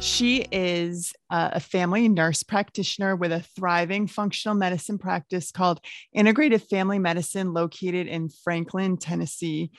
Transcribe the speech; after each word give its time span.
She 0.00 0.46
is 0.52 1.12
a 1.28 1.58
family 1.58 2.08
nurse 2.08 2.42
practitioner 2.42 3.16
with 3.16 3.32
a 3.32 3.44
thriving 3.56 4.06
functional 4.06 4.56
medicine 4.56 4.98
practice 4.98 5.50
called 5.50 5.80
Integrative 6.16 6.62
Family 6.62 6.98
Medicine, 6.98 7.52
located 7.52 8.06
in 8.06 8.28
Franklin, 8.28 8.96
Tennessee. 8.96 9.70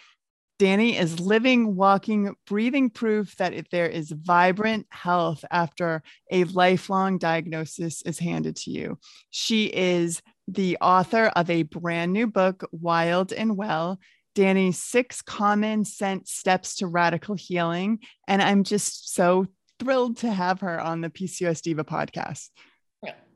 Dani 0.59 1.00
is 1.00 1.22
living, 1.22 1.75
walking, 1.75 2.36
breathing 2.45 2.90
proof 2.90 3.36
that 3.38 3.53
there 3.72 3.88
is 3.88 4.12
vibrant 4.12 4.88
health 4.90 5.45
after 5.52 6.03
a 6.30 6.44
lifelong 6.44 7.17
diagnosis 7.17 8.02
is 8.02 8.20
handed 8.20 8.58
to 8.58 8.72
you. 8.72 8.97
She 9.30 9.66
is 9.67 10.22
the 10.50 10.78
author 10.81 11.28
of 11.28 11.50
a 11.50 11.64
brand 11.64 12.12
new 12.12 12.28
book, 12.28 12.67
Wild 12.72 13.31
and 13.31 13.56
Well 13.56 14.00
Dani's 14.36 14.78
six 14.78 15.22
common 15.22 15.84
sense 15.84 16.31
steps 16.31 16.78
to 16.78 16.88
radical 16.88 17.36
healing. 17.36 18.00
And 18.28 18.42
I'm 18.42 18.64
just 18.64 19.14
so 19.14 19.47
thrilled 19.80 20.17
to 20.17 20.31
have 20.31 20.61
her 20.61 20.80
on 20.80 21.02
the 21.02 21.09
PCOS 21.09 21.61
Diva 21.61 21.83
podcast. 21.83 22.49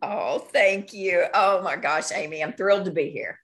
Oh, 0.01 0.39
thank 0.39 0.93
you. 0.93 1.25
Oh 1.33 1.61
my 1.61 1.77
gosh, 1.77 2.11
Amy, 2.11 2.43
I'm 2.43 2.53
thrilled 2.53 2.85
to 2.85 2.91
be 2.91 3.09
here. 3.09 3.39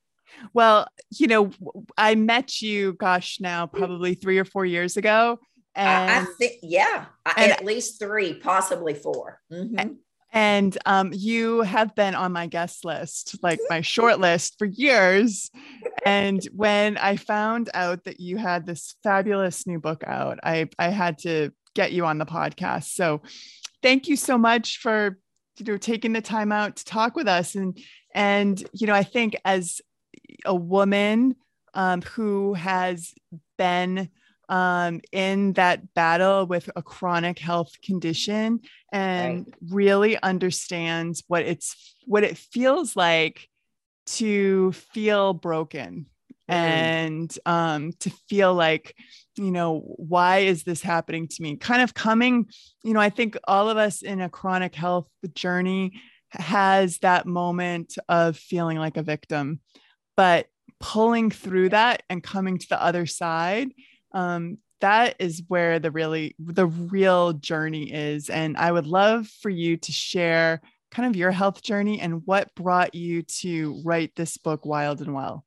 Well, 0.53 0.88
you 1.11 1.27
know, 1.27 1.52
I 1.97 2.16
met 2.16 2.61
you, 2.61 2.94
gosh, 2.94 3.39
now 3.39 3.66
probably 3.66 4.14
three 4.14 4.38
or 4.38 4.45
four 4.45 4.66
years 4.66 4.98
ago. 4.98 5.39
And 5.76 6.11
I, 6.11 6.21
I 6.21 6.26
think, 6.38 6.54
yeah, 6.61 7.05
and, 7.38 7.52
at 7.52 7.64
least 7.64 7.99
three, 7.99 8.33
possibly 8.33 8.93
4 8.93 9.39
mm-hmm. 9.52 9.93
And 10.32 10.77
um, 10.86 11.11
you 11.11 11.61
have 11.61 11.95
been 11.95 12.14
on 12.14 12.32
my 12.32 12.45
guest 12.45 12.86
list, 12.86 13.38
like 13.42 13.59
my 13.70 13.82
short 13.82 14.20
list 14.20 14.55
for 14.59 14.65
years. 14.65 15.49
And 16.05 16.42
when 16.55 16.98
I 16.98 17.17
found 17.17 17.70
out 17.73 18.05
that 18.05 18.21
you 18.21 18.38
had 18.38 18.65
this 18.65 18.95
fabulous 19.04 19.67
new 19.67 19.80
book 19.80 20.02
out, 20.08 20.39
I, 20.42 20.70
I 20.80 20.88
had 20.89 21.17
to 21.20 21.52
get 21.76 21.92
you 21.92 22.06
on 22.06 22.18
the 22.18 22.26
podcast. 22.26 22.96
So 22.96 23.22
thank 23.82 24.08
you 24.08 24.16
so 24.16 24.38
much 24.38 24.80
for 24.80 25.20
you 25.58 25.66
know 25.66 25.78
taking 25.78 26.14
the 26.14 26.22
time 26.22 26.52
out 26.52 26.78
to 26.78 26.86
talk 26.86 27.16
with 27.16 27.28
us. 27.28 27.56
And 27.56 27.78
and 28.14 28.64
you 28.74 28.88
know, 28.88 28.96
I 28.96 29.04
think 29.04 29.36
as 29.46 29.82
a 30.46 30.56
woman 30.56 31.36
um, 31.74 32.02
who 32.02 32.54
has 32.54 33.14
been 33.58 34.10
um, 34.48 35.00
in 35.12 35.54
that 35.54 35.94
battle 35.94 36.48
with 36.48 36.70
a 36.76 36.82
chronic 36.82 37.38
health 37.38 37.76
condition 37.84 38.62
and 38.92 39.46
right. 39.46 39.56
really 39.70 40.22
understands 40.22 41.24
what 41.28 41.44
it's 41.44 41.96
what 42.06 42.24
it 42.24 42.38
feels 42.38 42.96
like 42.96 43.48
to 44.08 44.72
feel 44.72 45.34
broken. 45.34 46.08
And 46.49 47.37
um, 47.45 47.93
to 47.99 48.10
feel 48.30 48.54
like 48.54 48.95
you 49.37 49.52
know 49.52 49.80
why 49.98 50.39
is 50.39 50.64
this 50.64 50.82
happening 50.82 51.27
to 51.27 51.42
me? 51.42 51.55
Kind 51.55 51.82
of 51.82 51.93
coming 51.93 52.48
you 52.83 52.93
know 52.93 52.99
i 52.99 53.10
think 53.10 53.37
all 53.48 53.70
of 53.70 53.77
us 53.77 54.02
in 54.02 54.21
a 54.21 54.30
chronic 54.30 54.76
health 54.76 55.08
journey 55.33 55.99
has 56.32 56.99
that 56.99 57.26
moment 57.26 57.95
of 58.08 58.38
feeling 58.38 58.77
like 58.77 58.98
a 58.98 59.04
victim 59.04 59.59
but 60.15 60.48
pulling 60.80 61.32
through 61.32 61.70
that 61.70 62.04
and 62.09 62.23
coming 62.23 62.58
to 62.58 62.67
the 62.70 62.82
other 62.82 63.05
side 63.05 63.70
um, 64.14 64.58
that 64.82 65.15
is 65.20 65.43
where 65.48 65.80
the 65.80 65.92
really 65.92 66.36
the 66.39 66.65
real 66.67 67.33
journey 67.33 67.92
is 67.92 68.30
and 68.30 68.58
i 68.58 68.71
would 68.71 68.88
love 68.88 69.27
for 69.27 69.49
you 69.49 69.76
to 69.77 69.92
share 69.92 70.61
kind 70.92 71.08
of 71.08 71.15
your 71.15 71.32
health 71.32 71.61
journey 71.61 71.99
and 71.99 72.26
what 72.26 72.54
brought 72.55 72.95
you 72.95 73.21
to 73.21 73.82
write 73.83 74.15
this 74.15 74.38
book 74.38 74.65
wild 74.65 75.02
and 75.02 75.14
well 75.14 75.43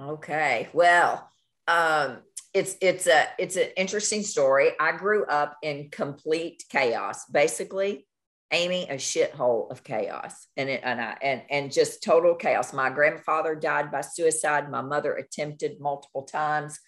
okay 0.00 0.68
well 0.72 1.30
um, 1.66 2.18
it's 2.54 2.76
it's 2.80 3.06
a 3.06 3.26
it's 3.38 3.56
an 3.56 3.68
interesting 3.76 4.22
story 4.22 4.70
i 4.80 4.92
grew 4.92 5.24
up 5.26 5.56
in 5.62 5.88
complete 5.90 6.64
chaos 6.70 7.26
basically 7.26 8.06
amy 8.52 8.88
a 8.88 8.94
shithole 8.94 9.70
of 9.70 9.84
chaos 9.84 10.46
and 10.56 10.70
it, 10.70 10.80
and 10.82 11.00
I, 11.00 11.16
and 11.20 11.42
and 11.50 11.72
just 11.72 12.02
total 12.02 12.34
chaos 12.34 12.72
my 12.72 12.90
grandfather 12.90 13.54
died 13.54 13.90
by 13.92 14.00
suicide 14.00 14.70
my 14.70 14.80
mother 14.80 15.14
attempted 15.14 15.80
multiple 15.80 16.22
times 16.22 16.78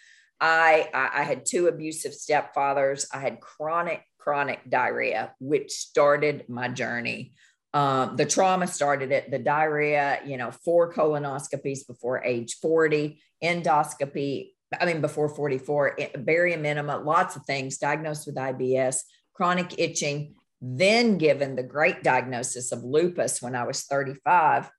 I, 0.41 0.89
I, 0.95 1.23
had 1.25 1.45
two 1.45 1.69
abusive 1.69 2.13
stepfathers. 2.13 3.05
I 3.13 3.19
had 3.19 3.41
chronic, 3.41 4.03
chronic 4.19 4.61
diarrhea, 4.71 5.35
which 5.39 5.71
started 5.71 6.47
my 6.49 6.69
journey. 6.69 7.35
Um, 7.73 8.17
the 8.17 8.27
trauma 8.27 8.67
started 8.67 9.13
it, 9.13 9.31
the 9.31 9.39
diarrhea, 9.39 10.21
you 10.27 10.37
know, 10.37 10.51
four 10.51 10.93
colonoscopies 10.93 11.87
before 11.87 12.23
age 12.25 12.57
40, 12.61 13.21
endoscopy, 13.43 14.51
I 14.79 14.87
mean, 14.87 15.01
before 15.01 15.29
44, 15.29 15.99
barium 16.19 16.67
enema, 16.67 16.99
lots 16.99 17.37
of 17.37 17.45
things, 17.45 17.79
diagnosed 17.79 18.27
with 18.27 18.37
IBS, 18.37 18.99
chronic 19.35 19.79
itching, 19.79 20.35
then 20.61 21.17
given 21.17 21.57
the 21.57 21.63
great 21.63 22.03
diagnosis 22.03 22.73
of 22.73 22.85
lupus 22.85 23.41
when 23.41 23.55
I 23.55 23.65
was 23.65 23.83
35. 23.83 24.71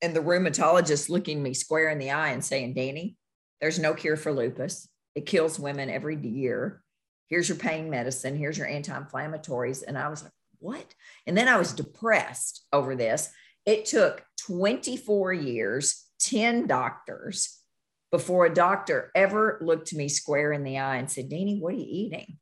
And 0.00 0.14
the 0.14 0.20
rheumatologist 0.20 1.08
looking 1.08 1.42
me 1.42 1.52
square 1.54 1.90
in 1.90 1.98
the 1.98 2.12
eye 2.12 2.30
and 2.30 2.44
saying, 2.44 2.74
Dani, 2.74 3.16
there's 3.60 3.78
no 3.78 3.94
cure 3.94 4.16
for 4.16 4.32
lupus. 4.32 4.88
It 5.14 5.26
kills 5.26 5.58
women 5.58 5.90
every 5.90 6.16
year. 6.16 6.80
Here's 7.26 7.48
your 7.48 7.58
pain 7.58 7.90
medicine. 7.90 8.36
Here's 8.36 8.56
your 8.56 8.68
anti 8.68 8.96
inflammatories. 8.96 9.82
And 9.86 9.98
I 9.98 10.08
was 10.08 10.22
like, 10.22 10.32
what? 10.60 10.94
And 11.26 11.36
then 11.36 11.48
I 11.48 11.56
was 11.56 11.72
depressed 11.72 12.66
over 12.72 12.96
this. 12.96 13.30
It 13.66 13.86
took 13.86 14.24
24 14.46 15.32
years, 15.32 16.04
10 16.20 16.66
doctors 16.66 17.58
before 18.10 18.46
a 18.46 18.54
doctor 18.54 19.10
ever 19.14 19.58
looked 19.60 19.92
me 19.94 20.08
square 20.08 20.52
in 20.52 20.64
the 20.64 20.78
eye 20.78 20.96
and 20.96 21.10
said, 21.10 21.28
Dani, 21.30 21.60
what 21.60 21.74
are 21.74 21.78
you 21.78 21.86
eating? 21.86 22.38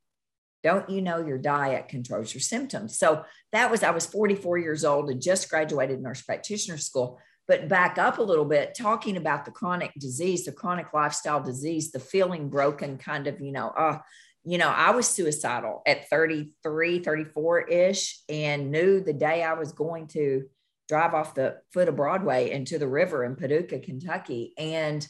Don't 0.63 0.89
you 0.89 1.03
know 1.03 1.25
your 1.25 1.39
diet 1.39 1.89
controls 1.89 2.33
your 2.33 2.41
symptoms? 2.41 2.99
So 2.99 3.25
that 3.53 3.71
was, 3.71 3.83
I 3.83 3.91
was 3.91 4.07
44 4.07 4.59
years 4.59 4.85
old 4.85 5.11
and 5.11 5.21
just 5.21 5.51
graduated 5.51 6.01
nurse 6.01 6.23
practitioner 6.23 6.79
school 6.79 7.19
but 7.49 7.69
back 7.69 7.97
up 7.99 8.19
a 8.19 8.23
little 8.23 8.45
bit 8.45 8.75
talking 8.75 9.17
about 9.17 9.45
the 9.45 9.51
chronic 9.51 9.93
disease 9.99 10.45
the 10.45 10.53
chronic 10.53 10.93
lifestyle 10.93 11.43
disease 11.43 11.91
the 11.91 12.01
feeling 12.01 12.49
broken 12.49 12.99
kind 12.99 13.27
of 13.27 13.41
you 13.41 13.53
know 13.53 13.69
uh 13.69 13.99
you 14.47 14.59
know 14.59 14.69
i 14.69 14.91
was 14.91 15.09
suicidal 15.09 15.83
at 15.87 16.09
33 16.09 17.01
34 17.01 17.61
ish 17.63 18.21
and 18.29 18.71
knew 18.71 19.01
the 19.01 19.13
day 19.13 19.43
i 19.43 19.53
was 19.53 19.73
going 19.73 20.07
to 20.07 20.45
drive 20.89 21.15
off 21.15 21.35
the 21.35 21.57
foot 21.73 21.89
of 21.89 21.97
broadway 21.97 22.51
into 22.51 22.79
the 22.79 22.89
river 22.89 23.25
in 23.25 23.37
paducah 23.37 23.81
kentucky 23.81 24.55
and 24.57 25.07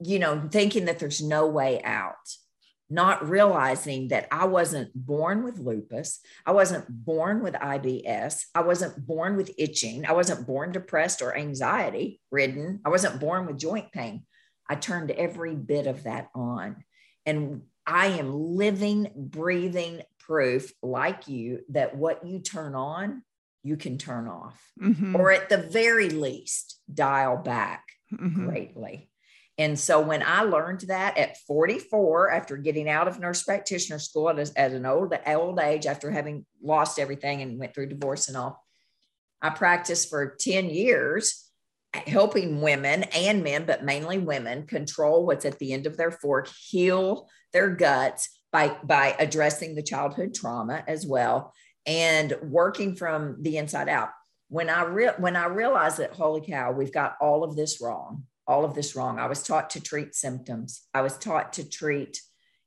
you 0.00 0.18
know 0.18 0.48
thinking 0.50 0.86
that 0.86 0.98
there's 0.98 1.22
no 1.22 1.46
way 1.46 1.82
out 1.82 2.16
not 2.92 3.28
realizing 3.28 4.08
that 4.08 4.26
I 4.32 4.46
wasn't 4.46 4.90
born 4.94 5.44
with 5.44 5.60
lupus. 5.60 6.18
I 6.44 6.50
wasn't 6.50 6.86
born 6.88 7.40
with 7.40 7.54
IBS. 7.54 8.46
I 8.52 8.62
wasn't 8.62 9.06
born 9.06 9.36
with 9.36 9.52
itching. 9.56 10.04
I 10.04 10.12
wasn't 10.12 10.44
born 10.46 10.72
depressed 10.72 11.22
or 11.22 11.36
anxiety 11.36 12.20
ridden. 12.32 12.80
I 12.84 12.88
wasn't 12.88 13.20
born 13.20 13.46
with 13.46 13.58
joint 13.58 13.92
pain. 13.92 14.24
I 14.68 14.74
turned 14.74 15.12
every 15.12 15.54
bit 15.54 15.86
of 15.86 16.02
that 16.02 16.28
on. 16.34 16.84
And 17.24 17.62
I 17.86 18.06
am 18.08 18.32
living, 18.56 19.10
breathing 19.16 20.02
proof, 20.18 20.72
like 20.82 21.28
you, 21.28 21.60
that 21.70 21.96
what 21.96 22.26
you 22.26 22.38
turn 22.38 22.74
on, 22.74 23.22
you 23.62 23.76
can 23.76 23.98
turn 23.98 24.28
off, 24.28 24.60
mm-hmm. 24.80 25.16
or 25.16 25.32
at 25.32 25.48
the 25.48 25.58
very 25.58 26.08
least, 26.08 26.80
dial 26.92 27.36
back 27.36 27.84
mm-hmm. 28.12 28.46
greatly. 28.46 29.10
And 29.58 29.78
so 29.78 30.00
when 30.00 30.22
I 30.22 30.42
learned 30.42 30.82
that 30.82 31.18
at 31.18 31.36
44, 31.46 32.30
after 32.30 32.56
getting 32.56 32.88
out 32.88 33.08
of 33.08 33.20
nurse 33.20 33.42
practitioner 33.42 33.98
school 33.98 34.30
at, 34.30 34.38
a, 34.38 34.50
at 34.58 34.72
an 34.72 34.86
old, 34.86 35.12
old 35.26 35.60
age, 35.60 35.84
after 35.84 36.10
having 36.10 36.46
lost 36.62 36.98
everything 36.98 37.42
and 37.42 37.58
went 37.58 37.74
through 37.74 37.90
divorce 37.90 38.28
and 38.28 38.38
all, 38.38 38.64
I 39.42 39.50
practiced 39.50 40.08
for 40.08 40.36
10 40.38 40.70
years 40.70 41.49
helping 41.92 42.60
women 42.60 43.04
and 43.14 43.42
men, 43.42 43.64
but 43.66 43.84
mainly 43.84 44.18
women, 44.18 44.66
control 44.66 45.26
what's 45.26 45.44
at 45.44 45.58
the 45.58 45.72
end 45.72 45.86
of 45.86 45.96
their 45.96 46.10
fork, 46.10 46.48
heal 46.48 47.28
their 47.52 47.70
guts 47.70 48.28
by, 48.52 48.76
by 48.84 49.16
addressing 49.18 49.74
the 49.74 49.82
childhood 49.82 50.34
trauma 50.34 50.84
as 50.86 51.06
well, 51.06 51.52
and 51.86 52.34
working 52.42 52.94
from 52.94 53.36
the 53.42 53.56
inside 53.56 53.88
out. 53.88 54.10
When 54.48 54.68
I 54.68 54.82
re- 54.82 55.12
when 55.18 55.36
I 55.36 55.46
realized 55.46 55.98
that, 55.98 56.12
holy 56.12 56.40
cow, 56.40 56.72
we've 56.72 56.92
got 56.92 57.16
all 57.20 57.44
of 57.44 57.54
this 57.54 57.80
wrong 57.80 58.24
all 58.50 58.64
of 58.64 58.74
this 58.74 58.96
wrong. 58.96 59.20
I 59.20 59.26
was 59.26 59.44
taught 59.44 59.70
to 59.70 59.80
treat 59.80 60.14
symptoms. 60.14 60.82
I 60.92 61.02
was 61.02 61.16
taught 61.16 61.52
to 61.54 61.68
treat, 61.68 62.20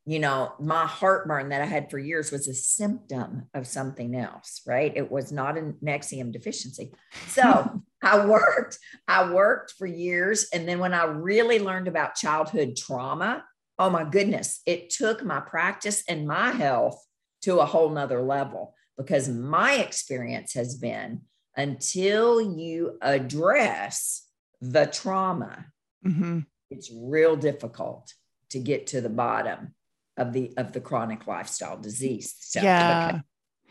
you 0.05 0.19
know, 0.19 0.53
my 0.59 0.85
heartburn 0.85 1.49
that 1.49 1.61
I 1.61 1.65
had 1.65 1.89
for 1.89 1.97
years 1.97 2.31
was 2.31 2.47
a 2.47 2.53
symptom 2.53 3.43
of 3.53 3.65
something 3.65 4.15
else, 4.15 4.61
right? 4.67 4.91
It 4.95 5.09
was 5.09 5.31
not 5.31 5.57
an 5.57 5.77
Nexium 5.83 6.31
deficiency. 6.31 6.91
So 7.27 7.81
I 8.03 8.25
worked, 8.25 8.79
I 9.07 9.31
worked 9.31 9.71
for 9.77 9.87
years. 9.87 10.47
And 10.53 10.67
then 10.67 10.79
when 10.79 10.93
I 10.93 11.05
really 11.05 11.59
learned 11.59 11.87
about 11.87 12.15
childhood 12.15 12.75
trauma, 12.75 13.45
oh 13.79 13.89
my 13.89 14.03
goodness, 14.03 14.61
it 14.65 14.89
took 14.89 15.23
my 15.23 15.39
practice 15.39 16.03
and 16.09 16.27
my 16.27 16.51
health 16.51 17.01
to 17.43 17.59
a 17.59 17.65
whole 17.65 17.89
nother 17.89 18.21
level 18.21 18.75
because 18.97 19.29
my 19.29 19.75
experience 19.75 20.53
has 20.53 20.75
been 20.75 21.21
until 21.55 22.41
you 22.41 22.97
address 23.01 24.27
the 24.61 24.85
trauma 24.85 25.65
mm-hmm. 26.05 26.39
it's 26.69 26.91
real 26.95 27.35
difficult 27.35 28.13
to 28.49 28.59
get 28.59 28.87
to 28.87 29.01
the 29.01 29.09
bottom 29.09 29.73
of 30.17 30.33
the 30.33 30.53
of 30.57 30.73
the 30.73 30.81
chronic 30.81 31.27
lifestyle 31.27 31.79
disease 31.79 32.35
stuff. 32.39 32.63
Yeah. 32.63 33.19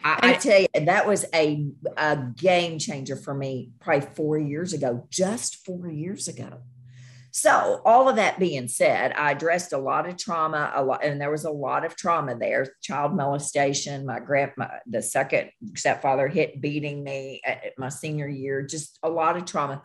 I, 0.04 0.30
I, 0.30 0.32
tell 0.34 0.60
you, 0.60 0.66
that 0.86 1.06
was 1.06 1.24
a, 1.32 1.64
a 1.96 2.16
game 2.36 2.80
changer 2.80 3.14
for 3.14 3.32
me 3.32 3.70
probably 3.78 4.08
four 4.16 4.36
years 4.36 4.72
ago, 4.72 5.06
just 5.10 5.64
four 5.64 5.88
years 5.88 6.26
ago. 6.26 6.62
So, 7.34 7.80
all 7.86 8.10
of 8.10 8.16
that 8.16 8.38
being 8.38 8.68
said, 8.68 9.12
I 9.12 9.30
addressed 9.30 9.72
a 9.72 9.78
lot 9.78 10.06
of 10.06 10.18
trauma, 10.18 10.70
a 10.74 10.84
lot, 10.84 11.02
and 11.02 11.18
there 11.18 11.30
was 11.30 11.46
a 11.46 11.50
lot 11.50 11.84
of 11.84 11.96
trauma 11.96 12.36
there. 12.36 12.66
Child 12.82 13.14
molestation, 13.14 14.04
my 14.04 14.20
grandma, 14.20 14.68
the 14.86 15.02
second 15.02 15.50
stepfather 15.74 16.28
hit 16.28 16.60
beating 16.60 17.02
me 17.02 17.40
at 17.46 17.72
my 17.78 17.88
senior 17.88 18.28
year, 18.28 18.60
just 18.62 18.98
a 19.02 19.08
lot 19.08 19.38
of 19.38 19.46
trauma 19.46 19.82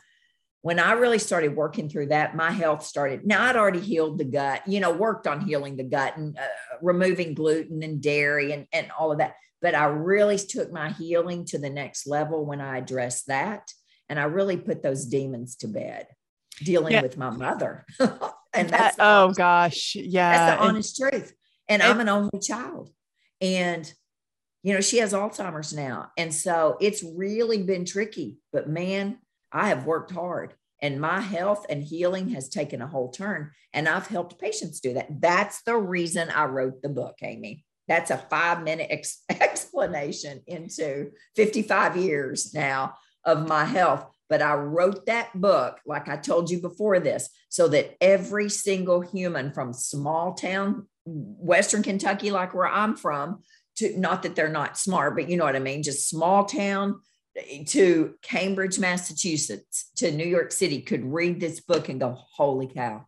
when 0.67 0.79
I 0.79 0.91
really 0.91 1.17
started 1.17 1.55
working 1.55 1.87
through 1.87 2.07
that, 2.07 2.35
my 2.35 2.51
health 2.51 2.83
started. 2.83 3.25
Now 3.25 3.43
I'd 3.43 3.55
already 3.55 3.79
healed 3.79 4.17
the 4.17 4.25
gut, 4.25 4.67
you 4.67 4.81
know, 4.81 4.91
worked 4.91 5.25
on 5.25 5.39
healing 5.39 5.77
the 5.77 5.85
gut 5.85 6.17
and 6.17 6.37
uh, 6.37 6.41
removing 6.81 7.35
gluten 7.35 7.83
and 7.83 8.01
dairy 8.01 8.51
and, 8.51 8.67
and 8.73 8.91
all 8.99 9.13
of 9.13 9.19
that. 9.19 9.35
But 9.61 9.75
I 9.75 9.85
really 9.85 10.37
took 10.37 10.69
my 10.73 10.89
healing 10.89 11.45
to 11.45 11.57
the 11.57 11.69
next 11.69 12.05
level 12.05 12.45
when 12.45 12.59
I 12.59 12.79
addressed 12.79 13.27
that. 13.27 13.71
And 14.09 14.19
I 14.19 14.23
really 14.23 14.57
put 14.57 14.83
those 14.83 15.05
demons 15.05 15.55
to 15.59 15.69
bed 15.69 16.07
dealing 16.57 16.91
yeah. 16.91 17.01
with 17.01 17.17
my 17.17 17.29
mother. 17.29 17.85
and 18.53 18.69
that's, 18.69 18.97
oh 18.99 19.23
honest, 19.23 19.37
gosh. 19.37 19.95
Yeah. 19.95 20.37
That's 20.37 20.59
the 20.59 20.67
honest 20.67 20.99
and, 20.99 21.11
truth. 21.11 21.33
And, 21.69 21.81
and 21.81 21.93
I'm 21.93 22.01
an 22.01 22.09
only 22.09 22.39
child. 22.41 22.89
And, 23.39 23.89
you 24.63 24.73
know, 24.73 24.81
she 24.81 24.97
has 24.97 25.13
Alzheimer's 25.13 25.71
now. 25.73 26.11
And 26.17 26.35
so 26.35 26.75
it's 26.81 27.05
really 27.15 27.63
been 27.63 27.85
tricky. 27.85 28.39
But 28.51 28.67
man, 28.67 29.19
I 29.57 29.69
have 29.69 29.85
worked 29.85 30.11
hard 30.11 30.53
and 30.81 31.01
my 31.01 31.21
health 31.21 31.65
and 31.69 31.83
healing 31.83 32.29
has 32.29 32.49
taken 32.49 32.81
a 32.81 32.87
whole 32.87 33.09
turn. 33.09 33.51
And 33.73 33.89
I've 33.89 34.07
helped 34.07 34.39
patients 34.39 34.79
do 34.79 34.93
that. 34.93 35.21
That's 35.21 35.63
the 35.63 35.75
reason 35.75 36.29
I 36.29 36.45
wrote 36.45 36.81
the 36.81 36.89
book, 36.89 37.15
Amy. 37.23 37.65
That's 37.87 38.11
a 38.11 38.17
five 38.17 38.63
minute 38.63 38.87
ex- 38.89 39.23
explanation 39.29 40.43
into 40.45 41.11
55 41.35 41.97
years 41.97 42.53
now 42.53 42.93
of 43.23 43.47
my 43.47 43.65
health. 43.65 44.05
But 44.29 44.41
I 44.41 44.55
wrote 44.55 45.05
that 45.05 45.29
book, 45.39 45.79
like 45.85 46.09
I 46.09 46.17
told 46.17 46.49
you 46.49 46.61
before 46.61 46.99
this, 46.99 47.29
so 47.49 47.69
that 47.69 47.95
every 48.01 48.49
single 48.49 49.01
human 49.01 49.53
from 49.53 49.71
small 49.73 50.33
town, 50.33 50.87
Western 51.05 51.81
Kentucky, 51.81 52.29
like 52.29 52.53
where 52.53 52.67
I'm 52.67 52.97
from, 52.97 53.43
to 53.77 53.97
not 53.97 54.23
that 54.23 54.35
they're 54.35 54.49
not 54.49 54.77
smart, 54.77 55.15
but 55.15 55.29
you 55.29 55.37
know 55.37 55.45
what 55.45 55.55
I 55.55 55.59
mean, 55.59 55.81
just 55.81 56.09
small 56.09 56.43
town 56.43 56.99
to 57.67 58.15
Cambridge, 58.21 58.79
Massachusetts, 58.79 59.91
to 59.97 60.11
New 60.11 60.25
York 60.25 60.51
City 60.51 60.81
could 60.81 61.05
read 61.05 61.39
this 61.39 61.59
book 61.59 61.89
and 61.89 61.99
go, 61.99 62.15
holy 62.15 62.67
cow, 62.67 63.05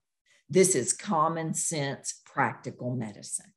this 0.49 0.75
is 0.75 0.93
common 0.93 1.53
sense, 1.53 2.21
practical 2.25 2.95
medicine. 2.95 3.53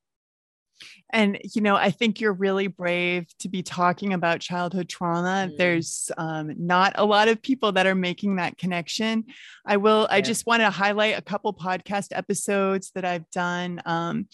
And, 1.12 1.38
you 1.54 1.60
know, 1.60 1.76
I 1.76 1.90
think 1.90 2.20
you're 2.20 2.32
really 2.32 2.68
brave 2.68 3.26
to 3.40 3.48
be 3.48 3.62
talking 3.62 4.14
about 4.14 4.40
childhood 4.40 4.88
trauma. 4.88 5.50
Mm. 5.50 5.56
There's 5.58 6.10
um, 6.16 6.54
not 6.56 6.94
a 6.96 7.04
lot 7.04 7.28
of 7.28 7.42
people 7.42 7.72
that 7.72 7.86
are 7.86 7.94
making 7.94 8.36
that 8.36 8.56
connection. 8.56 9.24
I 9.66 9.76
will, 9.76 10.06
yeah. 10.08 10.16
I 10.16 10.20
just 10.22 10.46
want 10.46 10.60
to 10.60 10.70
highlight 10.70 11.18
a 11.18 11.22
couple 11.22 11.52
podcast 11.52 12.08
episodes 12.12 12.90
that 12.94 13.04
I've 13.04 13.28
done. 13.30 13.82
Um, 13.84 14.26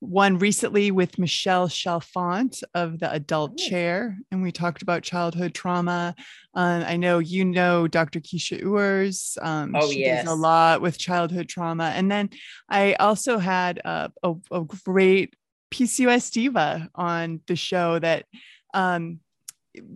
one 0.00 0.38
recently 0.38 0.90
with 0.90 1.18
Michelle 1.18 1.68
Chalfant 1.68 2.62
of 2.74 2.98
the 2.98 3.10
Adult 3.12 3.52
oh. 3.54 3.68
Chair, 3.68 4.18
and 4.30 4.42
we 4.42 4.52
talked 4.52 4.82
about 4.82 5.02
childhood 5.02 5.54
trauma. 5.54 6.14
Um, 6.54 6.84
I 6.86 6.96
know 6.96 7.18
you 7.18 7.44
know 7.44 7.88
Dr. 7.88 8.20
Keesha 8.20 8.60
Ewers. 8.60 9.38
Um, 9.40 9.74
oh, 9.74 9.90
she 9.90 10.00
yes. 10.00 10.24
does 10.24 10.32
a 10.32 10.36
lot 10.36 10.80
with 10.80 10.98
childhood 10.98 11.48
trauma. 11.48 11.92
And 11.94 12.10
then 12.10 12.30
I 12.68 12.94
also 12.94 13.38
had 13.38 13.78
a, 13.78 14.12
a, 14.22 14.34
a 14.50 14.64
great 14.64 15.34
PCOS 15.74 16.30
diva 16.30 16.88
on 16.94 17.40
the 17.48 17.56
show 17.56 17.98
that 17.98 18.26
um, 18.74 19.18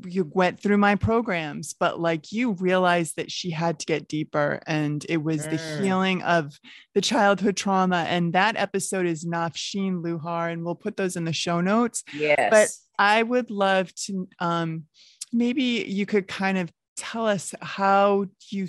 you 0.06 0.28
went 0.34 0.58
through 0.58 0.78
my 0.78 0.96
programs, 0.96 1.72
but 1.78 2.00
like 2.00 2.32
you 2.32 2.52
realized 2.52 3.14
that 3.14 3.30
she 3.30 3.50
had 3.50 3.78
to 3.78 3.86
get 3.86 4.08
deeper, 4.08 4.60
and 4.66 5.06
it 5.08 5.18
was 5.18 5.46
mm. 5.46 5.50
the 5.50 5.80
healing 5.80 6.22
of 6.22 6.58
the 6.94 7.00
childhood 7.00 7.56
trauma. 7.56 8.04
And 8.08 8.32
that 8.32 8.56
episode 8.56 9.06
is 9.06 9.24
Nafsheen 9.24 10.02
Luhar, 10.02 10.52
and 10.52 10.64
we'll 10.64 10.74
put 10.74 10.96
those 10.96 11.14
in 11.14 11.24
the 11.24 11.32
show 11.32 11.60
notes. 11.60 12.02
Yes. 12.12 12.48
But 12.50 12.68
I 12.98 13.22
would 13.22 13.52
love 13.52 13.94
to 14.06 14.28
um, 14.40 14.84
maybe 15.32 15.84
you 15.86 16.06
could 16.06 16.26
kind 16.26 16.58
of 16.58 16.72
tell 16.96 17.26
us 17.28 17.54
how 17.62 18.26
you 18.50 18.66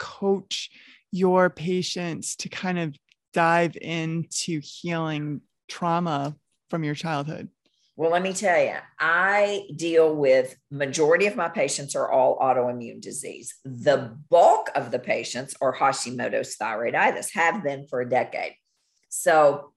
coach 0.00 0.70
your 1.12 1.50
patients 1.50 2.34
to 2.34 2.48
kind 2.48 2.80
of 2.80 2.96
dive 3.32 3.76
into 3.80 4.60
healing 4.60 5.40
trauma 5.72 6.36
from 6.68 6.84
your 6.84 6.94
childhood? 6.94 7.48
Well, 7.96 8.10
let 8.10 8.22
me 8.22 8.32
tell 8.32 8.62
you, 8.62 8.76
I 8.98 9.66
deal 9.76 10.14
with 10.14 10.56
majority 10.70 11.26
of 11.26 11.36
my 11.36 11.48
patients 11.48 11.94
are 11.94 12.10
all 12.10 12.38
autoimmune 12.38 13.00
disease. 13.00 13.54
The 13.64 14.16
bulk 14.30 14.70
of 14.74 14.90
the 14.90 14.98
patients 14.98 15.54
are 15.60 15.74
Hashimoto's 15.74 16.56
thyroiditis, 16.56 17.32
have 17.34 17.62
been 17.62 17.86
for 17.88 18.00
a 18.00 18.08
decade. 18.08 18.54
So 19.08 19.72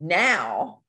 now 0.00 0.81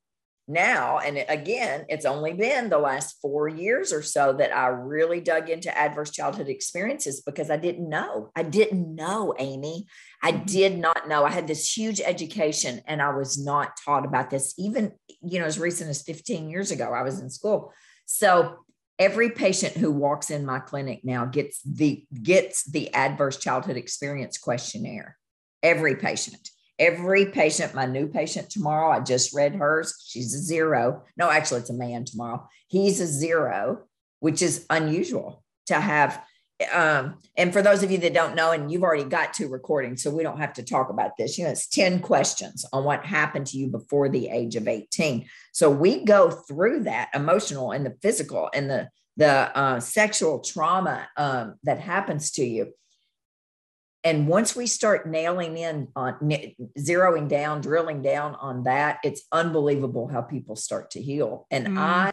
now 0.48 1.00
and 1.00 1.24
again 1.30 1.86
it's 1.88 2.06
only 2.06 2.34
been 2.34 2.70
the 2.70 2.78
last 2.78 3.18
four 3.22 3.48
years 3.48 3.94
or 3.94 4.02
so 4.02 4.34
that 4.34 4.54
i 4.56 4.68
really 4.68 5.22
dug 5.22 5.50
into 5.50 5.76
adverse 5.78 6.12
childhood 6.12 6.50
experiences 6.50 7.22
because 7.22 7.50
i 7.50 7.56
didn't 7.56 7.88
know. 7.88 8.30
I 8.36 8.44
didn't 8.44 8.94
know 8.94 9.34
amy. 9.40 9.86
I 10.22 10.34
mm-hmm. 10.34 10.46
did 10.46 10.78
not 10.78 11.08
know. 11.08 11.24
I 11.24 11.32
had 11.32 11.48
this 11.48 11.76
huge 11.76 12.02
education 12.02 12.82
and 12.88 13.02
i 13.02 13.10
was 13.16 13.44
not 13.44 13.78
taught 13.84 14.06
about 14.06 14.30
this 14.30 14.54
even 14.58 14.92
you 15.22 15.40
know 15.40 15.46
as 15.46 15.60
recent 15.60 15.90
as 15.90 16.04
15 16.04 16.50
years 16.50 16.72
ago 16.72 16.92
i 16.94 17.04
was 17.04 17.20
in 17.20 17.30
school. 17.30 17.72
So 18.06 18.58
every 19.00 19.30
patient 19.30 19.76
who 19.76 19.92
walks 19.92 20.30
in 20.30 20.46
my 20.46 20.60
clinic 20.60 21.02
now 21.04 21.26
gets 21.26 21.62
the 21.64 22.06
gets 22.22 22.64
the 22.70 22.94
adverse 22.94 23.38
childhood 23.38 23.78
experience 23.78 24.38
questionnaire. 24.38 25.18
Every 25.62 25.96
patient 25.96 26.50
every 26.80 27.27
patient, 27.27 27.74
my 27.74 27.86
new 27.86 28.08
patient 28.08 28.50
tomorrow, 28.50 28.92
I 28.92 29.00
just 29.00 29.34
read 29.34 29.56
hers. 29.56 30.03
She's 30.08 30.34
a 30.34 30.39
zero. 30.39 31.03
No, 31.18 31.30
actually, 31.30 31.62
it's 31.62 31.70
a 31.70 31.74
man 31.74 32.06
tomorrow. 32.06 32.48
He's 32.68 33.00
a 33.00 33.08
zero, 33.08 33.84
which 34.20 34.42
is 34.42 34.65
unusual 34.70 35.44
to 35.68 35.75
have. 35.75 36.22
um, 36.74 37.18
and 37.36 37.51
for 37.51 37.62
those 37.62 37.84
of 37.84 37.92
you 37.92 37.98
that 38.00 38.13
don't 38.13 38.36
know, 38.36 38.51
and 38.51 38.72
you've 38.72 38.84
already 38.84 39.03
got 39.03 39.34
two 39.34 39.50
recordings, 39.50 40.01
so 40.01 40.12
we 40.12 40.24
don't 40.24 40.39
have 40.39 40.53
to 40.53 40.63
talk 40.63 40.89
about 40.89 41.18
this. 41.18 41.38
You 41.38 41.46
know, 41.46 41.51
it's 41.51 41.68
10 41.68 42.00
questions 42.00 42.65
on 42.72 42.84
what 42.84 43.06
happened 43.06 43.48
to 43.48 43.58
you 43.58 43.68
before 43.68 44.08
the 44.08 44.30
age 44.30 44.56
of 44.56 44.68
18. 44.68 45.27
So 45.51 45.70
we 45.70 46.06
go 46.06 46.30
through 46.30 46.84
that 46.84 47.10
emotional 47.13 47.72
and 47.72 47.86
the 47.86 47.96
physical 48.01 48.50
and 48.53 48.70
the 48.70 48.89
the 49.18 49.56
uh, 49.56 49.80
sexual 49.80 50.39
trauma 50.39 51.08
um, 51.18 51.56
that 51.63 51.80
happens 51.80 52.32
to 52.32 52.44
you. 52.44 52.74
And 54.04 54.28
once 54.28 54.56
we 54.56 54.68
start 54.68 55.08
nailing 55.08 55.58
in 55.58 55.88
on 55.96 56.18
zeroing 56.78 57.30
down, 57.30 57.62
drilling 57.62 58.02
down 58.02 58.36
on 58.36 58.64
that, 58.64 59.00
it's 59.04 59.24
unbelievable 59.32 60.08
how 60.08 60.22
people 60.22 60.56
start 60.56 60.92
to 60.92 61.02
heal. 61.02 61.48
And 61.50 61.68
mm. 61.68 61.78
I 61.78 62.12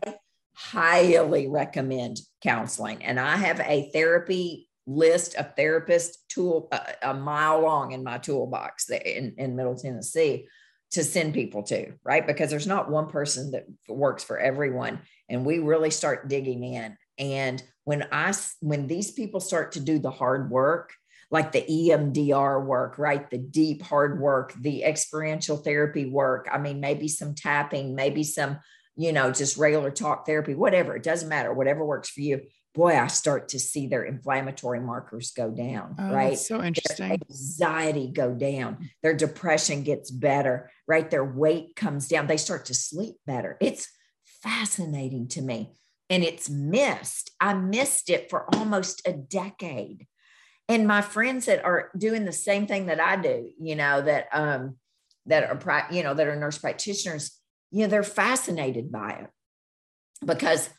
highly 0.55 1.49
recommend 1.49 2.21
counseling. 2.43 3.05
And 3.05 3.19
I 3.19 3.37
have 3.37 3.61
a 3.61 3.91
therapy 3.93 4.69
list 4.87 5.35
of 5.35 5.55
therapist 5.57 6.29
tool 6.29 6.69
a, 6.73 7.11
a 7.11 7.15
mile 7.15 7.61
long 7.61 7.93
in 7.93 8.05
my 8.05 8.19
toolbox 8.19 8.89
in, 8.91 9.35
in 9.37 9.57
Middle 9.57 9.77
Tennessee 9.77 10.47
to 10.93 11.05
send 11.05 11.35
people 11.35 11.63
to, 11.63 11.93
right? 12.05 12.27
Because 12.27 12.51
there's 12.51 12.67
not 12.67 12.91
one 12.91 13.09
person 13.09 13.53
that 13.53 13.65
works 13.89 14.25
for 14.25 14.39
everyone. 14.39 15.01
And 15.29 15.45
we 15.45 15.61
really 15.61 15.91
start 15.91 16.29
digging 16.29 16.65
in. 16.65 16.97
And 17.19 17.63
when 17.85 18.09
I 18.11 18.33
when 18.61 18.87
these 18.87 19.11
people 19.11 19.41
start 19.41 19.73
to 19.73 19.81
do 19.81 19.99
the 19.99 20.11
hard 20.11 20.51
work, 20.51 20.93
like 21.31 21.53
the 21.53 21.63
EMDR 21.63 22.65
work, 22.65 22.99
right? 22.99 23.31
The 23.31 23.39
deep 23.39 23.83
hard 23.83 24.21
work, 24.21 24.53
the 24.61 24.85
experiential 24.85 25.57
therapy 25.57 26.07
work. 26.07 26.49
I 26.51 26.59
mean, 26.59 26.81
maybe 26.81 27.09
some 27.09 27.35
tapping, 27.35 27.95
maybe 27.95 28.25
some 28.25 28.59
you 29.01 29.13
know, 29.13 29.33
just 29.33 29.57
regular 29.57 29.91
talk 29.91 30.27
therapy, 30.27 30.55
whatever, 30.55 30.95
it 30.95 31.03
doesn't 31.03 31.29
matter, 31.29 31.55
whatever 31.55 31.85
works 31.85 32.11
for 32.11 32.21
you. 32.21 32.43
Boy, 32.75 32.99
I 32.99 33.07
start 33.07 33.49
to 33.49 33.59
see 33.59 33.87
their 33.87 34.05
inflammatory 34.05 34.79
markers 34.79 35.33
go 35.33 35.51
down, 35.51 35.97
oh, 35.99 36.13
right? 36.13 36.39
so 36.39 36.63
interesting. 36.63 37.09
Their 37.09 37.19
anxiety 37.31 38.09
go 38.13 38.35
down, 38.35 38.91
their 39.03 39.15
depression 39.15 39.83
gets 39.85 40.11
better, 40.11 40.71
right? 40.87 41.11
Their 41.11 41.25
weight 41.25 41.75
comes 41.75 42.09
down, 42.09 42.27
they 42.27 42.37
start 42.37 42.67
to 42.67 42.75
sleep 42.75 43.17
better. 43.27 43.57
It's 43.61 43.89
fascinating 44.43 45.29
to 45.29 45.43
me. 45.43 45.73
And 46.11 46.23
it's 46.23 46.51
missed. 46.51 47.31
I 47.41 47.55
missed 47.55 48.11
it 48.11 48.29
for 48.29 48.55
almost 48.55 49.01
a 49.07 49.13
decade. 49.13 50.07
And 50.71 50.87
my 50.87 51.03
friends 51.03 51.47
that 51.47 51.65
are 51.65 51.91
doing 51.99 52.25
the 52.25 52.33
same 52.33 52.69
thing 52.69 52.87
that 52.87 53.01
I 53.01 53.17
do, 53.17 53.51
you 53.59 53.75
know, 53.75 54.01
that 54.03 54.29
um 54.33 54.77
that 55.27 55.45
are 55.45 55.87
you 55.91 56.03
know 56.03 56.15
that 56.15 56.27
are 56.27 56.37
nurse 56.37 56.59
practitioners 56.59 57.37
you 57.73 57.83
know, 57.83 57.89
they're 57.89 58.03
fascinated 58.03 58.91
by 58.91 59.11
it 59.11 59.31
because 60.25 60.71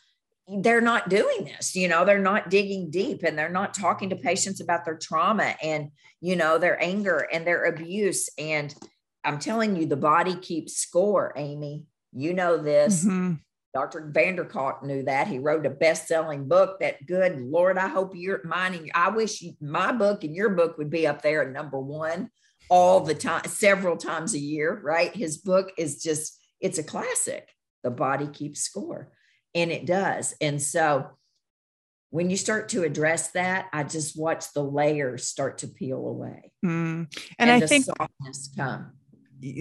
they're 0.60 0.80
not 0.80 1.08
doing 1.08 1.44
this 1.44 1.74
you 1.74 1.88
know 1.88 2.04
they're 2.04 2.18
not 2.18 2.50
digging 2.50 2.90
deep 2.90 3.22
and 3.22 3.38
they're 3.38 3.48
not 3.48 3.72
talking 3.72 4.10
to 4.10 4.16
patients 4.16 4.60
about 4.60 4.84
their 4.84 4.98
trauma 4.98 5.54
and 5.62 5.90
you 6.20 6.36
know 6.36 6.58
their 6.58 6.82
anger 6.82 7.26
and 7.32 7.46
their 7.46 7.64
abuse. 7.64 8.28
And 8.38 8.74
i'm 9.24 9.38
telling 9.38 9.76
you 9.76 9.86
the 9.86 9.96
body 9.96 10.34
keeps 10.36 10.76
score 10.76 11.32
amy. 11.36 11.84
You 12.14 12.34
know 12.34 12.58
this. 12.58 13.04
Mm-hmm. 13.04 13.34
Dr 13.74 14.10
van 14.12 14.36
der 14.36 14.44
kolk 14.44 14.82
knew 14.82 15.02
that 15.02 15.26
he 15.26 15.38
wrote 15.38 15.66
a 15.66 15.70
best-selling 15.70 16.46
book 16.46 16.78
that 16.80 17.04
good 17.06 17.40
lord 17.40 17.78
i 17.78 17.88
hope 17.88 18.12
you're 18.14 18.44
mining 18.44 18.90
i 18.94 19.08
wish 19.08 19.42
you, 19.42 19.52
my 19.60 19.92
book 19.92 20.24
and 20.24 20.34
your 20.34 20.50
book 20.50 20.78
would 20.78 20.90
be 20.90 21.06
up 21.06 21.22
there 21.22 21.42
at 21.42 21.52
number 21.52 21.78
one 21.78 22.30
all 22.68 23.00
the 23.00 23.14
time 23.14 23.44
several 23.46 23.96
times 23.96 24.34
a 24.34 24.38
year 24.38 24.80
right 24.82 25.14
his 25.16 25.38
book 25.38 25.72
is 25.76 26.02
just 26.02 26.38
it's 26.62 26.78
a 26.78 26.84
classic. 26.84 27.48
The 27.82 27.90
body 27.90 28.28
keeps 28.28 28.60
score, 28.60 29.10
and 29.54 29.70
it 29.70 29.84
does. 29.84 30.34
And 30.40 30.62
so 30.62 31.10
when 32.10 32.30
you 32.30 32.36
start 32.36 32.68
to 32.70 32.84
address 32.84 33.32
that, 33.32 33.68
I 33.72 33.82
just 33.82 34.16
watch 34.16 34.52
the 34.54 34.62
layers 34.62 35.26
start 35.26 35.58
to 35.58 35.68
peel 35.68 36.06
away. 36.06 36.52
Mm. 36.64 37.12
And, 37.38 37.50
and, 37.50 37.50
I 37.50 37.66
think 37.66 37.86
softness 37.86 38.50
come. 38.56 38.92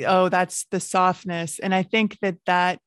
Oh, 0.06 0.30
that's 0.30 0.66
the 0.70 0.80
softness. 0.80 1.58
And 1.58 1.74
I 1.74 1.82
think 1.82 2.20
that 2.22 2.38
that 2.46 2.80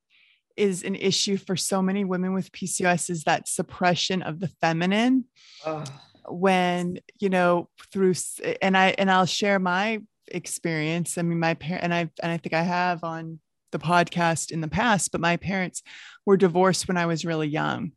is 0.56 0.82
an 0.82 0.94
issue 0.94 1.36
for 1.36 1.56
so 1.56 1.82
many 1.82 2.04
women 2.04 2.32
with 2.32 2.52
PCOS 2.52 3.10
is 3.10 3.24
that 3.24 3.48
suppression 3.48 4.22
of 4.22 4.40
the 4.40 4.48
feminine. 4.60 5.24
Oh. 5.66 5.84
When, 6.26 7.00
you 7.20 7.28
know, 7.28 7.68
through 7.92 8.14
and 8.62 8.76
I 8.76 8.94
and 8.96 9.10
I'll 9.10 9.26
share 9.26 9.58
my 9.58 10.00
experience. 10.28 11.18
I 11.18 11.22
mean, 11.22 11.38
my 11.38 11.54
parent 11.54 11.84
and 11.84 11.92
I 11.92 12.10
and 12.22 12.32
I 12.32 12.38
think 12.38 12.54
I 12.54 12.62
have 12.62 13.04
on 13.04 13.40
the 13.72 13.78
podcast 13.78 14.50
in 14.50 14.60
the 14.60 14.68
past, 14.68 15.12
but 15.12 15.20
my 15.20 15.36
parents 15.36 15.82
were 16.24 16.36
divorced 16.36 16.88
when 16.88 16.96
I 16.96 17.06
was 17.06 17.24
really 17.24 17.48
young. 17.48 17.92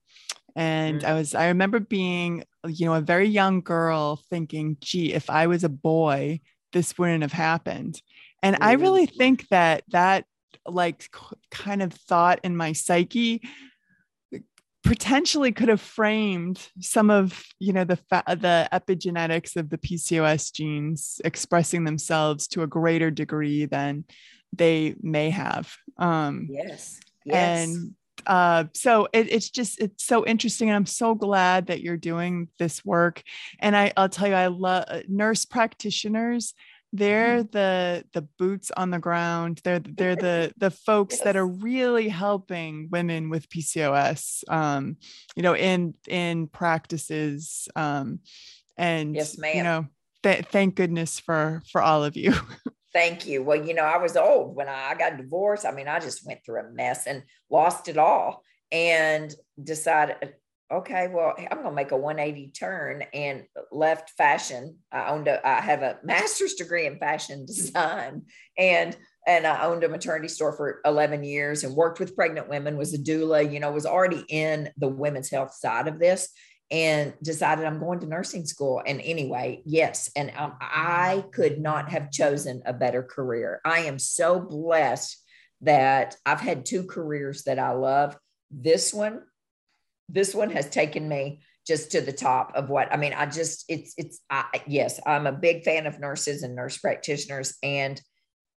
And 0.56 1.02
mm-hmm. 1.02 1.08
I 1.08 1.14
was, 1.14 1.36
I 1.36 1.50
remember 1.50 1.80
being, 1.80 2.44
you 2.68 2.88
know, 2.88 2.96
a 2.96 3.02
very 3.02 3.28
young 3.28 3.62
girl 3.62 4.20
thinking, 4.30 4.78
gee, 4.82 5.14
if 5.14 5.30
I 5.30 5.46
was 5.46 5.64
a 5.64 5.70
boy, 5.70 6.42
this 6.74 6.98
wouldn't 6.98 7.22
have 7.22 7.32
happened. 7.32 8.02
And 8.42 8.56
mm-hmm. 8.56 8.64
I 8.64 8.72
really 8.74 9.06
think 9.06 9.48
that 9.50 9.84
that 9.90 10.26
like 10.66 11.10
kind 11.52 11.82
of 11.82 11.94
thought 11.94 12.40
in 12.44 12.56
my 12.56 12.74
psyche 12.74 13.42
potentially 14.84 15.52
could 15.52 15.68
have 15.68 15.82
framed 15.82 16.70
some 16.80 17.10
of 17.10 17.44
you 17.60 17.74
know 17.74 17.84
the 17.84 17.98
fa- 17.98 18.24
the 18.28 18.70
epigenetics 18.72 19.58
of 19.58 19.70
the 19.70 19.78
PCOS 19.78 20.54
genes 20.54 21.20
expressing 21.26 21.84
themselves 21.84 22.48
to 22.48 22.64
a 22.64 22.68
greater 22.68 23.12
degree 23.12 23.66
than 23.66 24.06
they 24.54 24.96
may 25.02 25.30
have. 25.30 25.74
Um, 25.98 26.48
yes. 26.50 27.00
Yes. 27.26 27.68
And 27.68 27.96
uh, 28.26 28.66
so 28.74 29.08
it, 29.14 29.32
it's 29.32 29.50
just 29.50 29.80
it's 29.80 30.06
so 30.06 30.26
interesting, 30.26 30.70
and 30.70 30.76
I'm 30.76 30.86
so 30.86 31.16
glad 31.16 31.68
that 31.68 31.82
you're 31.82 31.98
doing 31.98 32.50
this 32.58 32.84
work. 32.84 33.24
And 33.60 33.76
I, 33.76 33.92
I'll 33.98 34.10
tell 34.10 34.28
you, 34.28 34.34
I 34.34 34.48
love 34.48 34.86
uh, 34.88 35.02
nurse 35.08 35.46
practitioners. 35.46 36.54
They're 36.98 37.44
mm-hmm. 37.44 37.52
the 37.52 38.04
the 38.14 38.22
boots 38.40 38.72
on 38.76 38.90
the 38.90 39.00
ground. 39.00 39.62
They're 39.64 39.80
they're 39.80 40.16
the 40.28 40.52
the 40.58 40.72
folks 40.72 41.16
yes. 41.16 41.24
that 41.24 41.36
are 41.36 41.46
really 41.46 42.10
helping 42.10 42.90
women 42.92 43.30
with 43.30 43.50
PCOS. 43.50 44.44
Um, 44.50 44.98
you 45.36 45.44
know, 45.44 45.56
in 45.56 45.94
in 46.08 46.48
practices. 46.48 47.68
Um, 47.76 48.20
and 48.78 49.16
yes, 49.16 49.38
ma'am. 49.38 49.58
you 49.58 49.64
know, 49.64 49.86
th- 50.24 50.46
thank 50.46 50.76
goodness 50.76 51.20
for 51.20 51.62
for 51.72 51.82
all 51.82 52.04
of 52.04 52.18
you. 52.18 52.34
Thank 52.94 53.28
you. 53.28 53.44
Well, 53.44 53.64
you 53.64 53.76
know, 53.76 53.84
I 53.84 53.98
was 53.98 54.18
old 54.18 54.56
when 54.56 54.68
I 54.68 54.96
got 54.96 55.18
divorced. 55.18 55.66
I 55.66 55.72
mean, 55.72 55.88
I 55.88 56.00
just 56.00 56.26
went 56.26 56.44
through 56.44 56.62
a 56.62 56.72
mess 56.72 57.06
and 57.06 57.22
lost 57.48 57.90
it 57.90 57.98
all 57.98 58.42
and 58.72 59.32
decided, 59.62 60.16
okay, 60.72 61.08
well, 61.08 61.34
I'm 61.38 61.60
going 61.60 61.70
to 61.70 61.72
make 61.72 61.92
a 61.92 61.98
180 61.98 62.52
turn 62.52 63.04
and 63.14 63.46
left 63.72 64.12
fashion. 64.12 64.78
I 64.92 65.10
owned 65.10 65.28
a, 65.28 65.46
I 65.48 65.62
have 65.62 65.82
a 65.82 65.98
master's 66.04 66.56
degree 66.56 66.86
in 66.86 67.00
fashion 67.00 67.46
design 67.46 68.24
and, 68.58 68.96
and 69.26 69.48
I 69.48 69.66
owned 69.66 69.84
a 69.84 69.90
maternity 69.90 70.28
store 70.28 70.54
for 70.54 70.82
11 70.86 71.24
years 71.24 71.64
and 71.64 71.76
worked 71.76 72.00
with 72.00 72.16
pregnant 72.16 72.50
women, 72.50 72.78
was 72.78 72.94
a 72.94 72.98
doula, 72.98 73.52
you 73.52 73.60
know, 73.60 73.72
was 73.72 73.86
already 73.86 74.26
in 74.30 74.70
the 74.78 74.88
women's 74.88 75.30
health 75.30 75.54
side 75.54 75.88
of 75.88 76.00
this 76.00 76.30
and 76.70 77.14
decided 77.24 77.66
I'm 77.66 77.80
going 77.80 78.00
to 78.02 78.08
nursing 78.08 78.46
school. 78.46 78.82
And 78.86 79.00
anyway, 79.02 79.62
yes, 79.66 80.12
and 80.16 80.32
um, 80.36 80.54
I 80.60 81.24
could 81.32 81.60
not 81.60 81.90
have 81.90 82.12
chosen 82.12 82.62
a 82.66 82.74
better 82.74 83.04
career. 83.04 83.62
I 83.64 83.80
am 83.82 84.00
so 84.00 84.40
blessed 84.40 85.24
that 85.62 86.16
I've 86.26 86.42
had 86.42 86.66
two 86.66 86.84
careers 86.84 87.44
that 87.44 87.58
I 87.58 87.72
love. 87.72 88.18
This 88.52 88.94
one, 88.94 89.22
this 90.10 90.34
one 90.34 90.50
has 90.52 90.70
taken 90.70 91.08
me 91.08 91.42
just 91.66 91.92
to 91.92 92.02
the 92.02 92.14
top 92.14 92.54
of 92.56 92.70
what 92.70 92.92
I 92.92 92.98
mean. 92.98 93.14
I 93.14 93.26
just 93.26 93.66
it's 93.68 93.94
it's 93.98 94.20
I, 94.30 94.46
yes, 94.68 95.00
I'm 95.06 95.28
a 95.28 95.32
big 95.32 95.64
fan 95.64 95.86
of 95.86 96.00
nurses 96.00 96.44
and 96.44 96.56
nurse 96.56 96.78
practitioners, 96.78 97.58
and 97.62 98.02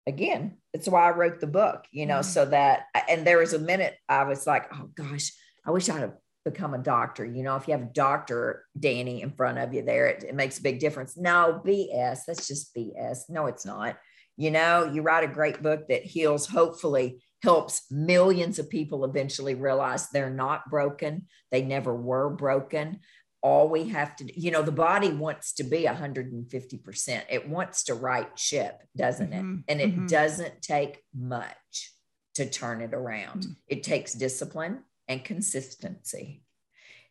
again, 0.06 0.58
it's 0.72 0.88
why 0.88 1.08
I 1.08 1.10
wrote 1.10 1.40
the 1.40 1.46
book. 1.46 1.84
You 1.90 2.06
know, 2.06 2.20
mm-hmm. 2.20 2.30
so 2.30 2.46
that 2.46 2.84
and 3.08 3.26
there 3.26 3.38
was 3.38 3.52
a 3.52 3.58
minute 3.58 3.96
I 4.08 4.24
was 4.24 4.46
like, 4.46 4.66
oh 4.72 4.90
gosh, 4.94 5.32
I 5.66 5.72
wish 5.72 5.88
I'd 5.88 6.00
have 6.00 6.14
become 6.44 6.72
a 6.74 6.78
doctor. 6.78 7.24
You 7.24 7.42
know, 7.42 7.56
if 7.56 7.68
you 7.68 7.76
have 7.76 7.92
Dr. 7.92 8.64
Dani 8.78 9.22
in 9.22 9.32
front 9.32 9.58
of 9.58 9.74
you 9.74 9.82
there, 9.82 10.06
it, 10.06 10.24
it, 10.24 10.34
makes 10.34 10.58
a 10.58 10.62
big 10.62 10.78
difference. 10.78 11.16
No, 11.16 11.60
BS. 11.64 12.20
That's 12.26 12.46
just 12.46 12.74
BS. 12.74 13.28
No, 13.28 13.46
it's 13.46 13.66
not. 13.66 13.96
You 14.36 14.50
know, 14.50 14.84
you 14.84 15.02
write 15.02 15.24
a 15.24 15.32
great 15.32 15.62
book 15.62 15.88
that 15.88 16.02
heals, 16.02 16.46
hopefully 16.46 17.22
helps 17.42 17.90
millions 17.90 18.58
of 18.58 18.68
people 18.68 19.04
eventually 19.04 19.54
realize 19.54 20.08
they're 20.08 20.30
not 20.30 20.70
broken. 20.70 21.26
They 21.50 21.62
never 21.62 21.94
were 21.94 22.30
broken. 22.30 23.00
All 23.42 23.70
we 23.70 23.88
have 23.88 24.14
to, 24.16 24.40
you 24.40 24.50
know, 24.50 24.62
the 24.62 24.72
body 24.72 25.10
wants 25.10 25.54
to 25.54 25.64
be 25.64 25.84
150%. 25.84 27.22
It 27.30 27.48
wants 27.48 27.84
to 27.84 27.94
right 27.94 28.38
ship, 28.38 28.82
doesn't 28.96 29.30
mm-hmm. 29.30 29.54
it? 29.54 29.72
And 29.72 29.80
it 29.80 29.90
mm-hmm. 29.90 30.06
doesn't 30.06 30.60
take 30.60 31.02
much 31.16 31.94
to 32.34 32.48
turn 32.48 32.82
it 32.82 32.92
around. 32.92 33.42
Mm-hmm. 33.42 33.52
It 33.68 33.82
takes 33.82 34.12
discipline 34.12 34.80
and 35.08 35.24
consistency 35.24 36.42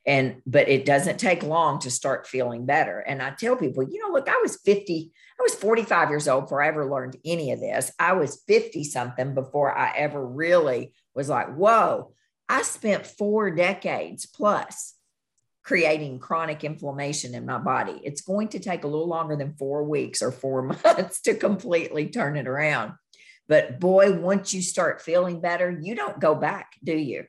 and 0.05 0.41
but 0.45 0.69
it 0.69 0.85
doesn't 0.85 1.19
take 1.19 1.43
long 1.43 1.79
to 1.79 1.91
start 1.91 2.27
feeling 2.27 2.65
better 2.65 2.99
and 2.99 3.21
i 3.21 3.29
tell 3.31 3.55
people 3.55 3.83
you 3.83 3.99
know 3.99 4.13
look 4.13 4.29
i 4.29 4.39
was 4.41 4.59
50 4.65 5.11
i 5.39 5.43
was 5.43 5.55
45 5.55 6.09
years 6.09 6.27
old 6.27 6.45
before 6.45 6.61
i 6.61 6.67
ever 6.67 6.89
learned 6.89 7.17
any 7.25 7.51
of 7.51 7.59
this 7.59 7.91
i 7.99 8.13
was 8.13 8.41
50 8.47 8.83
something 8.85 9.33
before 9.33 9.77
i 9.77 9.93
ever 9.95 10.25
really 10.25 10.93
was 11.13 11.29
like 11.29 11.53
whoa 11.53 12.13
i 12.47 12.61
spent 12.61 13.05
four 13.05 13.51
decades 13.51 14.25
plus 14.25 14.95
creating 15.69 16.17
chronic 16.17 16.63
inflammation 16.63 17.35
in 17.35 17.45
my 17.45 17.59
body. 17.59 18.01
It's 18.03 18.21
going 18.21 18.47
to 18.49 18.59
take 18.59 18.83
a 18.83 18.87
little 18.87 19.07
longer 19.07 19.35
than 19.35 19.53
four 19.53 19.83
weeks 19.83 20.23
or 20.23 20.31
four 20.31 20.63
months 20.83 21.21
to 21.21 21.35
completely 21.35 22.07
turn 22.07 22.37
it 22.37 22.47
around. 22.47 22.93
But 23.47 23.79
boy, 23.79 24.13
once 24.13 24.51
you 24.51 24.63
start 24.63 24.99
feeling 24.99 25.41
better, 25.41 25.69
you 25.69 25.93
don't 25.93 26.19
go 26.19 26.33
back, 26.33 26.71
do 26.83 26.97
you? 26.97 27.25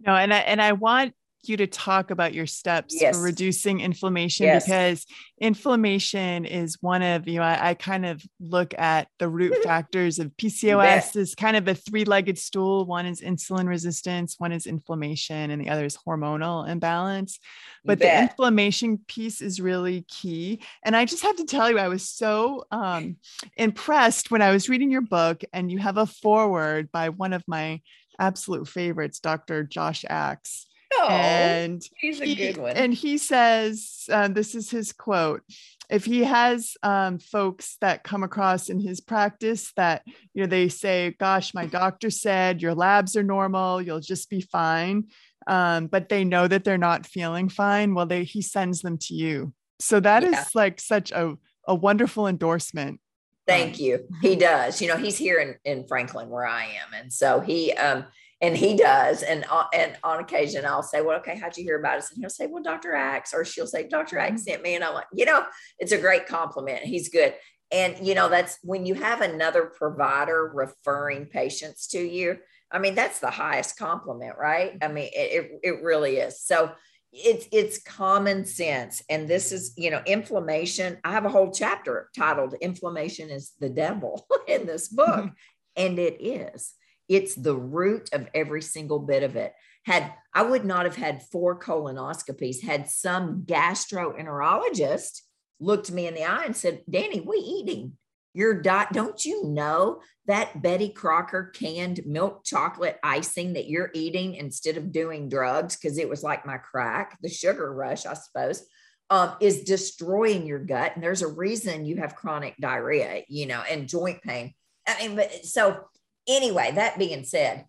No, 0.00 0.16
and 0.16 0.34
I 0.34 0.38
and 0.38 0.60
I 0.60 0.72
want 0.72 1.14
you 1.48 1.56
to 1.56 1.66
talk 1.66 2.10
about 2.10 2.34
your 2.34 2.46
steps 2.46 2.96
yes. 3.00 3.16
for 3.16 3.22
reducing 3.22 3.80
inflammation 3.80 4.46
yes. 4.46 4.64
because 4.64 5.06
inflammation 5.40 6.44
is 6.44 6.78
one 6.80 7.02
of 7.02 7.28
you 7.28 7.38
know 7.38 7.44
I, 7.44 7.70
I, 7.70 7.74
kind 7.74 8.06
of 8.06 8.22
look 8.40 8.72
at 8.78 9.08
the 9.18 9.28
root 9.28 9.54
factors 9.64 10.18
of 10.18 10.32
pcos 10.36 11.16
as 11.16 11.34
kind 11.34 11.56
of 11.56 11.68
a 11.68 11.74
three-legged 11.74 12.38
stool. 12.38 12.86
One 12.86 13.06
is 13.06 13.20
insulin 13.20 13.68
resistance 13.68 14.36
one 14.38 14.52
is 14.52 14.66
inflammation 14.66 15.50
and 15.50 15.60
the 15.60 15.68
other 15.68 15.84
is 15.84 15.96
hormonal 15.96 16.68
imbalance. 16.68 17.38
But 17.84 17.98
the 17.98 18.22
inflammation 18.22 18.98
piece 19.06 19.42
is 19.42 19.60
really 19.60 20.06
key. 20.08 20.60
And 20.82 20.96
i 20.96 21.04
just 21.04 21.22
have 21.22 21.36
to 21.36 21.44
tell 21.44 21.70
you 21.70 21.78
i 21.78 21.88
was 21.88 22.08
so 22.08 22.64
um, 22.70 23.16
impressed 23.56 24.30
when 24.30 24.42
i 24.42 24.50
was 24.50 24.68
reading 24.68 24.90
your 24.90 25.00
book 25.02 25.42
and 25.52 25.70
you 25.70 25.78
have 25.78 25.96
a 25.96 26.06
foreword 26.06 26.90
by 26.92 27.08
one 27.08 27.32
of 27.32 27.42
my 27.46 27.80
absolute 28.18 28.68
favorites 28.68 29.18
dr 29.18 29.64
josh 29.64 30.04
axe 30.08 30.66
Oh, 31.04 31.08
and 31.08 31.82
he's 31.96 32.20
a 32.20 32.24
he, 32.24 32.34
good 32.34 32.56
one. 32.56 32.76
And 32.76 32.94
he 32.94 33.18
says, 33.18 34.04
uh, 34.10 34.28
this 34.28 34.54
is 34.54 34.70
his 34.70 34.92
quote. 34.92 35.42
If 35.90 36.04
he 36.04 36.24
has 36.24 36.76
um, 36.82 37.18
folks 37.18 37.76
that 37.80 38.04
come 38.04 38.22
across 38.22 38.68
in 38.68 38.80
his 38.80 39.00
practice 39.00 39.72
that, 39.76 40.02
you 40.32 40.42
know, 40.42 40.46
they 40.46 40.68
say, 40.68 41.14
gosh, 41.18 41.52
my 41.52 41.66
doctor 41.66 42.10
said 42.10 42.62
your 42.62 42.74
labs 42.74 43.16
are 43.16 43.22
normal, 43.22 43.82
you'll 43.82 44.00
just 44.00 44.30
be 44.30 44.40
fine. 44.40 45.04
Um, 45.46 45.88
but 45.88 46.08
they 46.08 46.24
know 46.24 46.48
that 46.48 46.64
they're 46.64 46.78
not 46.78 47.06
feeling 47.06 47.50
fine. 47.50 47.94
Well, 47.94 48.06
they, 48.06 48.24
he 48.24 48.40
sends 48.40 48.80
them 48.80 48.96
to 48.98 49.14
you. 49.14 49.52
So 49.78 50.00
that 50.00 50.22
yeah. 50.22 50.40
is 50.40 50.54
like 50.54 50.80
such 50.80 51.12
a, 51.12 51.34
a 51.66 51.74
wonderful 51.74 52.26
endorsement 52.26 53.00
Thank 53.46 53.74
um, 53.74 53.80
you. 53.80 54.08
He 54.22 54.36
does. 54.36 54.80
You 54.80 54.88
know, 54.88 54.96
he's 54.96 55.18
here 55.18 55.38
in, 55.38 55.56
in 55.70 55.86
Franklin 55.86 56.30
where 56.30 56.46
I 56.46 56.64
am. 56.64 56.94
And 56.98 57.12
so 57.12 57.40
he 57.40 57.72
um 57.72 58.04
and 58.44 58.54
he 58.54 58.76
does. 58.76 59.22
And, 59.22 59.46
uh, 59.50 59.64
and 59.72 59.96
on 60.04 60.20
occasion, 60.20 60.66
I'll 60.66 60.82
say, 60.82 61.00
Well, 61.00 61.18
okay, 61.20 61.38
how'd 61.38 61.56
you 61.56 61.64
hear 61.64 61.78
about 61.78 61.96
us? 61.96 62.12
And 62.12 62.20
he'll 62.20 62.28
say, 62.28 62.46
Well, 62.46 62.62
Dr. 62.62 62.94
Axe, 62.94 63.32
or 63.32 63.42
she'll 63.42 63.66
say, 63.66 63.88
Dr. 63.88 64.18
Axe 64.18 64.42
mm-hmm. 64.42 64.50
sent 64.50 64.62
me. 64.62 64.74
And 64.74 64.84
I'm 64.84 64.92
like, 64.92 65.06
You 65.14 65.24
know, 65.24 65.44
it's 65.78 65.92
a 65.92 65.98
great 65.98 66.26
compliment. 66.26 66.82
He's 66.82 67.08
good. 67.08 67.34
And, 67.72 68.06
you 68.06 68.14
know, 68.14 68.28
that's 68.28 68.58
when 68.62 68.84
you 68.84 68.94
have 68.94 69.22
another 69.22 69.64
provider 69.64 70.52
referring 70.54 71.24
patients 71.24 71.86
to 71.88 71.98
you. 71.98 72.36
I 72.70 72.78
mean, 72.78 72.94
that's 72.94 73.18
the 73.18 73.30
highest 73.30 73.78
compliment, 73.78 74.36
right? 74.38 74.76
I 74.82 74.88
mean, 74.88 75.08
it, 75.14 75.60
it, 75.62 75.82
really 75.82 76.16
is. 76.18 76.42
So, 76.42 76.72
it's 77.16 77.46
it's 77.52 77.80
common 77.80 78.44
sense 78.44 79.00
and 79.08 79.28
this 79.28 79.52
is 79.52 79.72
you 79.76 79.88
know 79.88 80.02
inflammation 80.04 80.98
i 81.04 81.12
have 81.12 81.24
a 81.24 81.28
whole 81.28 81.52
chapter 81.52 82.10
titled 82.16 82.54
inflammation 82.60 83.30
is 83.30 83.52
the 83.60 83.68
devil 83.68 84.26
in 84.48 84.66
this 84.66 84.88
book 84.88 85.30
and 85.76 86.00
it 86.00 86.16
is 86.20 86.74
it's 87.08 87.34
the 87.34 87.56
root 87.56 88.10
of 88.12 88.28
every 88.34 88.62
single 88.62 88.98
bit 88.98 89.22
of 89.22 89.36
it. 89.36 89.52
Had 89.84 90.12
I 90.32 90.42
would 90.42 90.64
not 90.64 90.84
have 90.86 90.96
had 90.96 91.22
four 91.22 91.58
colonoscopies 91.58 92.62
had 92.62 92.88
some 92.88 93.42
gastroenterologist 93.46 95.20
looked 95.60 95.90
me 95.90 96.06
in 96.06 96.14
the 96.14 96.24
eye 96.24 96.44
and 96.44 96.56
said, 96.56 96.82
Dani, 96.90 97.24
we 97.24 97.36
eating 97.36 97.92
your 98.34 98.60
diet. 98.60 98.88
Don't 98.92 99.24
you 99.24 99.44
know 99.44 100.00
that 100.26 100.60
Betty 100.60 100.88
Crocker 100.88 101.52
canned 101.54 102.04
milk 102.04 102.44
chocolate 102.44 102.98
icing 103.02 103.52
that 103.52 103.68
you're 103.68 103.90
eating 103.94 104.34
instead 104.34 104.76
of 104.76 104.92
doing 104.92 105.28
drugs? 105.28 105.76
Because 105.76 105.98
it 105.98 106.08
was 106.08 106.22
like 106.22 106.44
my 106.44 106.58
crack, 106.58 107.18
the 107.22 107.28
sugar 107.28 107.72
rush, 107.72 108.06
I 108.06 108.14
suppose, 108.14 108.66
um, 109.10 109.36
is 109.40 109.62
destroying 109.62 110.46
your 110.46 110.58
gut. 110.58 110.92
And 110.94 111.04
there's 111.04 111.22
a 111.22 111.28
reason 111.28 111.84
you 111.84 111.98
have 111.98 112.16
chronic 112.16 112.56
diarrhea, 112.60 113.22
you 113.28 113.46
know, 113.46 113.62
and 113.70 113.88
joint 113.88 114.22
pain. 114.22 114.54
I 114.86 115.06
mean, 115.06 115.16
but 115.16 115.44
so 115.44 115.84
Anyway, 116.26 116.72
that 116.74 116.98
being 116.98 117.24
said, 117.24 117.66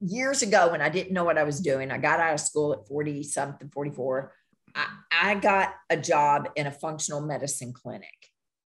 years 0.00 0.42
ago 0.42 0.70
when 0.70 0.80
I 0.80 0.88
didn't 0.88 1.12
know 1.12 1.24
what 1.24 1.38
I 1.38 1.44
was 1.44 1.60
doing, 1.60 1.90
I 1.90 1.98
got 1.98 2.20
out 2.20 2.34
of 2.34 2.40
school 2.40 2.72
at 2.72 2.88
40 2.88 3.22
something, 3.22 3.68
44. 3.68 4.32
I, 4.74 4.86
I 5.12 5.34
got 5.34 5.74
a 5.88 5.96
job 5.96 6.48
in 6.56 6.66
a 6.66 6.72
functional 6.72 7.20
medicine 7.20 7.72
clinic. 7.72 8.08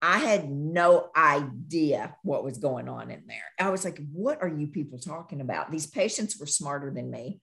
I 0.02 0.18
had 0.18 0.50
no 0.50 1.08
idea 1.16 2.14
what 2.22 2.44
was 2.44 2.58
going 2.58 2.88
on 2.88 3.10
in 3.10 3.24
there. 3.26 3.38
I 3.58 3.70
was 3.70 3.84
like, 3.84 3.98
what 4.12 4.42
are 4.42 4.48
you 4.48 4.66
people 4.66 4.98
talking 4.98 5.40
about? 5.40 5.70
These 5.70 5.86
patients 5.86 6.38
were 6.38 6.46
smarter 6.46 6.92
than 6.92 7.10
me. 7.10 7.40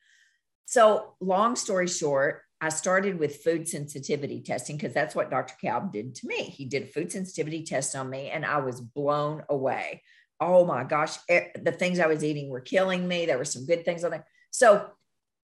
So, 0.65 1.15
long 1.19 1.55
story 1.55 1.87
short, 1.87 2.41
I 2.61 2.69
started 2.69 3.19
with 3.19 3.43
food 3.43 3.67
sensitivity 3.67 4.39
testing 4.41 4.77
because 4.77 4.93
that's 4.93 5.15
what 5.15 5.29
Dr. 5.29 5.55
Kalb 5.59 5.91
did 5.91 6.15
to 6.15 6.27
me. 6.27 6.43
He 6.43 6.65
did 6.65 6.83
a 6.83 6.87
food 6.87 7.11
sensitivity 7.11 7.63
test 7.63 7.95
on 7.95 8.09
me, 8.09 8.29
and 8.29 8.45
I 8.45 8.59
was 8.59 8.79
blown 8.79 9.43
away 9.49 10.01
oh 10.39 10.65
my 10.65 10.83
gosh, 10.83 11.17
eh, 11.29 11.47
the 11.61 11.71
things 11.71 11.99
I 11.99 12.07
was 12.07 12.23
eating 12.23 12.49
were 12.49 12.61
killing 12.61 13.07
me. 13.07 13.25
There 13.25 13.37
were 13.37 13.45
some 13.45 13.65
good 13.65 13.85
things 13.85 14.03
on 14.03 14.11
there. 14.11 14.25
So 14.51 14.85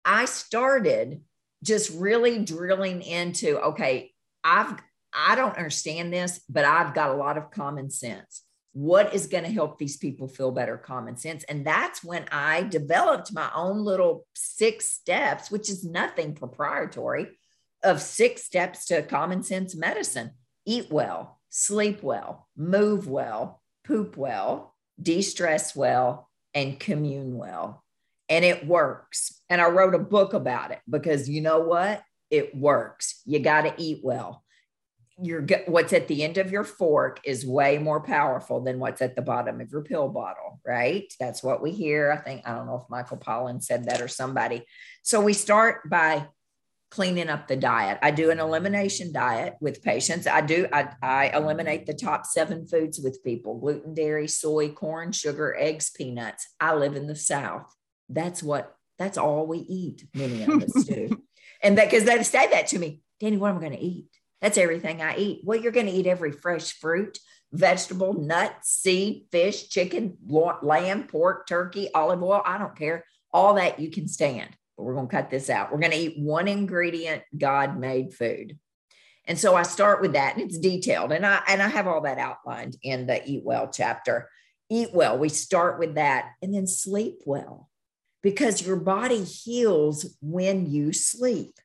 I 0.04 0.26
started 0.26 1.22
just 1.64 1.92
really 1.92 2.44
drilling 2.44 3.02
into 3.02 3.60
okay, 3.60 4.12
I've 4.44 4.80
I 5.14 5.36
don't 5.36 5.58
understand 5.58 6.14
this, 6.14 6.42
but 6.50 6.66
I've 6.66 6.94
got 6.94 7.12
a 7.12 7.18
lot 7.18 7.38
of 7.38 7.52
common 7.52 7.90
sense. 7.90 8.44
What 8.74 9.14
is 9.16 9.28
going 9.28 9.46
to 9.46 9.52
help 9.52 9.80
these 9.80 9.98
people 9.98 10.28
feel 10.28 10.52
better 10.52 10.78
common 10.78 11.18
sense? 11.18 11.44
And 11.46 11.66
that's 11.66 12.04
when 12.04 12.26
I 12.32 12.64
developed 12.64 13.34
my 13.34 13.50
own 13.56 13.80
little 13.80 14.28
six 14.36 14.92
steps, 14.92 15.50
which 15.50 15.70
is 15.70 15.84
nothing 15.84 16.36
proprietary, 16.36 17.28
of 17.84 18.02
six 18.02 18.44
steps 18.44 18.86
to 18.88 19.02
common 19.02 19.42
sense 19.44 19.76
medicine. 19.76 20.32
Eat 20.66 20.92
well, 20.92 21.40
sleep 21.50 22.04
well, 22.04 22.48
move 22.56 23.08
well, 23.08 23.62
poop 23.84 24.18
well, 24.18 24.76
de 25.02 25.22
stress 25.22 25.76
well, 25.76 26.30
and 26.54 26.80
commune 26.80 27.38
well. 27.38 27.84
And 28.30 28.44
it 28.44 28.66
works. 28.66 29.42
And 29.50 29.62
I 29.62 29.70
wrote 29.70 29.96
a 29.96 30.00
book 30.00 30.34
about 30.34 30.72
it 30.72 30.80
because 30.90 31.30
you 31.30 31.42
know 31.42 31.60
what? 31.60 32.04
It 32.30 32.56
works. 32.56 33.22
You 33.26 33.40
got 33.40 33.62
to 33.62 33.74
eat 33.78 34.00
well. 34.04 34.44
Your 35.22 35.46
what's 35.66 35.94
at 35.94 36.08
the 36.08 36.24
end 36.24 36.38
of 36.38 36.52
your 36.52 36.64
fork 36.64 37.20
is 37.24 37.46
way 37.46 37.80
more 37.80 38.02
powerful 38.02 38.60
than 38.62 38.78
what's 38.80 39.02
at 39.02 39.16
the 39.16 39.22
bottom 39.22 39.62
of 39.62 39.72
your 39.72 39.82
pill 39.82 40.10
bottle, 40.10 40.60
right? 40.66 41.12
That's 41.20 41.42
what 41.42 41.62
we 41.62 41.72
hear. 41.72 42.12
I 42.12 42.18
think 42.18 42.42
I 42.46 42.54
don't 42.54 42.68
know 42.68 42.82
if 42.84 42.90
Michael 42.90 43.18
Pollan 43.18 43.64
said 43.64 43.86
that 43.86 44.02
or 44.02 44.08
somebody. 44.08 44.64
So 45.02 45.22
we 45.22 45.34
start 45.34 45.90
by 45.90 46.28
cleaning 46.90 47.30
up 47.30 47.48
the 47.48 47.56
diet. 47.56 48.00
I 48.02 48.12
do 48.12 48.32
an 48.32 48.40
elimination 48.40 49.12
diet 49.12 49.56
with 49.60 49.84
patients. 49.84 50.26
I 50.26 50.42
do, 50.42 50.68
I, 50.72 50.90
I 51.02 51.30
eliminate 51.30 51.86
the 51.86 51.94
top 51.94 52.26
seven 52.26 52.66
foods 52.66 53.00
with 53.00 53.24
people 53.24 53.60
gluten, 53.60 53.94
dairy, 53.94 54.28
soy, 54.28 54.70
corn, 54.70 55.12
sugar, 55.12 55.56
eggs, 55.58 55.90
peanuts. 55.90 56.48
I 56.60 56.76
live 56.76 56.96
in 56.96 57.08
the 57.08 57.16
South. 57.16 57.74
That's 58.10 58.42
what, 58.42 58.74
that's 58.98 59.18
all 59.18 59.46
we 59.46 59.60
eat. 59.60 60.08
Many 60.14 60.44
of 60.44 60.64
us 60.64 60.84
do. 60.86 61.24
And 61.64 61.80
that, 61.80 61.90
because 61.90 62.04
they 62.04 62.22
say 62.22 62.48
that 62.52 62.68
to 62.68 62.78
me, 62.78 63.02
Dani, 63.20 63.40
what 63.40 63.50
am 63.50 63.58
I 63.58 63.62
going 63.62 63.72
to 63.72 63.84
eat? 63.84 64.10
That's 64.42 64.60
everything 64.60 65.02
I 65.02 65.18
eat. 65.18 65.42
Well, 65.44 65.60
you're 65.60 65.72
going 65.72 65.88
to 65.88 65.92
eat 65.92 66.06
every 66.06 66.32
fresh 66.32 66.74
fruit, 66.74 67.18
vegetable, 67.52 68.14
nut, 68.14 68.54
seed, 68.62 69.26
fish, 69.32 69.68
chicken, 69.68 70.18
lamb, 70.62 71.08
pork, 71.08 71.48
turkey, 71.48 71.90
olive 71.96 72.22
oil. 72.22 72.44
I 72.46 72.60
don't 72.60 72.76
care. 72.76 73.06
All 73.34 73.56
that 73.56 73.80
you 73.80 73.90
can 73.90 74.08
stand 74.08 74.56
but 74.78 74.84
we're 74.84 74.94
going 74.94 75.08
to 75.08 75.16
cut 75.16 75.30
this 75.30 75.50
out. 75.50 75.72
We're 75.72 75.80
going 75.80 75.92
to 75.92 75.98
eat 75.98 76.20
one 76.20 76.48
ingredient 76.48 77.24
God 77.36 77.80
made 77.80 78.14
food. 78.14 78.58
And 79.26 79.38
so 79.38 79.56
I 79.56 79.64
start 79.64 80.02
with 80.02 80.14
that 80.14 80.38
and 80.38 80.46
it's 80.46 80.58
detailed 80.58 81.12
and 81.12 81.26
I 81.26 81.42
and 81.50 81.62
I 81.62 81.68
have 81.68 81.86
all 81.86 82.02
that 82.02 82.18
outlined 82.18 82.78
in 82.82 83.08
the 83.08 83.22
eat 83.30 83.44
well 83.44 83.70
chapter. 83.70 84.30
Eat 84.70 84.94
well, 84.94 85.18
we 85.18 85.28
start 85.28 85.80
with 85.80 85.96
that 85.96 86.32
and 86.42 86.54
then 86.54 86.66
sleep 86.66 87.20
well 87.26 87.70
because 88.24 88.66
your 88.66 88.78
body 88.78 89.24
heals 89.24 90.16
when 90.22 90.72
you 90.72 90.94
sleep. 90.94 91.56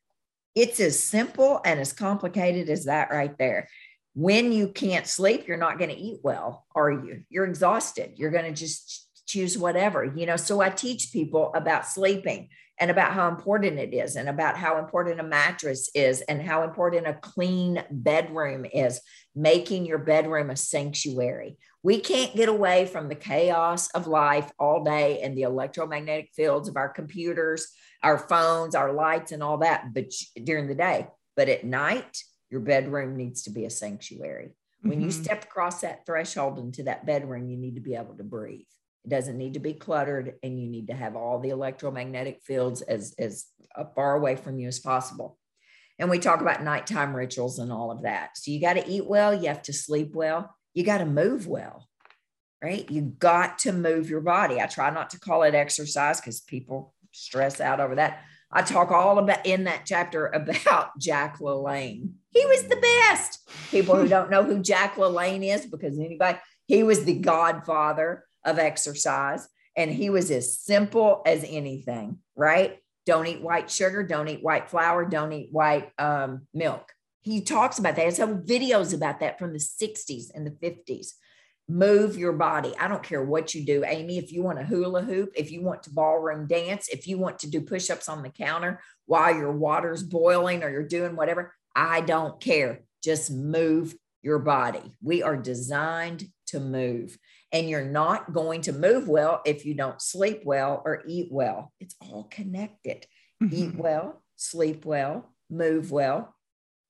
It's 0.54 0.80
as 0.80 1.02
simple 1.02 1.60
and 1.64 1.78
as 1.78 1.92
complicated 1.92 2.68
as 2.68 2.86
that 2.86 3.10
right 3.10 3.36
there. 3.38 3.68
When 4.14 4.52
you 4.52 4.68
can't 4.68 5.06
sleep, 5.06 5.46
you're 5.46 5.56
not 5.56 5.78
going 5.78 5.90
to 5.90 5.96
eat 5.96 6.20
well, 6.22 6.66
are 6.74 6.90
you? 6.90 7.22
You're 7.30 7.46
exhausted. 7.46 8.14
You're 8.16 8.30
going 8.30 8.44
to 8.44 8.52
just 8.52 9.08
choose 9.32 9.56
whatever, 9.56 10.04
you 10.04 10.26
know. 10.26 10.36
So 10.36 10.60
I 10.60 10.70
teach 10.70 11.12
people 11.12 11.52
about 11.54 11.86
sleeping 11.86 12.48
and 12.78 12.90
about 12.90 13.12
how 13.12 13.28
important 13.28 13.78
it 13.78 13.94
is 13.94 14.16
and 14.16 14.28
about 14.28 14.56
how 14.56 14.78
important 14.78 15.20
a 15.20 15.22
mattress 15.22 15.88
is 15.94 16.20
and 16.22 16.42
how 16.42 16.64
important 16.64 17.06
a 17.06 17.14
clean 17.14 17.82
bedroom 17.90 18.66
is 18.72 19.00
making 19.34 19.86
your 19.86 19.98
bedroom 19.98 20.50
a 20.50 20.56
sanctuary 20.56 21.56
we 21.84 21.98
can't 21.98 22.36
get 22.36 22.48
away 22.48 22.86
from 22.86 23.08
the 23.08 23.14
chaos 23.14 23.88
of 23.90 24.06
life 24.06 24.50
all 24.58 24.84
day 24.84 25.20
and 25.20 25.36
the 25.36 25.42
electromagnetic 25.42 26.30
fields 26.34 26.68
of 26.68 26.76
our 26.76 26.88
computers 26.88 27.68
our 28.02 28.18
phones 28.18 28.74
our 28.74 28.92
lights 28.92 29.32
and 29.32 29.42
all 29.42 29.58
that 29.58 29.94
but 29.94 30.12
during 30.44 30.66
the 30.66 30.74
day 30.74 31.06
but 31.36 31.48
at 31.48 31.64
night 31.64 32.22
your 32.50 32.60
bedroom 32.60 33.16
needs 33.16 33.42
to 33.42 33.50
be 33.50 33.64
a 33.64 33.70
sanctuary 33.70 34.50
when 34.82 34.94
mm-hmm. 34.94 35.04
you 35.04 35.10
step 35.10 35.44
across 35.44 35.80
that 35.80 36.04
threshold 36.04 36.58
into 36.58 36.82
that 36.82 37.06
bedroom 37.06 37.48
you 37.48 37.56
need 37.56 37.76
to 37.76 37.80
be 37.80 37.94
able 37.94 38.14
to 38.14 38.24
breathe 38.24 38.66
it 39.04 39.08
doesn't 39.08 39.38
need 39.38 39.54
to 39.54 39.60
be 39.60 39.72
cluttered, 39.72 40.34
and 40.42 40.60
you 40.60 40.68
need 40.68 40.86
to 40.88 40.94
have 40.94 41.16
all 41.16 41.40
the 41.40 41.50
electromagnetic 41.50 42.40
fields 42.44 42.82
as, 42.82 43.14
as 43.18 43.46
uh, 43.76 43.84
far 43.94 44.14
away 44.14 44.36
from 44.36 44.58
you 44.58 44.68
as 44.68 44.78
possible. 44.78 45.38
And 45.98 46.10
we 46.10 46.18
talk 46.18 46.40
about 46.40 46.62
nighttime 46.62 47.14
rituals 47.14 47.58
and 47.58 47.72
all 47.72 47.90
of 47.90 48.02
that. 48.02 48.36
So 48.36 48.50
you 48.50 48.60
got 48.60 48.74
to 48.74 48.88
eat 48.88 49.06
well, 49.06 49.34
you 49.34 49.48
have 49.48 49.62
to 49.62 49.72
sleep 49.72 50.14
well, 50.14 50.54
you 50.74 50.84
got 50.84 50.98
to 50.98 51.06
move 51.06 51.46
well, 51.46 51.88
right? 52.62 52.88
You 52.90 53.02
got 53.02 53.58
to 53.60 53.72
move 53.72 54.08
your 54.08 54.20
body. 54.20 54.60
I 54.60 54.66
try 54.66 54.90
not 54.90 55.10
to 55.10 55.20
call 55.20 55.42
it 55.42 55.54
exercise 55.54 56.20
because 56.20 56.40
people 56.40 56.94
stress 57.12 57.60
out 57.60 57.80
over 57.80 57.96
that. 57.96 58.24
I 58.50 58.62
talk 58.62 58.90
all 58.90 59.18
about 59.18 59.46
in 59.46 59.64
that 59.64 59.82
chapter 59.84 60.26
about 60.34 60.98
Jack 60.98 61.38
LaLanne. 61.38 62.10
He 62.30 62.46
was 62.46 62.64
the 62.64 62.76
best. 62.76 63.40
People 63.70 63.96
who 63.96 64.08
don't 64.08 64.30
know 64.30 64.44
who 64.44 64.62
Jack 64.62 64.96
LaLanne 64.96 65.44
is, 65.54 65.66
because 65.66 65.98
anybody, 65.98 66.38
he 66.66 66.82
was 66.82 67.04
the 67.04 67.18
godfather 67.18 68.24
of 68.44 68.58
exercise. 68.58 69.48
And 69.76 69.90
he 69.90 70.10
was 70.10 70.30
as 70.30 70.58
simple 70.58 71.22
as 71.24 71.44
anything, 71.46 72.18
right? 72.36 72.78
Don't 73.06 73.26
eat 73.26 73.42
white 73.42 73.70
sugar, 73.70 74.02
don't 74.02 74.28
eat 74.28 74.42
white 74.42 74.70
flour, 74.70 75.04
don't 75.04 75.32
eat 75.32 75.48
white 75.50 75.90
um, 75.98 76.46
milk. 76.54 76.92
He 77.22 77.40
talks 77.40 77.78
about 77.78 77.96
that. 77.96 78.02
He 78.02 78.06
has 78.06 78.16
some 78.16 78.42
videos 78.42 78.94
about 78.94 79.20
that 79.20 79.38
from 79.38 79.52
the 79.52 79.58
60s 79.58 80.26
and 80.34 80.46
the 80.46 80.50
50s. 80.50 81.12
Move 81.68 82.18
your 82.18 82.32
body. 82.32 82.74
I 82.78 82.88
don't 82.88 83.02
care 83.02 83.24
what 83.24 83.54
you 83.54 83.64
do, 83.64 83.84
Amy. 83.84 84.18
If 84.18 84.32
you 84.32 84.42
want 84.42 84.58
to 84.58 84.64
hula 84.64 85.02
hoop, 85.02 85.30
if 85.36 85.50
you 85.50 85.62
want 85.62 85.84
to 85.84 85.90
ballroom 85.90 86.46
dance, 86.46 86.88
if 86.88 87.06
you 87.06 87.18
want 87.18 87.38
to 87.40 87.50
do 87.50 87.60
push 87.60 87.88
ups 87.88 88.08
on 88.08 88.22
the 88.22 88.30
counter 88.30 88.80
while 89.06 89.34
your 89.34 89.52
water's 89.52 90.02
boiling 90.02 90.64
or 90.64 90.70
you're 90.70 90.82
doing 90.82 91.16
whatever, 91.16 91.54
I 91.74 92.00
don't 92.00 92.40
care. 92.40 92.82
Just 93.02 93.30
move 93.30 93.94
your 94.22 94.40
body. 94.40 94.92
We 95.00 95.22
are 95.22 95.36
designed 95.36 96.26
to 96.48 96.60
move. 96.60 97.16
And 97.52 97.68
you're 97.68 97.84
not 97.84 98.32
going 98.32 98.62
to 98.62 98.72
move 98.72 99.08
well 99.08 99.42
if 99.44 99.66
you 99.66 99.74
don't 99.74 100.00
sleep 100.00 100.40
well 100.44 100.82
or 100.86 101.02
eat 101.06 101.28
well. 101.30 101.70
It's 101.80 101.94
all 102.00 102.24
connected. 102.30 103.04
Mm-hmm. 103.42 103.54
Eat 103.54 103.74
well, 103.76 104.22
sleep 104.36 104.86
well, 104.86 105.34
move 105.50 105.90
well, 105.90 106.34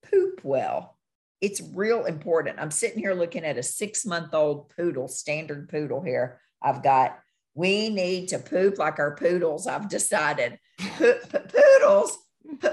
poop 0.09 0.39
well. 0.43 0.97
It's 1.41 1.61
real 1.73 2.05
important. 2.05 2.59
I'm 2.59 2.71
sitting 2.71 2.99
here 2.99 3.13
looking 3.13 3.43
at 3.43 3.57
a 3.57 3.63
six 3.63 4.05
month 4.05 4.33
old 4.33 4.69
poodle, 4.69 5.09
standard 5.09 5.67
poodle 5.67 6.01
here. 6.01 6.39
I've 6.61 6.81
got, 6.81 7.19
we 7.55 7.89
need 7.89 8.29
to 8.29 8.39
poop 8.39 8.77
like 8.77 8.99
our 8.99 9.15
poodles. 9.15 9.67
I've 9.67 9.89
decided 9.89 10.57
po- 10.79 11.19
poodles, 11.29 12.17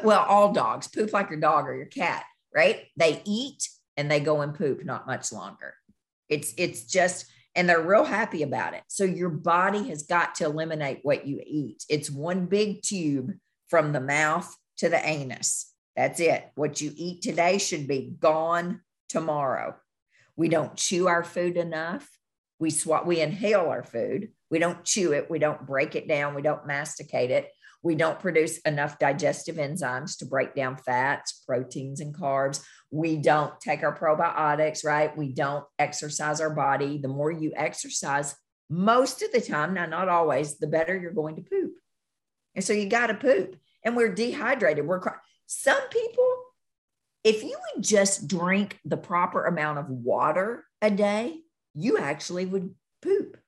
well, 0.05 0.25
all 0.29 0.53
dogs 0.53 0.87
poop 0.87 1.13
like 1.13 1.31
your 1.31 1.41
dog 1.41 1.67
or 1.67 1.75
your 1.75 1.87
cat, 1.87 2.23
right? 2.55 2.87
They 2.97 3.21
eat 3.25 3.69
and 3.97 4.09
they 4.09 4.21
go 4.21 4.43
and 4.43 4.55
poop 4.55 4.85
not 4.85 5.09
much 5.09 5.33
longer. 5.33 5.75
It's, 6.29 6.55
it's 6.57 6.85
just, 6.85 7.27
and 7.55 7.69
they're 7.69 7.83
real 7.83 8.05
happy 8.05 8.43
about 8.43 8.75
it. 8.75 8.83
So 8.89 9.05
your 9.05 9.29
body 9.29 9.89
has 9.89 10.05
got 10.05 10.37
to 10.37 10.45
eliminate 10.45 11.01
what 11.03 11.27
you 11.27 11.41
eat. 11.45 11.85
It's 11.89 12.11
one 12.11 12.47
big 12.47 12.83
tube 12.83 13.33
from 13.69 13.93
the 13.93 14.01
mouth 14.01 14.55
to 14.79 14.89
the 14.89 15.05
anus. 15.07 15.73
That's 15.97 16.21
it. 16.21 16.51
What 16.55 16.81
you 16.81 16.93
eat 16.97 17.23
today 17.23 17.59
should 17.59 17.87
be 17.87 18.15
gone 18.19 18.81
tomorrow. 19.09 19.77
We 20.37 20.49
don't 20.49 20.77
chew 20.77 21.09
our 21.09 21.25
food 21.25 21.57
enough. 21.57 22.09
We 22.59 22.71
swat, 22.71 23.07
we 23.07 23.21
inhale 23.21 23.67
our 23.67 23.83
food. 23.83 24.29
We 24.51 24.59
don't 24.59 24.85
chew 24.85 25.13
it. 25.13 25.31
We 25.31 25.39
don't 25.39 25.67
break 25.67 25.97
it 25.97 26.09
down. 26.09 26.35
We 26.35 26.43
don't 26.43 26.67
masticate 26.67 27.31
it. 27.31 27.51
We 27.83 27.95
don't 27.95 28.19
produce 28.19 28.59
enough 28.59 28.99
digestive 28.99 29.57
enzymes 29.57 30.19
to 30.19 30.27
break 30.27 30.55
down 30.55 30.77
fats, 30.77 31.43
proteins, 31.47 32.01
and 32.01 32.15
carbs. 32.15 32.63
We 32.91 33.17
don't 33.17 33.59
take 33.61 33.83
our 33.83 33.97
probiotics, 33.97 34.85
right? 34.85 35.17
We 35.17 35.33
don't 35.33 35.65
exercise 35.79 36.41
our 36.41 36.51
body. 36.51 36.99
The 36.99 37.09
more 37.09 37.31
you 37.31 37.53
exercise, 37.57 38.35
most 38.69 39.23
of 39.23 39.33
the 39.33 39.41
time, 39.41 39.75
now 39.75 39.87
not 39.87 40.09
always, 40.09 40.59
the 40.59 40.67
better 40.67 40.97
you're 40.97 41.13
going 41.13 41.37
to 41.37 41.43
poop. 41.43 41.73
And 42.55 42.65
so 42.65 42.73
you 42.73 42.89
got 42.89 43.07
to 43.07 43.15
poop. 43.15 43.57
And 43.83 43.97
we're 43.97 44.15
dehydrated. 44.15 44.87
We're 44.87 45.01
some 45.47 45.89
people, 45.89 46.29
if 47.25 47.43
you 47.43 47.57
would 47.75 47.83
just 47.83 48.29
drink 48.29 48.79
the 48.85 48.97
proper 48.97 49.47
amount 49.47 49.79
of 49.79 49.89
water 49.89 50.65
a 50.83 50.91
day, 50.91 51.41
you 51.75 51.99
actually 51.99 52.47
would 52.47 52.75
poop. 53.01 53.39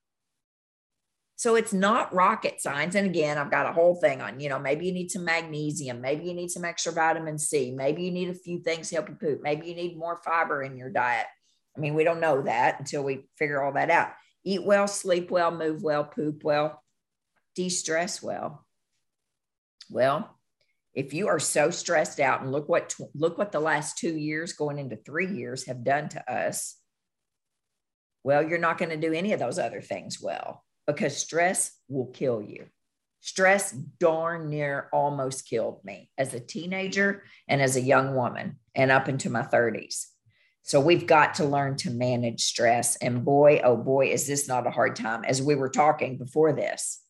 So 1.42 1.56
it's 1.56 1.72
not 1.72 2.14
rocket 2.14 2.60
science. 2.60 2.94
And 2.94 3.04
again, 3.04 3.36
I've 3.36 3.50
got 3.50 3.68
a 3.68 3.72
whole 3.72 3.96
thing 3.96 4.20
on, 4.20 4.38
you 4.38 4.48
know, 4.48 4.60
maybe 4.60 4.86
you 4.86 4.92
need 4.92 5.10
some 5.10 5.24
magnesium, 5.24 6.00
maybe 6.00 6.26
you 6.26 6.34
need 6.34 6.52
some 6.52 6.64
extra 6.64 6.92
vitamin 6.92 7.36
C, 7.36 7.72
maybe 7.72 8.04
you 8.04 8.12
need 8.12 8.28
a 8.28 8.34
few 8.34 8.60
things 8.60 8.88
to 8.88 8.94
help 8.94 9.08
you 9.08 9.16
poop, 9.16 9.40
maybe 9.42 9.66
you 9.66 9.74
need 9.74 9.98
more 9.98 10.20
fiber 10.24 10.62
in 10.62 10.76
your 10.76 10.88
diet. 10.88 11.26
I 11.76 11.80
mean, 11.80 11.94
we 11.94 12.04
don't 12.04 12.20
know 12.20 12.42
that 12.42 12.78
until 12.78 13.02
we 13.02 13.28
figure 13.36 13.60
all 13.60 13.72
that 13.72 13.90
out. 13.90 14.12
Eat 14.44 14.62
well, 14.62 14.86
sleep 14.86 15.32
well, 15.32 15.50
move 15.50 15.82
well, 15.82 16.04
poop 16.04 16.44
well, 16.44 16.80
de 17.56 17.68
stress 17.68 18.22
well. 18.22 18.64
Well, 19.90 20.38
if 20.94 21.12
you 21.12 21.26
are 21.26 21.40
so 21.40 21.70
stressed 21.70 22.20
out 22.20 22.42
and 22.42 22.52
look 22.52 22.68
what 22.68 22.94
look 23.16 23.36
what 23.36 23.50
the 23.50 23.58
last 23.58 23.98
2 23.98 24.16
years 24.16 24.52
going 24.52 24.78
into 24.78 24.94
3 24.94 25.26
years 25.26 25.66
have 25.66 25.82
done 25.82 26.08
to 26.10 26.32
us 26.32 26.76
well 28.22 28.48
you're 28.48 28.58
not 28.58 28.78
going 28.78 28.90
to 28.90 28.96
do 28.96 29.12
any 29.12 29.32
of 29.32 29.40
those 29.40 29.58
other 29.58 29.80
things 29.80 30.20
well 30.22 30.62
because 30.86 31.16
stress 31.16 31.72
will 31.88 32.06
kill 32.06 32.42
you. 32.42 32.66
Stress 33.20 33.70
darn 33.70 34.50
near 34.50 34.88
almost 34.92 35.48
killed 35.48 35.84
me 35.84 36.10
as 36.18 36.34
a 36.34 36.40
teenager 36.40 37.22
and 37.46 37.62
as 37.62 37.76
a 37.76 37.80
young 37.80 38.16
woman 38.16 38.58
and 38.74 38.90
up 38.90 39.08
into 39.08 39.30
my 39.30 39.42
30s. 39.42 40.06
So 40.62 40.80
we've 40.80 41.06
got 41.06 41.34
to 41.34 41.44
learn 41.44 41.76
to 41.78 41.90
manage 41.90 42.42
stress. 42.42 42.96
And 42.96 43.24
boy, 43.24 43.60
oh 43.62 43.76
boy, 43.76 44.08
is 44.08 44.26
this 44.26 44.48
not 44.48 44.66
a 44.66 44.70
hard 44.70 44.96
time 44.96 45.24
as 45.24 45.42
we 45.42 45.54
were 45.54 45.68
talking 45.68 46.18
before 46.18 46.52
this. 46.52 47.00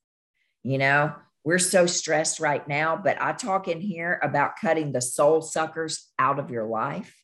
You 0.62 0.78
know, 0.78 1.14
we're 1.44 1.58
so 1.58 1.87
stressed 1.87 2.40
right 2.40 2.66
now, 2.68 3.00
but 3.02 3.20
I 3.20 3.32
talk 3.32 3.68
in 3.68 3.80
here 3.80 4.20
about 4.22 4.58
cutting 4.61 4.92
the 4.92 5.00
soul 5.00 5.42
suckers 5.42 6.08
out 6.18 6.38
of 6.38 6.50
your 6.50 6.66
life. 6.66 7.16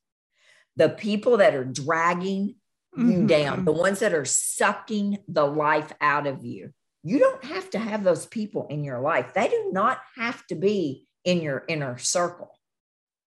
The 0.77 0.89
people 0.89 1.39
that 1.39 1.55
are 1.55 1.65
dragging 1.65 2.57
mm-hmm. 2.97 3.11
you 3.11 3.27
down, 3.27 3.65
the 3.65 3.73
ones 3.73 4.01
that 4.01 4.15
are 4.15 4.25
sucking 4.25 5.19
the 5.29 5.45
life 5.45 5.93
out 6.01 6.27
of 6.27 6.45
you. 6.45 6.73
You 7.05 7.19
don't 7.19 7.45
have 7.45 7.71
to 7.71 7.79
have 7.79 8.05
those 8.05 8.27
people 8.27 8.67
in 8.69 8.85
your 8.85 9.01
life. 9.01 9.33
They 9.35 9.49
do 9.49 9.71
not 9.73 9.99
have 10.17 10.47
to 10.49 10.55
be 10.55 11.07
in 11.25 11.41
your 11.41 11.65
inner 11.69 11.97
circle. 11.99 12.51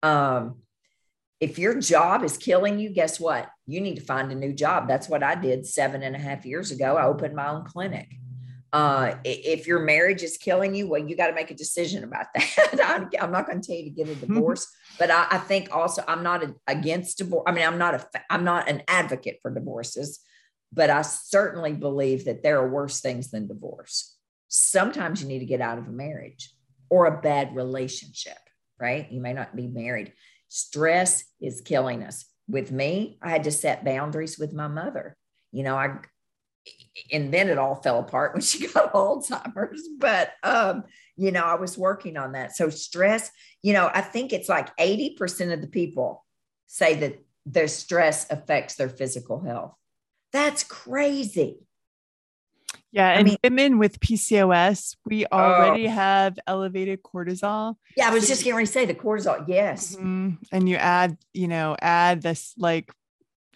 Um, 0.04 0.62
if 1.40 1.58
your 1.58 1.80
job 1.80 2.24
is 2.24 2.38
killing 2.38 2.80
you, 2.80 2.90
guess 2.90 3.20
what? 3.20 3.50
You 3.66 3.82
need 3.82 3.96
to 3.96 4.04
find 4.04 4.32
a 4.32 4.36
new 4.36 4.54
job. 4.54 4.88
That's 4.88 5.10
what 5.10 5.24
I 5.24 5.36
did 5.36 5.66
seven 5.66 6.04
and 6.04 6.16
a 6.16 6.20
half 6.20 6.46
years 6.46 6.72
ago. 6.72 6.98
I 6.98 7.06
opened 7.06 7.36
my 7.36 7.50
own 7.50 7.66
clinic. 7.66 8.08
Uh, 8.74 9.16
if 9.26 9.68
your 9.68 9.80
marriage 9.80 10.24
is 10.24 10.38
killing 10.38 10.74
you, 10.74 10.88
well, 10.88 11.02
you 11.02 11.16
got 11.16 11.28
to 11.28 11.34
make 11.34 11.52
a 11.52 11.56
decision 11.56 12.06
about 12.06 12.28
that. 12.36 13.10
I'm 13.20 13.32
not 13.32 13.46
going 13.46 13.60
to 13.60 13.68
tell 13.68 13.76
you 13.76 13.84
to 13.84 13.90
get 13.90 14.08
a 14.08 14.16
divorce, 14.16 14.66
but 14.98 15.12
I, 15.12 15.28
I, 15.32 15.38
think 15.40 15.76
also 15.76 16.06
I'm 16.08 16.24
not 16.24 16.42
a, 16.42 16.56
against 16.68 17.18
divorce. 17.18 17.44
I 17.48 17.52
mean, 17.52 17.66
I'm 17.66 17.78
not 17.78 17.96
a, 17.96 18.22
I'm 18.30 18.46
not 18.46 18.70
an 18.70 18.84
advocate 18.88 19.40
for 19.42 19.54
divorces, 19.54 20.22
but 20.72 20.90
I 20.90 21.02
certainly 21.02 21.74
believe 21.74 22.24
that 22.26 22.44
there 22.44 22.60
are 22.60 22.70
worse 22.70 23.02
things 23.02 23.30
than 23.30 23.48
divorce. 23.48 24.16
Sometimes 24.48 25.22
you 25.22 25.28
need 25.28 25.40
to 25.40 25.46
get 25.46 25.60
out 25.60 25.78
of 25.78 25.88
a 25.88 25.92
marriage 25.92 26.54
or 26.90 27.08
a 27.08 27.22
bad 27.22 27.56
relationship, 27.56 28.38
right? 28.80 29.12
You 29.12 29.20
may 29.20 29.34
not 29.34 29.54
be 29.54 29.68
married. 29.68 30.14
Stress 30.48 31.26
is 31.42 31.62
killing 31.62 32.04
us. 32.04 32.26
With 32.48 32.72
me, 32.72 33.18
I 33.22 33.30
had 33.32 33.44
to 33.46 33.52
set 33.52 33.86
boundaries 33.86 34.38
with 34.38 34.54
my 34.54 34.68
mother. 34.68 35.18
You 35.52 35.64
know, 35.64 35.76
I 35.76 36.00
and 37.12 37.34
then 37.34 37.50
it 37.50 37.58
all 37.58 37.76
fell 37.76 38.00
apart 38.00 38.34
when 38.34 38.42
she 38.42 38.68
got 38.74 38.94
Alzheimer's. 38.94 39.88
But 39.98 40.32
um, 40.44 40.84
you 41.18 41.32
know, 41.32 41.44
I 41.44 41.56
was 41.56 41.78
working 41.78 42.18
on 42.18 42.34
that. 42.34 42.56
So 42.56 42.70
stress, 42.70 43.32
you 43.62 43.74
know, 43.74 43.90
I 43.94 44.02
think 44.02 44.34
it's 44.34 44.50
like 44.50 44.76
80% 44.78 45.54
of 45.54 45.62
the 45.62 45.68
people 45.68 46.26
say 46.68 46.96
that 46.96 47.24
their 47.46 47.68
stress 47.68 48.30
affects 48.30 48.76
their 48.76 48.90
physical 48.90 49.42
health. 49.42 49.74
That's 50.32 50.64
crazy. 50.64 51.60
Yeah, 52.94 53.10
and 53.12 53.20
I 53.20 53.24
mean, 53.24 53.38
women 53.44 53.78
with 53.78 54.00
PCOS, 54.02 54.98
we 55.06 55.26
already 55.26 55.88
uh, 55.88 55.92
have 55.92 56.38
elevated 56.46 57.02
cortisol. 57.02 57.76
Yeah, 57.96 58.10
I 58.10 58.14
was 58.14 58.28
just 58.28 58.44
getting 58.44 58.56
ready 58.56 58.68
to 58.68 58.72
say 58.72 58.86
the 58.86 58.94
cortisol. 58.94 59.46
Yes, 59.48 59.96
mm-hmm. 59.96 60.32
and 60.52 60.68
you 60.68 60.76
add, 60.76 61.18
you 61.34 61.48
know, 61.48 61.78
add 61.82 62.22
this 62.22 62.54
like 62.58 62.92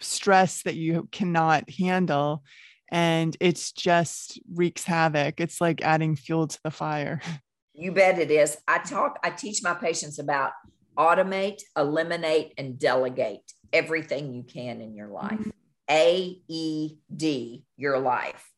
stress 0.00 0.62
that 0.62 0.74
you 0.74 1.08
cannot 1.12 1.68
handle, 1.68 2.44
and 2.90 3.36
it's 3.40 3.72
just 3.72 4.40
wreaks 4.52 4.84
havoc. 4.84 5.40
It's 5.40 5.60
like 5.60 5.82
adding 5.82 6.16
fuel 6.16 6.46
to 6.46 6.58
the 6.62 6.70
fire. 6.70 7.20
You 7.78 7.92
bet 7.92 8.18
it 8.18 8.30
is. 8.30 8.56
I 8.66 8.78
talk, 8.78 9.18
I 9.22 9.28
teach 9.28 9.62
my 9.62 9.74
patients 9.74 10.18
about 10.18 10.52
automate, 10.96 11.60
eliminate, 11.76 12.54
and 12.56 12.78
delegate 12.78 13.52
everything 13.70 14.32
you 14.32 14.44
can 14.44 14.80
in 14.80 14.94
your 14.94 15.08
life. 15.08 15.32
Mm-hmm. 15.32 15.50
A 15.90 16.40
E 16.48 16.96
D, 17.14 17.64
your 17.76 17.98
life. 17.98 18.50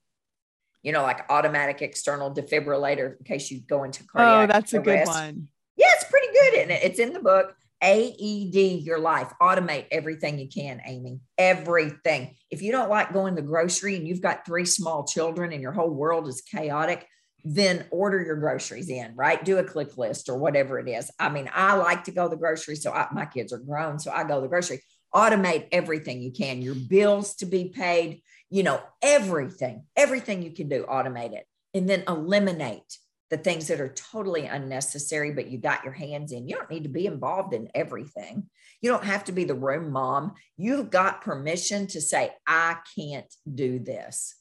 You 0.84 0.92
know, 0.92 1.02
like 1.02 1.28
automatic 1.28 1.82
external 1.82 2.32
defibrillator 2.32 3.18
in 3.18 3.24
case 3.24 3.50
you 3.50 3.60
go 3.60 3.82
into 3.82 4.04
cardiac. 4.04 4.50
Oh, 4.50 4.52
that's 4.52 4.72
arrest. 4.72 4.86
a 4.86 4.90
good 4.90 5.06
one. 5.06 5.48
Yeah, 5.76 5.86
it's 5.94 6.04
pretty 6.04 6.28
good. 6.32 6.54
And 6.62 6.70
it's 6.70 7.00
in 7.00 7.12
the 7.12 7.20
book. 7.20 7.56
AED 7.82 8.82
your 8.82 8.98
life. 8.98 9.32
Automate 9.40 9.86
everything 9.90 10.38
you 10.38 10.48
can, 10.48 10.80
Amy. 10.84 11.20
Everything. 11.36 12.34
If 12.50 12.62
you 12.62 12.72
don't 12.72 12.90
like 12.90 13.12
going 13.12 13.36
to 13.36 13.42
the 13.42 13.46
grocery 13.46 13.96
and 13.96 14.06
you've 14.06 14.22
got 14.22 14.44
three 14.44 14.64
small 14.64 15.04
children 15.04 15.52
and 15.52 15.62
your 15.62 15.72
whole 15.72 15.90
world 15.90 16.28
is 16.28 16.40
chaotic, 16.40 17.06
then 17.44 17.86
order 17.90 18.22
your 18.22 18.36
groceries 18.36 18.88
in, 18.88 19.14
right? 19.14 19.44
Do 19.44 19.58
a 19.58 19.64
click 19.64 19.96
list 19.96 20.28
or 20.28 20.38
whatever 20.38 20.78
it 20.78 20.88
is. 20.88 21.10
I 21.18 21.28
mean, 21.28 21.48
I 21.52 21.74
like 21.74 22.04
to 22.04 22.10
go 22.10 22.24
to 22.24 22.30
the 22.30 22.36
grocery. 22.36 22.76
So 22.76 22.92
I, 22.92 23.06
my 23.12 23.26
kids 23.26 23.52
are 23.52 23.58
grown. 23.58 23.98
So 23.98 24.10
I 24.10 24.24
go 24.24 24.36
to 24.36 24.40
the 24.42 24.48
grocery. 24.48 24.82
Automate 25.14 25.68
everything 25.72 26.20
you 26.20 26.32
can, 26.32 26.60
your 26.60 26.74
bills 26.74 27.36
to 27.36 27.46
be 27.46 27.70
paid, 27.70 28.22
you 28.50 28.62
know, 28.62 28.82
everything, 29.00 29.84
everything 29.96 30.42
you 30.42 30.50
can 30.50 30.68
do, 30.68 30.84
automate 30.84 31.32
it. 31.32 31.46
And 31.72 31.88
then 31.88 32.04
eliminate 32.06 32.98
the 33.30 33.36
things 33.36 33.68
that 33.68 33.80
are 33.80 33.92
totally 33.92 34.46
unnecessary, 34.46 35.32
but 35.32 35.48
you 35.48 35.58
got 35.58 35.84
your 35.84 35.92
hands 35.92 36.32
in. 36.32 36.48
You 36.48 36.56
don't 36.56 36.70
need 36.70 36.84
to 36.84 36.88
be 36.88 37.06
involved 37.06 37.52
in 37.52 37.68
everything. 37.74 38.48
You 38.80 38.90
don't 38.90 39.04
have 39.04 39.24
to 39.24 39.32
be 39.32 39.44
the 39.44 39.54
room 39.54 39.90
mom. 39.90 40.34
You've 40.56 40.90
got 40.90 41.20
permission 41.20 41.86
to 41.88 42.00
say, 42.00 42.32
I 42.46 42.76
can't 42.96 43.32
do 43.52 43.78
this. 43.78 44.34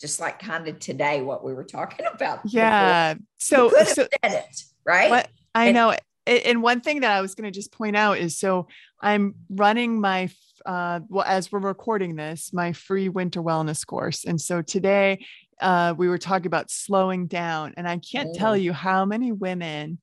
Just 0.00 0.20
like 0.20 0.40
kind 0.40 0.66
of 0.66 0.80
today, 0.80 1.22
what 1.22 1.44
we 1.44 1.54
were 1.54 1.64
talking 1.64 2.06
about. 2.12 2.40
Yeah. 2.44 3.14
Before. 3.14 3.26
So, 3.38 3.78
you 3.78 3.84
so, 3.84 3.94
said 3.94 4.08
it, 4.22 4.62
right? 4.84 5.10
What, 5.10 5.28
I 5.54 5.66
and, 5.66 5.74
know. 5.74 5.94
And 6.26 6.62
one 6.62 6.80
thing 6.80 7.00
that 7.00 7.12
I 7.12 7.20
was 7.20 7.34
going 7.34 7.44
to 7.44 7.56
just 7.56 7.70
point 7.70 7.96
out 7.96 8.16
is 8.16 8.38
so 8.38 8.66
I'm 9.00 9.34
running 9.50 10.00
my 10.00 10.30
uh, 10.64 11.00
well, 11.08 11.24
as 11.26 11.52
we're 11.52 11.58
recording 11.58 12.16
this, 12.16 12.52
my 12.52 12.72
free 12.72 13.08
winter 13.08 13.42
wellness 13.42 13.86
course. 13.86 14.24
And 14.24 14.40
so 14.40 14.62
today 14.62 15.26
uh, 15.60 15.94
we 15.96 16.08
were 16.08 16.18
talking 16.18 16.46
about 16.46 16.70
slowing 16.70 17.26
down. 17.26 17.74
And 17.76 17.88
I 17.88 17.98
can't 17.98 18.34
tell 18.34 18.56
you 18.56 18.72
how 18.72 19.04
many 19.04 19.32
women 19.32 19.98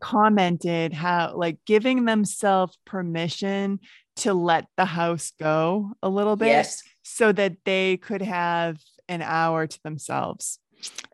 commented 0.00 0.92
how, 0.92 1.34
like, 1.36 1.58
giving 1.66 2.04
themselves 2.04 2.78
permission 2.84 3.80
to 4.16 4.34
let 4.34 4.66
the 4.76 4.84
house 4.84 5.32
go 5.38 5.92
a 6.02 6.08
little 6.08 6.36
bit 6.36 6.48
yes. 6.48 6.82
so 7.02 7.32
that 7.32 7.56
they 7.64 7.96
could 7.96 8.22
have 8.22 8.78
an 9.08 9.22
hour 9.22 9.66
to 9.66 9.82
themselves 9.82 10.58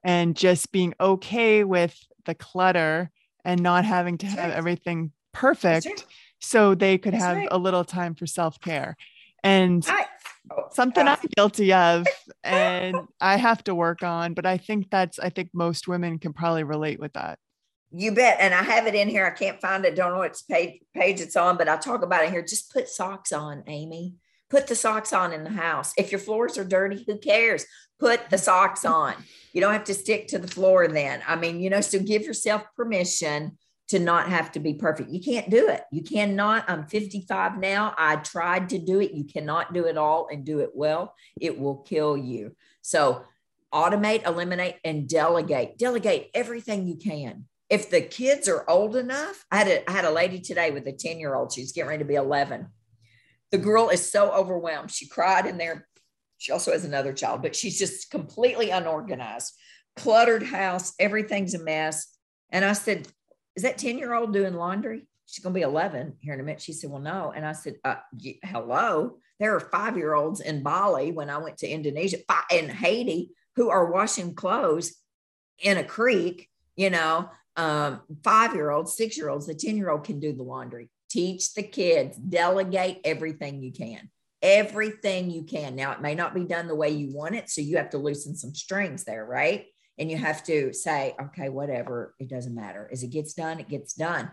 and 0.05 0.37
just 0.37 0.73
being 0.73 0.95
okay 1.01 1.65
with 1.65 1.97
the 2.25 2.35
clutter 2.35 3.11
and 3.45 3.63
not 3.63 3.85
having 3.85 4.19
to 4.19 4.27
That's 4.27 4.39
have 4.39 4.51
right. 4.51 4.57
everything 4.57 5.13
perfect 5.33 6.07
so 6.41 6.75
they 6.75 6.99
could 6.99 7.15
That's 7.15 7.25
have 7.25 7.37
right. 7.37 7.49
a 7.51 7.59
little 7.59 7.85
time 7.85 8.15
for 8.15 8.27
self-care 8.27 8.97
and 9.43 9.85
I, 9.89 10.07
something 10.73 11.07
uh, 11.07 11.17
I'm 11.21 11.29
guilty 11.37 11.73
of 11.73 12.07
and 12.45 12.97
I 13.21 13.37
have 13.37 13.65
to 13.65 13.75
work 13.75 14.03
on, 14.03 14.35
but 14.35 14.47
I 14.47 14.59
think 14.59 14.91
that's, 14.91 15.19
I 15.19 15.31
think 15.31 15.51
most 15.53 15.89
women 15.89 16.19
can 16.19 16.33
probably 16.33 16.65
relate 16.65 17.01
with 17.01 17.13
that. 17.15 17.39
You 17.93 18.13
bet. 18.13 18.39
And 18.41 18.53
I 18.53 18.63
have 18.63 18.87
it 18.87 18.95
in 18.95 19.09
here. 19.09 19.27
I 19.27 19.31
can't 19.31 19.61
find 19.61 19.85
it. 19.85 19.95
Don't 19.95 20.13
know 20.13 20.19
what 20.19 20.37
page, 20.51 20.81
page 20.95 21.21
it's 21.21 21.37
on, 21.37 21.57
but 21.57 21.69
I 21.69 21.77
talk 21.77 22.03
about 22.03 22.25
it 22.25 22.31
here. 22.31 22.43
Just 22.43 22.73
put 22.73 22.89
socks 22.89 23.33
on, 23.33 23.65
Amy. 23.67 24.15
Put 24.51 24.67
the 24.67 24.77
socks 24.77 25.13
on 25.13 25.33
in 25.33 25.45
the 25.45 25.51
house. 25.51 25.93
If 25.97 26.13
your 26.13 26.19
floors 26.19 26.59
are 26.59 26.65
dirty, 26.65 27.05
who 27.07 27.19
cares? 27.19 27.65
Put 27.99 28.31
the 28.31 28.39
socks 28.39 28.85
on. 28.85 29.15
You 29.53 29.61
don't 29.61 29.73
have 29.73 29.85
to 29.85 29.95
stick 29.95 30.29
to 30.29 30.39
the 30.39 30.49
floor 30.49 30.87
then. 30.87 31.23
I 31.27 31.37
mean, 31.37 31.61
you 31.61 31.71
know, 31.71 31.81
so 31.81 31.99
give 31.99 32.23
yourself 32.23 32.63
permission 32.77 33.57
to 33.89 33.99
not 33.99 34.29
have 34.29 34.51
to 34.53 34.61
be 34.61 34.75
perfect. 34.75 35.11
You 35.11 35.21
can't 35.21 35.49
do 35.49 35.69
it. 35.69 35.83
You 35.93 36.03
cannot. 36.03 36.69
I'm 36.69 36.87
55 36.87 37.59
now. 37.59 37.95
I 37.97 38.17
tried 38.17 38.71
to 38.71 38.79
do 38.79 39.01
it. 39.01 39.13
You 39.13 39.25
cannot 39.25 39.73
do 39.73 39.87
it 39.87 39.97
all 39.97 40.29
and 40.31 40.45
do 40.45 40.59
it 40.61 40.71
well. 40.75 41.15
It 41.41 41.59
will 41.59 41.77
kill 41.77 42.17
you. 42.17 42.57
So 42.83 43.23
automate, 43.73 44.27
eliminate, 44.27 44.77
and 44.85 45.09
delegate. 45.09 45.79
Delegate 45.79 46.31
everything 46.35 46.87
you 46.87 46.97
can. 46.97 47.45
If 47.69 47.91
the 47.91 48.01
kids 48.01 48.49
are 48.49 48.69
old 48.69 48.97
enough, 48.97 49.45
I 49.51 49.59
had 49.59 49.69
a, 49.69 49.91
I 49.91 49.93
had 49.93 50.05
a 50.05 50.11
lady 50.11 50.41
today 50.41 50.71
with 50.71 50.87
a 50.87 50.93
10 50.93 51.19
year 51.19 51.35
old. 51.35 51.53
She's 51.53 51.73
getting 51.73 51.89
ready 51.89 52.03
to 52.03 52.09
be 52.09 52.15
11. 52.15 52.67
The 53.53 53.59
girl 53.59 53.89
is 53.91 54.11
so 54.11 54.33
overwhelmed. 54.33 54.91
She 54.91 55.09
cried 55.09 55.47
in 55.47 55.59
there. 55.59 55.87
She 56.39 56.53
also 56.53 56.73
has 56.73 56.85
another 56.85 57.13
child, 57.13 57.43
but 57.43 57.57
she's 57.57 57.79
just 57.79 58.11
completely 58.11 58.71
unorganized, 58.71 59.53
cluttered 59.95 60.43
house. 60.43 60.93
Everything's 60.99 61.55
a 61.55 61.63
mess. 61.63 62.09
And 62.51 62.65
I 62.65 62.73
said, 62.73 63.09
is 63.57 63.63
that 63.63 63.79
10 63.79 63.99
year 63.99 64.15
old 64.15 64.33
doing 64.33 64.55
laundry? 64.55 65.07
She's 65.25 65.43
going 65.43 65.55
to 65.55 65.59
be 65.59 65.63
11 65.63 66.15
here 66.21 66.35
in 66.35 66.41
a 66.41 66.43
minute. 66.43 66.61
She 66.61 66.73
said, 66.73 66.91
well, 66.91 67.01
no. 67.01 67.33
And 67.35 67.45
I 67.45 67.53
said, 67.53 67.77
uh, 67.85 67.97
hello. 68.45 69.19
There 69.41 69.55
are 69.55 69.61
five 69.61 69.97
year 69.97 70.15
olds 70.15 70.41
in 70.41 70.63
Bali 70.63 71.11
when 71.11 71.31
I 71.31 71.39
went 71.39 71.59
to 71.59 71.69
Indonesia 71.69 72.19
in 72.51 72.69
Haiti 72.69 73.31
who 73.57 73.71
are 73.71 73.91
washing 73.91 74.35
clothes 74.35 74.95
in 75.59 75.79
a 75.79 75.85
creek, 75.85 76.49
you 76.77 76.91
know, 76.91 77.31
um, 77.57 78.03
five 78.23 78.55
year 78.55 78.71
olds, 78.71 78.97
six 78.97 79.17
year 79.17 79.31
olds, 79.31 79.47
the 79.47 79.55
10 79.55 79.77
year 79.77 79.91
old 79.91 80.05
can 80.05 80.21
do 80.21 80.33
the 80.33 80.43
laundry. 80.43 80.89
Teach 81.09 81.55
the 81.55 81.63
kids, 81.63 82.17
delegate 82.17 83.01
everything 83.05 83.63
you 83.63 83.73
can, 83.73 84.11
everything 84.43 85.31
you 85.31 85.45
can. 85.45 85.75
Now, 85.75 85.93
it 85.93 86.03
may 86.03 86.15
not 86.15 86.35
be 86.35 86.45
done 86.45 86.69
the 86.69 86.75
way 86.75 86.91
you 86.91 87.15
want 87.15 87.35
it. 87.35 87.49
So 87.49 87.63
you 87.63 87.79
have 87.79 87.91
to 87.91 87.99
loosen 87.99 88.37
some 88.37 88.55
strings 88.55 89.05
there, 89.05 89.25
right? 89.25 89.67
And 89.99 90.11
you 90.11 90.17
have 90.17 90.45
to 90.45 90.73
say, 90.73 91.15
okay, 91.21 91.49
whatever, 91.49 92.15
it 92.19 92.29
doesn't 92.29 92.55
matter. 92.55 92.89
As 92.93 93.03
it 93.03 93.09
gets 93.09 93.35
done, 93.35 93.61
it 93.61 93.69
gets 93.69 93.95
done. 93.95 94.31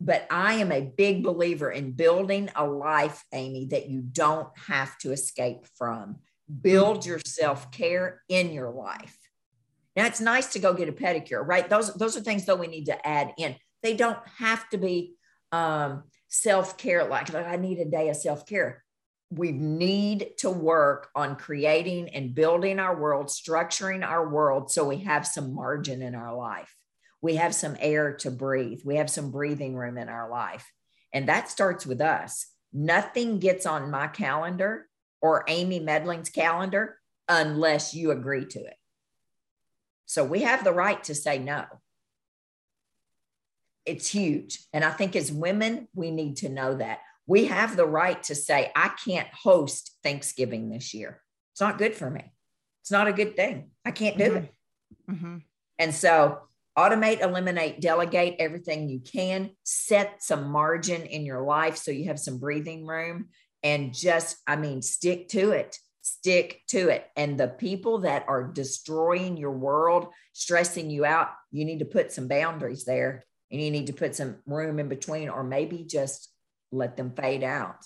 But 0.00 0.26
I 0.30 0.54
am 0.54 0.72
a 0.72 0.82
big 0.82 1.22
believer 1.22 1.70
in 1.70 1.92
building 1.92 2.50
a 2.54 2.66
life, 2.66 3.24
Amy, 3.32 3.66
that 3.66 3.88
you 3.88 4.02
don't 4.02 4.48
have 4.66 4.96
to 4.98 5.12
escape 5.12 5.66
from. 5.76 6.16
Build 6.60 7.06
your 7.06 7.20
self 7.24 7.70
care 7.70 8.22
in 8.28 8.52
your 8.52 8.70
life. 8.70 9.16
Now, 9.96 10.06
it's 10.06 10.20
nice 10.20 10.52
to 10.52 10.58
go 10.58 10.74
get 10.74 10.88
a 10.88 10.92
pedicure, 10.92 11.46
right? 11.46 11.68
Those, 11.68 11.94
those 11.94 12.16
are 12.16 12.20
things, 12.20 12.44
though, 12.44 12.56
we 12.56 12.66
need 12.66 12.86
to 12.86 13.06
add 13.06 13.32
in. 13.38 13.56
They 13.82 13.94
don't 13.94 14.18
have 14.38 14.68
to 14.70 14.78
be 14.78 15.14
um, 15.52 16.02
self 16.28 16.76
care, 16.76 17.04
like, 17.04 17.32
like 17.32 17.46
I 17.46 17.56
need 17.56 17.78
a 17.78 17.84
day 17.84 18.08
of 18.10 18.16
self 18.16 18.44
care 18.44 18.83
we 19.30 19.52
need 19.52 20.30
to 20.38 20.50
work 20.50 21.08
on 21.14 21.36
creating 21.36 22.10
and 22.10 22.34
building 22.34 22.78
our 22.78 22.98
world, 22.98 23.26
structuring 23.26 24.06
our 24.06 24.28
world 24.28 24.70
so 24.70 24.88
we 24.88 24.98
have 24.98 25.26
some 25.26 25.54
margin 25.54 26.02
in 26.02 26.14
our 26.14 26.34
life. 26.34 26.74
We 27.20 27.36
have 27.36 27.54
some 27.54 27.76
air 27.80 28.14
to 28.18 28.30
breathe. 28.30 28.82
We 28.84 28.96
have 28.96 29.10
some 29.10 29.30
breathing 29.30 29.74
room 29.74 29.98
in 29.98 30.08
our 30.08 30.30
life. 30.30 30.70
And 31.12 31.28
that 31.28 31.48
starts 31.48 31.86
with 31.86 32.00
us. 32.00 32.46
Nothing 32.72 33.38
gets 33.38 33.66
on 33.66 33.90
my 33.90 34.08
calendar 34.08 34.88
or 35.22 35.44
Amy 35.48 35.80
Medling's 35.80 36.28
calendar 36.28 36.98
unless 37.28 37.94
you 37.94 38.10
agree 38.10 38.44
to 38.44 38.60
it. 38.60 38.76
So 40.06 40.24
we 40.24 40.42
have 40.42 40.64
the 40.64 40.72
right 40.72 41.02
to 41.04 41.14
say 41.14 41.38
no. 41.38 41.64
It's 43.86 44.08
huge. 44.08 44.58
And 44.72 44.84
I 44.84 44.90
think 44.90 45.16
as 45.16 45.32
women, 45.32 45.88
we 45.94 46.10
need 46.10 46.36
to 46.38 46.48
know 46.48 46.76
that 46.76 47.00
we 47.26 47.46
have 47.46 47.76
the 47.76 47.86
right 47.86 48.22
to 48.24 48.34
say, 48.34 48.70
I 48.74 48.90
can't 49.04 49.28
host 49.28 49.96
Thanksgiving 50.02 50.70
this 50.70 50.94
year. 50.94 51.20
It's 51.52 51.60
not 51.60 51.78
good 51.78 51.94
for 51.94 52.10
me. 52.10 52.32
It's 52.82 52.90
not 52.90 53.08
a 53.08 53.12
good 53.12 53.36
thing. 53.36 53.70
I 53.84 53.92
can't 53.92 54.18
do 54.18 54.24
mm-hmm. 54.24 54.36
it. 54.36 54.54
Mm-hmm. 55.10 55.36
And 55.78 55.94
so, 55.94 56.40
automate, 56.76 57.22
eliminate, 57.22 57.80
delegate 57.80 58.36
everything 58.38 58.88
you 58.88 59.00
can, 59.00 59.50
set 59.62 60.22
some 60.22 60.50
margin 60.50 61.02
in 61.02 61.24
your 61.24 61.42
life 61.42 61.76
so 61.76 61.90
you 61.90 62.06
have 62.06 62.18
some 62.18 62.38
breathing 62.38 62.84
room, 62.86 63.28
and 63.62 63.94
just, 63.94 64.36
I 64.46 64.56
mean, 64.56 64.82
stick 64.82 65.28
to 65.28 65.52
it. 65.52 65.78
Stick 66.02 66.60
to 66.68 66.90
it. 66.90 67.06
And 67.16 67.38
the 67.38 67.48
people 67.48 68.00
that 68.00 68.26
are 68.28 68.44
destroying 68.44 69.38
your 69.38 69.52
world, 69.52 70.08
stressing 70.34 70.90
you 70.90 71.06
out, 71.06 71.30
you 71.50 71.64
need 71.64 71.78
to 71.78 71.86
put 71.86 72.12
some 72.12 72.28
boundaries 72.28 72.84
there 72.84 73.24
and 73.50 73.62
you 73.62 73.70
need 73.70 73.86
to 73.86 73.94
put 73.94 74.14
some 74.14 74.36
room 74.44 74.78
in 74.78 74.88
between, 74.88 75.30
or 75.30 75.44
maybe 75.44 75.84
just 75.84 76.30
let 76.74 76.96
them 76.96 77.12
fade 77.14 77.44
out. 77.44 77.84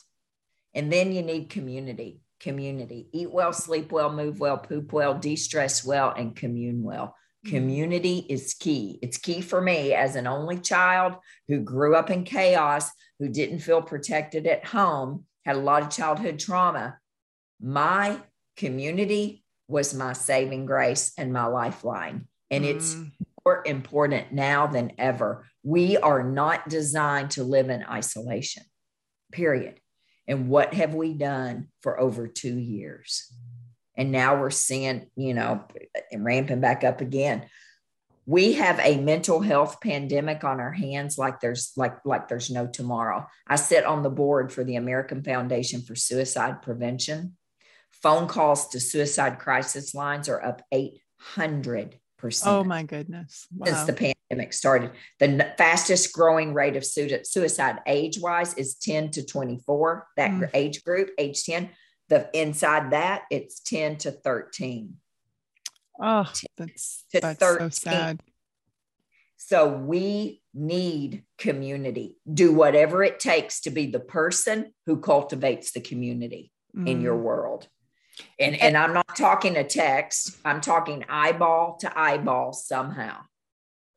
And 0.74 0.92
then 0.92 1.12
you 1.12 1.22
need 1.22 1.50
community, 1.50 2.20
community. 2.40 3.08
Eat 3.12 3.30
well, 3.32 3.52
sleep 3.52 3.90
well, 3.90 4.12
move 4.12 4.40
well, 4.40 4.58
poop 4.58 4.92
well, 4.92 5.14
de 5.14 5.36
stress 5.36 5.84
well, 5.84 6.12
and 6.16 6.36
commune 6.36 6.82
well. 6.82 7.14
Mm-hmm. 7.46 7.56
Community 7.56 8.26
is 8.28 8.54
key. 8.54 8.98
It's 9.02 9.18
key 9.18 9.40
for 9.40 9.60
me 9.60 9.94
as 9.94 10.16
an 10.16 10.26
only 10.26 10.58
child 10.58 11.14
who 11.48 11.60
grew 11.60 11.96
up 11.96 12.10
in 12.10 12.24
chaos, 12.24 12.90
who 13.18 13.28
didn't 13.28 13.60
feel 13.60 13.82
protected 13.82 14.46
at 14.46 14.66
home, 14.66 15.24
had 15.44 15.56
a 15.56 15.60
lot 15.60 15.82
of 15.82 15.90
childhood 15.90 16.38
trauma. 16.38 16.98
My 17.60 18.20
community 18.56 19.44
was 19.66 19.94
my 19.94 20.12
saving 20.12 20.66
grace 20.66 21.12
and 21.18 21.32
my 21.32 21.46
lifeline. 21.46 22.26
And 22.50 22.64
mm. 22.64 22.68
it's 22.68 22.96
more 23.44 23.62
important 23.66 24.32
now 24.32 24.66
than 24.66 24.92
ever. 24.98 25.46
We 25.62 25.96
are 25.96 26.22
not 26.22 26.68
designed 26.68 27.32
to 27.32 27.44
live 27.44 27.68
in 27.68 27.84
isolation 27.84 28.62
period. 29.32 29.80
And 30.26 30.48
what 30.48 30.74
have 30.74 30.94
we 30.94 31.14
done 31.14 31.68
for 31.80 31.98
over 31.98 32.28
two 32.28 32.56
years? 32.58 33.32
And 33.96 34.12
now 34.12 34.40
we're 34.40 34.50
seeing, 34.50 35.10
you 35.16 35.34
know, 35.34 35.64
ramping 36.14 36.60
back 36.60 36.84
up 36.84 37.00
again. 37.00 37.46
We 38.26 38.52
have 38.54 38.78
a 38.80 39.00
mental 39.00 39.40
health 39.40 39.80
pandemic 39.80 40.44
on 40.44 40.60
our 40.60 40.70
hands 40.70 41.16
like 41.16 41.40
there's 41.40 41.72
like 41.76 41.96
like 42.04 42.28
there's 42.28 42.50
no 42.50 42.66
tomorrow. 42.66 43.26
I 43.46 43.56
sit 43.56 43.86
on 43.86 44.02
the 44.02 44.10
board 44.10 44.52
for 44.52 44.62
the 44.62 44.76
American 44.76 45.24
Foundation 45.24 45.80
for 45.80 45.94
Suicide 45.94 46.60
Prevention. 46.60 47.36
Phone 47.90 48.28
calls 48.28 48.68
to 48.68 48.80
suicide 48.80 49.38
crisis 49.38 49.94
lines 49.94 50.28
are 50.28 50.44
up 50.44 50.62
800 50.70 51.90
percent. 51.90 52.02
Oh 52.46 52.64
my 52.64 52.82
goodness! 52.82 53.46
Wow. 53.54 53.66
Since 53.66 53.84
the 53.84 54.14
pandemic 54.30 54.52
started, 54.52 54.90
the 55.18 55.52
fastest 55.56 56.12
growing 56.12 56.52
rate 56.52 56.76
of 56.76 56.84
suicide 56.84 57.78
age 57.86 58.18
wise 58.20 58.54
is 58.54 58.74
10 58.74 59.12
to 59.12 59.24
24. 59.24 60.06
That 60.16 60.30
mm. 60.30 60.50
age 60.54 60.84
group, 60.84 61.10
age 61.18 61.44
10. 61.44 61.70
The 62.08 62.28
inside 62.32 62.92
that 62.92 63.22
it's 63.30 63.60
10 63.60 63.96
to 63.98 64.10
13. 64.10 64.94
Oh, 66.00 66.30
that's 66.56 67.04
that's 67.12 67.38
13. 67.38 67.58
so 67.58 67.68
sad. 67.68 68.20
So 69.36 69.68
we 69.68 70.42
need 70.52 71.22
community. 71.38 72.16
Do 72.32 72.52
whatever 72.52 73.04
it 73.04 73.20
takes 73.20 73.60
to 73.62 73.70
be 73.70 73.86
the 73.86 74.00
person 74.00 74.74
who 74.86 75.00
cultivates 75.00 75.72
the 75.72 75.80
community 75.80 76.50
mm. 76.76 76.88
in 76.88 77.00
your 77.00 77.16
mm. 77.16 77.22
world. 77.22 77.68
And 78.38 78.60
and 78.60 78.76
I'm 78.76 78.92
not 78.92 79.16
talking 79.16 79.56
a 79.56 79.64
text, 79.64 80.36
I'm 80.44 80.60
talking 80.60 81.04
eyeball 81.08 81.78
to 81.80 81.98
eyeball 81.98 82.52
somehow. 82.52 83.20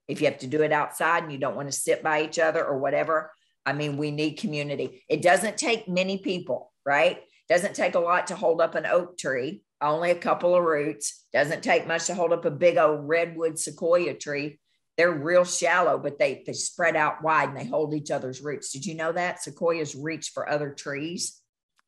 If 0.08 0.22
you 0.22 0.28
have 0.28 0.40
to 0.40 0.48
do 0.48 0.62
it 0.62 0.72
outside 0.72 1.24
and 1.24 1.32
you 1.32 1.38
don't 1.38 1.56
want 1.56 1.70
to 1.70 1.78
sit 1.78 2.04
by 2.04 2.24
each 2.24 2.40
other 2.40 2.66
or 2.66 2.78
whatever, 2.78 3.32
I 3.66 3.74
mean, 3.74 3.98
we 3.98 4.12
need 4.12 4.34
community. 4.34 5.04
It 5.08 5.22
doesn't 5.22 5.58
take 5.58 5.88
many 5.88 6.18
people, 6.18 6.72
right? 6.86 7.22
Doesn't 7.48 7.76
take 7.76 7.96
a 7.96 8.00
lot 8.00 8.28
to 8.28 8.36
hold 8.36 8.62
up 8.62 8.76
an 8.76 8.86
oak 8.86 9.18
tree, 9.18 9.64
only 9.82 10.12
a 10.12 10.16
couple 10.16 10.56
of 10.56 10.64
roots. 10.64 11.26
Doesn't 11.34 11.64
take 11.64 11.88
much 11.88 12.08
to 12.08 12.16
hold 12.16 12.34
up 12.34 12.46
a 12.46 12.52
big 12.52 12.78
old 12.78 13.08
redwood 13.08 13.60
sequoia 13.60 14.14
tree. 14.14 14.60
They're 14.98 15.12
real 15.12 15.46
shallow, 15.46 15.98
but 15.98 16.20
they 16.20 16.44
they 16.46 16.54
spread 16.54 16.96
out 16.96 17.24
wide 17.24 17.50
and 17.50 17.58
they 17.58 17.66
hold 17.66 17.94
each 17.94 18.12
other's 18.12 18.42
roots. 18.42 18.72
Did 18.72 18.86
you 18.86 18.96
know 18.96 19.12
that 19.12 19.42
sequoias 19.42 19.96
reach 19.96 20.30
for 20.34 20.50
other 20.50 20.72
trees? 20.72 21.41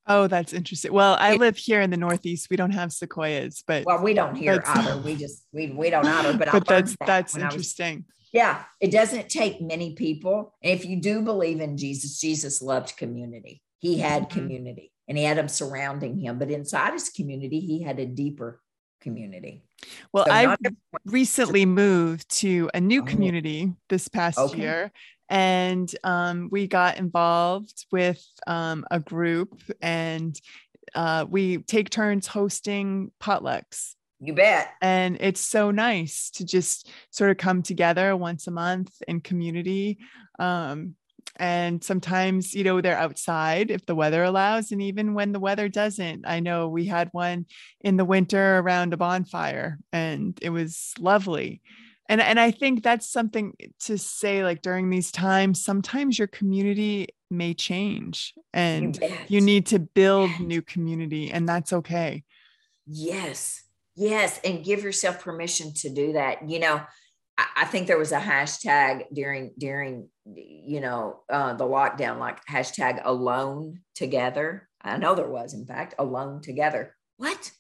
Oh, 0.05 0.27
that's 0.27 0.51
interesting. 0.51 0.91
Well, 0.91 1.15
I 1.19 1.35
live 1.35 1.55
here 1.55 1.81
in 1.81 1.89
the 1.89 1.97
Northeast. 1.97 2.49
We 2.49 2.57
don't 2.57 2.71
have 2.71 2.91
sequoias, 2.91 3.63
but 3.65 3.85
well, 3.85 4.03
we 4.03 4.13
don't 4.13 4.35
here 4.35 4.61
either. 4.65 5.01
We 5.01 5.15
just 5.15 5.45
we 5.53 5.71
we 5.71 5.89
don't 5.89 6.05
either. 6.05 6.37
But 6.37 6.51
but 6.51 6.65
that's 6.65 6.91
that 6.97 7.07
that's 7.07 7.37
interesting. 7.37 7.97
Was, 7.97 8.29
yeah, 8.33 8.63
it 8.81 8.91
doesn't 8.91 9.29
take 9.29 9.61
many 9.61 9.93
people. 9.93 10.53
And 10.61 10.73
if 10.73 10.85
you 10.85 10.99
do 10.99 11.21
believe 11.21 11.61
in 11.61 11.77
Jesus, 11.77 12.19
Jesus 12.19 12.61
loved 12.61 12.97
community. 12.97 13.61
He 13.79 13.99
had 13.99 14.23
mm-hmm. 14.23 14.39
community 14.39 14.91
and 15.07 15.17
he 15.17 15.23
had 15.23 15.37
them 15.37 15.47
surrounding 15.47 16.19
him. 16.19 16.39
But 16.39 16.49
inside 16.49 16.93
his 16.93 17.09
community, 17.09 17.59
he 17.59 17.83
had 17.83 17.99
a 17.99 18.05
deeper 18.05 18.59
community. 19.01 19.63
Well, 20.11 20.25
so 20.25 20.31
I 20.31 20.55
recently 21.05 21.65
moved 21.65 22.29
to 22.39 22.69
a 22.73 22.81
new 22.81 23.01
oh. 23.01 23.05
community 23.05 23.73
this 23.89 24.07
past 24.07 24.39
okay. 24.39 24.57
year. 24.57 24.91
And 25.29 25.93
um, 26.03 26.49
we 26.51 26.67
got 26.67 26.97
involved 26.97 27.85
with 27.91 28.23
um, 28.45 28.85
a 28.91 28.99
group 28.99 29.61
and 29.81 30.39
uh, 30.95 31.25
we 31.27 31.57
take 31.59 31.89
turns 31.89 32.27
hosting 32.27 33.11
potlucks. 33.19 33.95
You 34.19 34.33
bet. 34.33 34.69
And 34.81 35.17
it's 35.19 35.41
so 35.41 35.71
nice 35.71 36.29
to 36.31 36.45
just 36.45 36.89
sort 37.09 37.31
of 37.31 37.37
come 37.37 37.61
together 37.61 38.15
once 38.15 38.47
a 38.47 38.51
month 38.51 39.01
in 39.07 39.21
community. 39.21 39.99
Um, 40.39 40.95
and 41.37 41.83
sometimes 41.83 42.53
you 42.53 42.63
know 42.63 42.79
they're 42.79 42.97
outside 42.97 43.71
if 43.71 43.85
the 43.85 43.95
weather 43.95 44.23
allows 44.23 44.71
and 44.71 44.81
even 44.81 45.13
when 45.13 45.31
the 45.31 45.39
weather 45.39 45.67
doesn't 45.67 46.25
i 46.27 46.39
know 46.39 46.67
we 46.67 46.85
had 46.85 47.09
one 47.11 47.45
in 47.81 47.97
the 47.97 48.05
winter 48.05 48.59
around 48.59 48.93
a 48.93 48.97
bonfire 48.97 49.79
and 49.91 50.37
it 50.41 50.49
was 50.49 50.93
lovely 50.99 51.61
and 52.13 52.21
and 52.21 52.39
i 52.39 52.51
think 52.51 52.83
that's 52.83 53.09
something 53.09 53.53
to 53.79 53.97
say 53.97 54.43
like 54.43 54.61
during 54.61 54.89
these 54.89 55.11
times 55.11 55.63
sometimes 55.63 56.19
your 56.19 56.27
community 56.27 57.07
may 57.31 57.53
change 57.53 58.33
and 58.53 58.99
you, 59.01 59.17
you 59.27 59.41
need 59.41 59.65
to 59.65 59.79
build 59.79 60.29
new 60.39 60.61
community 60.61 61.31
and 61.31 61.49
that's 61.49 61.73
okay 61.73 62.23
yes 62.85 63.63
yes 63.95 64.39
and 64.43 64.63
give 64.63 64.83
yourself 64.83 65.19
permission 65.19 65.73
to 65.73 65.89
do 65.89 66.13
that 66.13 66.47
you 66.47 66.59
know 66.59 66.81
I 67.35 67.65
think 67.65 67.87
there 67.87 67.97
was 67.97 68.11
a 68.11 68.19
hashtag 68.19 69.05
during 69.11 69.53
during 69.57 70.07
you 70.35 70.79
know 70.79 71.21
uh, 71.27 71.55
the 71.55 71.63
lockdown, 71.63 72.19
like 72.19 72.45
hashtag 72.45 73.01
alone 73.03 73.81
together. 73.95 74.69
I 74.79 74.97
know 74.97 75.15
there 75.15 75.27
was, 75.27 75.55
in 75.55 75.65
fact, 75.65 75.95
alone 75.97 76.41
together. 76.43 76.95
What? 77.17 77.51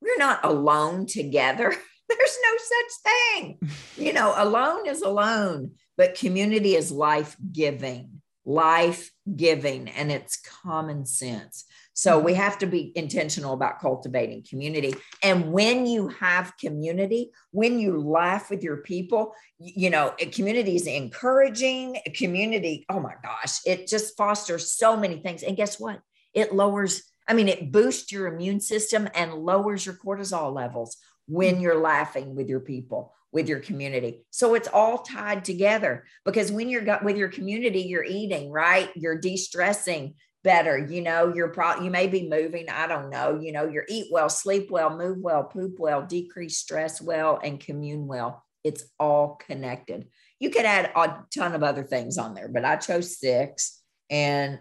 We're 0.00 0.18
not 0.18 0.44
alone 0.44 1.06
together. 1.06 1.76
There's 2.18 2.38
no 2.42 2.56
such 2.58 3.12
thing. 3.12 3.58
You 3.96 4.12
know, 4.12 4.34
alone 4.36 4.86
is 4.86 5.02
alone, 5.02 5.72
but 5.96 6.14
community 6.16 6.74
is 6.74 6.90
life 6.90 7.36
giving, 7.52 8.20
life 8.44 9.10
giving, 9.36 9.88
and 9.88 10.10
it's 10.10 10.40
common 10.62 11.06
sense. 11.06 11.64
So 11.94 12.18
we 12.18 12.32
mm-hmm. 12.32 12.42
have 12.42 12.58
to 12.58 12.66
be 12.66 12.92
intentional 12.96 13.54
about 13.54 13.80
cultivating 13.80 14.44
community. 14.48 14.94
And 15.22 15.52
when 15.52 15.86
you 15.86 16.08
have 16.08 16.56
community, 16.58 17.30
when 17.52 17.78
you 17.78 18.00
laugh 18.00 18.50
with 18.50 18.62
your 18.62 18.78
people, 18.78 19.32
you 19.58 19.90
know, 19.90 20.14
community 20.32 20.74
is 20.74 20.86
encouraging. 20.86 21.98
Community, 22.14 22.84
oh 22.88 23.00
my 23.00 23.14
gosh, 23.22 23.60
it 23.64 23.86
just 23.86 24.16
fosters 24.16 24.72
so 24.72 24.96
many 24.96 25.18
things. 25.18 25.42
And 25.42 25.56
guess 25.56 25.78
what? 25.78 26.00
It 26.34 26.52
lowers, 26.52 27.04
I 27.28 27.34
mean, 27.34 27.48
it 27.48 27.70
boosts 27.70 28.10
your 28.10 28.26
immune 28.26 28.60
system 28.60 29.08
and 29.14 29.32
lowers 29.32 29.86
your 29.86 29.94
cortisol 29.94 30.52
levels 30.52 30.96
when 31.26 31.60
you're 31.60 31.80
laughing 31.80 32.34
with 32.34 32.48
your 32.48 32.60
people 32.60 33.12
with 33.32 33.48
your 33.48 33.58
community. 33.58 34.24
So 34.30 34.54
it's 34.54 34.68
all 34.68 34.98
tied 34.98 35.44
together 35.44 36.04
because 36.24 36.52
when 36.52 36.68
you're 36.68 37.00
with 37.02 37.16
your 37.16 37.28
community, 37.28 37.80
you're 37.80 38.04
eating, 38.04 38.48
right? 38.52 38.90
You're 38.94 39.18
de-stressing, 39.18 40.14
better 40.44 40.76
you 40.76 41.00
know 41.00 41.32
you're 41.34 41.48
pro 41.48 41.80
you 41.80 41.90
may 41.90 42.06
be 42.06 42.28
moving 42.28 42.68
i 42.68 42.86
don't 42.86 43.08
know 43.08 43.40
you 43.40 43.50
know 43.50 43.66
you're 43.66 43.86
eat 43.88 44.08
well 44.12 44.28
sleep 44.28 44.70
well 44.70 44.96
move 44.96 45.16
well 45.18 45.42
poop 45.42 45.76
well 45.78 46.02
decrease 46.02 46.58
stress 46.58 47.00
well 47.00 47.40
and 47.42 47.58
commune 47.58 48.06
well 48.06 48.44
it's 48.62 48.84
all 49.00 49.40
connected 49.46 50.06
you 50.38 50.50
could 50.50 50.66
add 50.66 50.92
a 50.94 51.16
ton 51.34 51.54
of 51.54 51.62
other 51.62 51.82
things 51.82 52.18
on 52.18 52.34
there 52.34 52.48
but 52.48 52.64
i 52.64 52.76
chose 52.76 53.18
six 53.18 53.80
and 54.10 54.58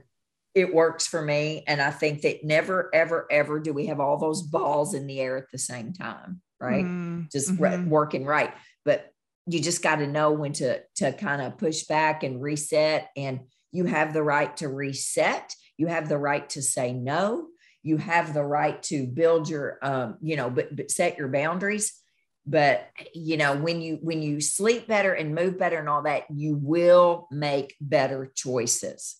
it 0.55 0.73
works 0.73 1.05
for 1.05 1.21
me 1.21 1.65
and 1.67 1.81
i 1.81 1.91
think 1.91 2.21
that 2.21 2.45
never 2.45 2.89
ever 2.95 3.27
ever 3.29 3.59
do 3.59 3.73
we 3.73 3.87
have 3.87 3.99
all 3.99 4.17
those 4.17 4.41
balls 4.41 4.93
in 4.93 5.05
the 5.05 5.19
air 5.19 5.35
at 5.35 5.51
the 5.51 5.57
same 5.57 5.91
time 5.91 6.41
right 6.63 6.85
mm-hmm. 6.85 7.23
just 7.31 7.51
mm-hmm. 7.51 7.89
working 7.89 8.25
right 8.25 8.53
but 8.85 9.11
you 9.45 9.59
just 9.59 9.83
got 9.83 9.97
to 9.97 10.07
know 10.07 10.31
when 10.31 10.53
to 10.53 10.81
to 10.95 11.11
kind 11.11 11.41
of 11.41 11.57
push 11.57 11.83
back 11.83 12.23
and 12.23 12.41
reset 12.41 13.09
and 13.17 13.41
you 13.71 13.85
have 13.85 14.13
the 14.13 14.23
right 14.23 14.55
to 14.57 14.69
reset 14.69 15.53
you 15.77 15.87
have 15.87 16.09
the 16.09 16.17
right 16.17 16.47
to 16.51 16.61
say 16.61 16.93
no. 16.93 17.47
You 17.81 17.97
have 17.97 18.33
the 18.33 18.43
right 18.43 18.81
to 18.83 19.05
build 19.05 19.49
your, 19.49 19.77
um, 19.81 20.17
you 20.21 20.35
know, 20.35 20.49
but, 20.49 20.75
but 20.75 20.91
set 20.91 21.17
your 21.17 21.27
boundaries. 21.27 21.93
But 22.45 22.89
you 23.13 23.37
know, 23.37 23.55
when 23.55 23.81
you 23.81 23.99
when 24.01 24.21
you 24.21 24.41
sleep 24.41 24.85
better 24.85 25.13
and 25.13 25.33
move 25.33 25.57
better 25.57 25.79
and 25.79 25.87
all 25.87 26.03
that, 26.03 26.23
you 26.29 26.55
will 26.61 27.27
make 27.31 27.73
better 27.79 28.31
choices. 28.35 29.15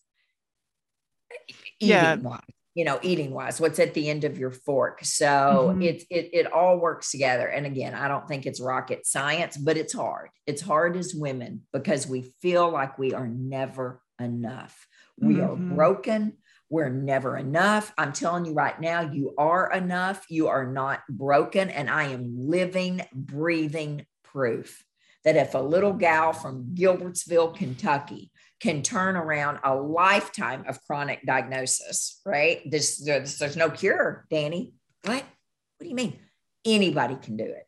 yeah. 1.79 2.15
Wise, 2.15 2.41
you 2.75 2.85
know, 2.85 2.99
eating 3.01 3.31
wise, 3.31 3.61
what's 3.61 3.79
at 3.79 3.93
the 3.93 4.09
end 4.09 4.23
of 4.23 4.37
your 4.37 4.51
fork. 4.51 5.03
So 5.03 5.25
mm-hmm. 5.25 5.81
it, 5.81 6.03
it 6.09 6.29
it 6.33 6.51
all 6.51 6.79
works 6.79 7.11
together. 7.11 7.47
And 7.47 7.65
again, 7.65 7.93
I 7.93 8.07
don't 8.07 8.27
think 8.27 8.45
it's 8.45 8.59
rocket 8.59 9.05
science, 9.05 9.57
but 9.57 9.77
it's 9.77 9.93
hard. 9.93 10.29
It's 10.47 10.61
hard 10.61 10.97
as 10.97 11.13
women 11.13 11.61
because 11.71 12.07
we 12.07 12.33
feel 12.41 12.71
like 12.71 12.97
we 12.97 13.13
are 13.13 13.27
never 13.27 14.01
enough. 14.19 14.87
We 15.19 15.35
mm-hmm. 15.35 15.71
are 15.71 15.75
broken. 15.75 16.33
We're 16.69 16.89
never 16.89 17.37
enough. 17.37 17.93
I'm 17.99 18.13
telling 18.13 18.45
you 18.45 18.53
right 18.53 18.79
now, 18.81 19.01
you 19.01 19.35
are 19.37 19.71
enough. 19.71 20.25
You 20.29 20.47
are 20.47 20.65
not 20.65 21.01
broken. 21.07 21.69
And 21.69 21.87
I 21.87 22.05
am 22.05 22.33
living, 22.35 23.05
breathing 23.13 24.07
proof 24.23 24.83
that 25.23 25.35
if 25.35 25.53
a 25.53 25.59
little 25.59 25.93
gal 25.93 26.33
from 26.33 26.71
Gilbertsville, 26.73 27.55
Kentucky 27.55 28.31
can 28.63 28.81
turn 28.81 29.17
around 29.17 29.59
a 29.65 29.75
lifetime 29.75 30.63
of 30.69 30.81
chronic 30.85 31.19
diagnosis, 31.25 32.21
right? 32.25 32.61
This, 32.71 32.97
there's, 33.03 33.37
there's 33.37 33.57
no 33.57 33.69
cure, 33.69 34.25
Dani. 34.31 34.71
What? 35.03 35.15
What 35.15 35.81
do 35.81 35.89
you 35.89 35.95
mean? 35.95 36.17
Anybody 36.63 37.17
can 37.21 37.35
do 37.35 37.43
it. 37.43 37.67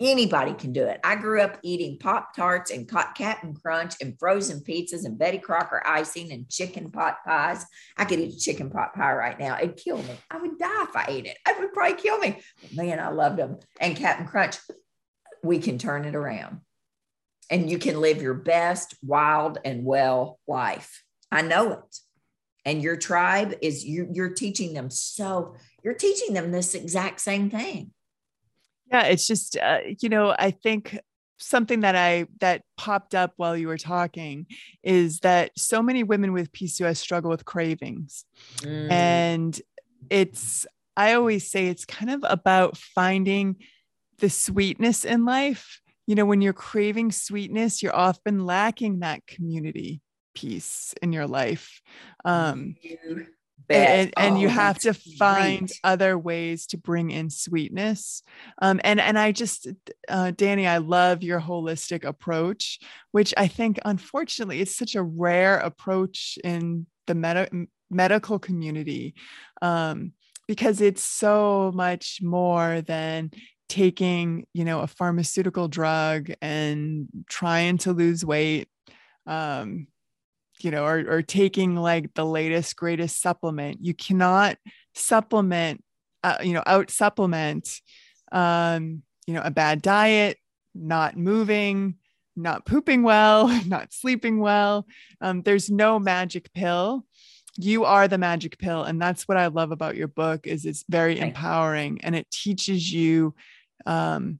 Anybody 0.00 0.54
can 0.54 0.72
do 0.72 0.84
it. 0.84 0.98
I 1.04 1.14
grew 1.14 1.40
up 1.40 1.60
eating 1.62 1.98
Pop 2.00 2.34
Tarts 2.34 2.72
and 2.72 2.88
Captain 2.88 3.54
Crunch 3.54 3.94
and 4.00 4.18
frozen 4.18 4.64
pizzas 4.64 5.04
and 5.04 5.16
Betty 5.16 5.38
Crocker 5.38 5.80
icing 5.86 6.32
and 6.32 6.50
chicken 6.50 6.90
pot 6.90 7.18
pies. 7.24 7.64
I 7.96 8.04
could 8.04 8.18
eat 8.18 8.34
a 8.34 8.38
chicken 8.38 8.68
pot 8.68 8.94
pie 8.94 9.14
right 9.14 9.38
now. 9.38 9.56
It'd 9.56 9.76
kill 9.76 9.98
me. 9.98 10.16
I 10.28 10.38
would 10.38 10.58
die 10.58 10.82
if 10.82 10.96
I 10.96 11.04
ate 11.06 11.26
it. 11.26 11.38
It 11.48 11.60
would 11.60 11.72
probably 11.72 12.02
kill 12.02 12.18
me. 12.18 12.40
Man, 12.74 12.98
I 12.98 13.10
loved 13.10 13.38
them. 13.38 13.58
And 13.80 13.96
Captain 13.96 14.26
Crunch, 14.26 14.56
we 15.44 15.60
can 15.60 15.78
turn 15.78 16.04
it 16.04 16.16
around 16.16 16.62
and 17.50 17.70
you 17.70 17.78
can 17.78 18.00
live 18.00 18.22
your 18.22 18.34
best, 18.34 18.94
wild, 19.02 19.58
and 19.64 19.84
well 19.84 20.38
life. 20.46 21.02
I 21.30 21.42
know 21.42 21.72
it. 21.72 21.96
And 22.64 22.82
your 22.82 22.96
tribe 22.96 23.54
is 23.62 23.84
you, 23.84 24.08
you're 24.12 24.34
teaching 24.34 24.74
them 24.74 24.90
so, 24.90 25.54
you're 25.84 25.94
teaching 25.94 26.34
them 26.34 26.50
this 26.50 26.74
exact 26.74 27.20
same 27.20 27.48
thing 27.48 27.92
yeah, 28.90 29.04
it's 29.04 29.26
just 29.26 29.56
uh, 29.56 29.78
you 30.00 30.08
know, 30.08 30.34
I 30.38 30.50
think 30.50 30.98
something 31.38 31.80
that 31.80 31.96
I 31.96 32.26
that 32.40 32.62
popped 32.76 33.14
up 33.14 33.32
while 33.36 33.56
you 33.56 33.68
were 33.68 33.78
talking 33.78 34.46
is 34.82 35.20
that 35.20 35.50
so 35.56 35.82
many 35.82 36.02
women 36.02 36.32
with 36.32 36.52
PCOS 36.52 36.96
struggle 36.96 37.30
with 37.30 37.44
cravings. 37.44 38.24
Mm. 38.58 38.90
And 38.90 39.60
it's 40.08 40.66
I 40.96 41.14
always 41.14 41.50
say 41.50 41.66
it's 41.66 41.84
kind 41.84 42.10
of 42.10 42.24
about 42.24 42.76
finding 42.76 43.56
the 44.18 44.30
sweetness 44.30 45.04
in 45.04 45.24
life. 45.24 45.80
You 46.06 46.14
know, 46.14 46.24
when 46.24 46.40
you're 46.40 46.52
craving 46.52 47.12
sweetness, 47.12 47.82
you're 47.82 47.96
often 47.96 48.44
lacking 48.44 49.00
that 49.00 49.26
community 49.26 50.00
piece 50.34 50.94
in 51.02 51.12
your 51.12 51.26
life. 51.26 51.80
Um, 52.24 52.76
and, 53.70 54.12
and 54.16 54.36
oh, 54.36 54.40
you 54.40 54.48
have 54.48 54.78
to 54.80 54.94
find 54.94 55.68
great. 55.68 55.80
other 55.82 56.18
ways 56.18 56.66
to 56.68 56.76
bring 56.76 57.10
in 57.10 57.30
sweetness 57.30 58.22
um, 58.62 58.80
and 58.84 59.00
and 59.00 59.18
i 59.18 59.32
just 59.32 59.66
uh, 60.08 60.30
dani 60.34 60.68
i 60.68 60.78
love 60.78 61.22
your 61.22 61.40
holistic 61.40 62.04
approach 62.04 62.78
which 63.12 63.34
i 63.36 63.48
think 63.48 63.78
unfortunately 63.84 64.60
is 64.60 64.76
such 64.76 64.94
a 64.94 65.02
rare 65.02 65.58
approach 65.58 66.38
in 66.44 66.86
the 67.06 67.14
med- 67.14 67.66
medical 67.90 68.38
community 68.38 69.14
um, 69.62 70.12
because 70.46 70.80
it's 70.80 71.04
so 71.04 71.72
much 71.74 72.20
more 72.22 72.80
than 72.82 73.30
taking 73.68 74.46
you 74.52 74.64
know 74.64 74.80
a 74.80 74.86
pharmaceutical 74.86 75.68
drug 75.68 76.30
and 76.40 77.08
trying 77.28 77.78
to 77.78 77.92
lose 77.92 78.24
weight 78.24 78.68
um, 79.26 79.88
you 80.60 80.70
know, 80.70 80.84
or, 80.84 81.04
or 81.08 81.22
taking 81.22 81.76
like 81.76 82.14
the 82.14 82.24
latest, 82.24 82.76
greatest 82.76 83.20
supplement. 83.20 83.78
You 83.84 83.94
cannot 83.94 84.56
supplement, 84.94 85.82
uh, 86.24 86.38
you 86.42 86.52
know, 86.52 86.62
out 86.66 86.90
supplement, 86.90 87.68
um, 88.32 89.02
you 89.26 89.34
know, 89.34 89.42
a 89.42 89.50
bad 89.50 89.82
diet, 89.82 90.38
not 90.74 91.16
moving, 91.16 91.96
not 92.36 92.64
pooping 92.64 93.02
well, 93.02 93.48
not 93.66 93.92
sleeping 93.92 94.38
well. 94.38 94.86
Um, 95.20 95.42
there's 95.42 95.70
no 95.70 95.98
magic 95.98 96.52
pill. 96.52 97.04
You 97.58 97.84
are 97.84 98.06
the 98.06 98.18
magic 98.18 98.58
pill. 98.58 98.82
And 98.82 99.00
that's 99.00 99.26
what 99.26 99.38
I 99.38 99.46
love 99.46 99.72
about 99.72 99.96
your 99.96 100.08
book 100.08 100.46
is 100.46 100.66
it's 100.66 100.84
very 100.88 101.18
empowering 101.18 102.00
and 102.02 102.14
it 102.14 102.30
teaches 102.30 102.92
you, 102.92 103.34
um, 103.84 104.38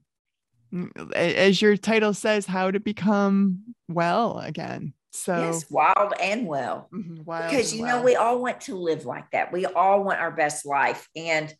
as 1.15 1.61
your 1.61 1.77
title 1.77 2.13
says, 2.13 2.45
how 2.45 2.71
to 2.71 2.79
become 2.79 3.75
well 3.87 4.39
again. 4.39 4.93
So 5.11 5.37
yes, 5.37 5.69
wild 5.71 6.13
and 6.21 6.45
well. 6.45 6.89
Mm-hmm, 6.93 7.23
wild 7.23 7.49
because 7.49 7.73
you 7.73 7.83
well. 7.83 7.97
know 7.97 8.03
we 8.03 8.15
all 8.15 8.41
want 8.41 8.61
to 8.61 8.75
live 8.75 9.05
like 9.05 9.31
that. 9.31 9.51
We 9.51 9.65
all 9.65 10.03
want 10.03 10.19
our 10.19 10.31
best 10.31 10.65
life, 10.65 11.07
and 11.15 11.53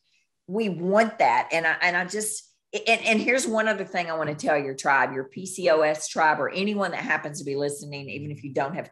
we 0.47 0.69
want 0.69 1.19
that. 1.19 1.49
And 1.51 1.65
I 1.65 1.75
and 1.81 1.97
I 1.97 2.05
just 2.05 2.47
and, 2.73 3.01
and 3.05 3.19
here's 3.19 3.47
one 3.47 3.67
other 3.67 3.85
thing 3.85 4.09
I 4.09 4.17
want 4.17 4.29
to 4.29 4.35
tell 4.35 4.57
your 4.57 4.75
tribe, 4.75 5.13
your 5.13 5.29
PCOS 5.35 6.09
tribe, 6.09 6.39
or 6.39 6.49
anyone 6.49 6.91
that 6.91 7.01
happens 7.01 7.39
to 7.39 7.45
be 7.45 7.55
listening, 7.55 8.09
even 8.09 8.31
if 8.31 8.43
you 8.43 8.53
don't 8.53 8.75
have, 8.75 8.89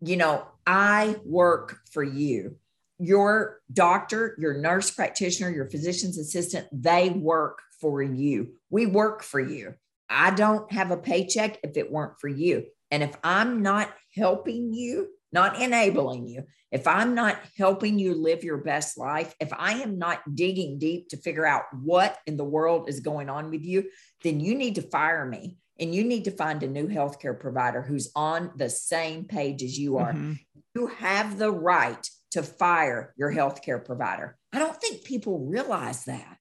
you 0.00 0.16
know, 0.16 0.46
I 0.66 1.16
work 1.24 1.78
for 1.92 2.02
you. 2.02 2.56
Your 2.98 3.60
doctor, 3.72 4.36
your 4.38 4.54
nurse 4.54 4.90
practitioner, 4.90 5.50
your 5.50 5.70
physician's 5.70 6.18
assistant, 6.18 6.66
they 6.72 7.10
work 7.10 7.60
for 7.80 8.02
you. 8.02 8.54
We 8.70 8.86
work 8.86 9.22
for 9.22 9.40
you. 9.40 9.74
I 10.08 10.30
don't 10.32 10.70
have 10.72 10.90
a 10.90 10.96
paycheck 10.96 11.58
if 11.62 11.76
it 11.76 11.90
weren't 11.90 12.20
for 12.20 12.28
you. 12.28 12.66
And 12.90 13.02
if 13.02 13.14
I'm 13.22 13.62
not 13.62 13.92
helping 14.14 14.72
you, 14.72 15.08
not 15.32 15.60
enabling 15.60 16.26
you, 16.26 16.44
if 16.72 16.88
I'm 16.88 17.14
not 17.14 17.38
helping 17.56 17.98
you 17.98 18.14
live 18.14 18.42
your 18.42 18.58
best 18.58 18.98
life, 18.98 19.34
if 19.40 19.52
I 19.52 19.74
am 19.74 19.98
not 19.98 20.34
digging 20.34 20.78
deep 20.78 21.08
to 21.10 21.16
figure 21.16 21.46
out 21.46 21.64
what 21.82 22.18
in 22.26 22.36
the 22.36 22.44
world 22.44 22.88
is 22.88 23.00
going 23.00 23.28
on 23.28 23.50
with 23.50 23.62
you, 23.62 23.90
then 24.24 24.40
you 24.40 24.56
need 24.56 24.74
to 24.76 24.82
fire 24.82 25.24
me 25.24 25.58
and 25.78 25.94
you 25.94 26.04
need 26.04 26.24
to 26.24 26.30
find 26.30 26.62
a 26.62 26.68
new 26.68 26.88
healthcare 26.88 27.38
provider 27.38 27.82
who's 27.82 28.10
on 28.14 28.50
the 28.56 28.68
same 28.68 29.24
page 29.24 29.62
as 29.62 29.78
you 29.78 29.98
are. 29.98 30.12
Mm-hmm. 30.12 30.32
You 30.74 30.88
have 30.88 31.38
the 31.38 31.50
right 31.50 32.08
to 32.32 32.42
fire 32.42 33.14
your 33.16 33.32
healthcare 33.32 33.84
provider. 33.84 34.36
I 34.52 34.58
don't 34.58 34.76
think 34.80 35.04
people 35.04 35.46
realize 35.46 36.04
that. 36.04 36.38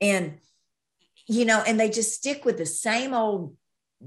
And, 0.00 0.38
you 1.26 1.44
know, 1.44 1.62
and 1.66 1.78
they 1.78 1.90
just 1.90 2.14
stick 2.14 2.44
with 2.44 2.58
the 2.58 2.66
same 2.66 3.14
old 3.14 3.56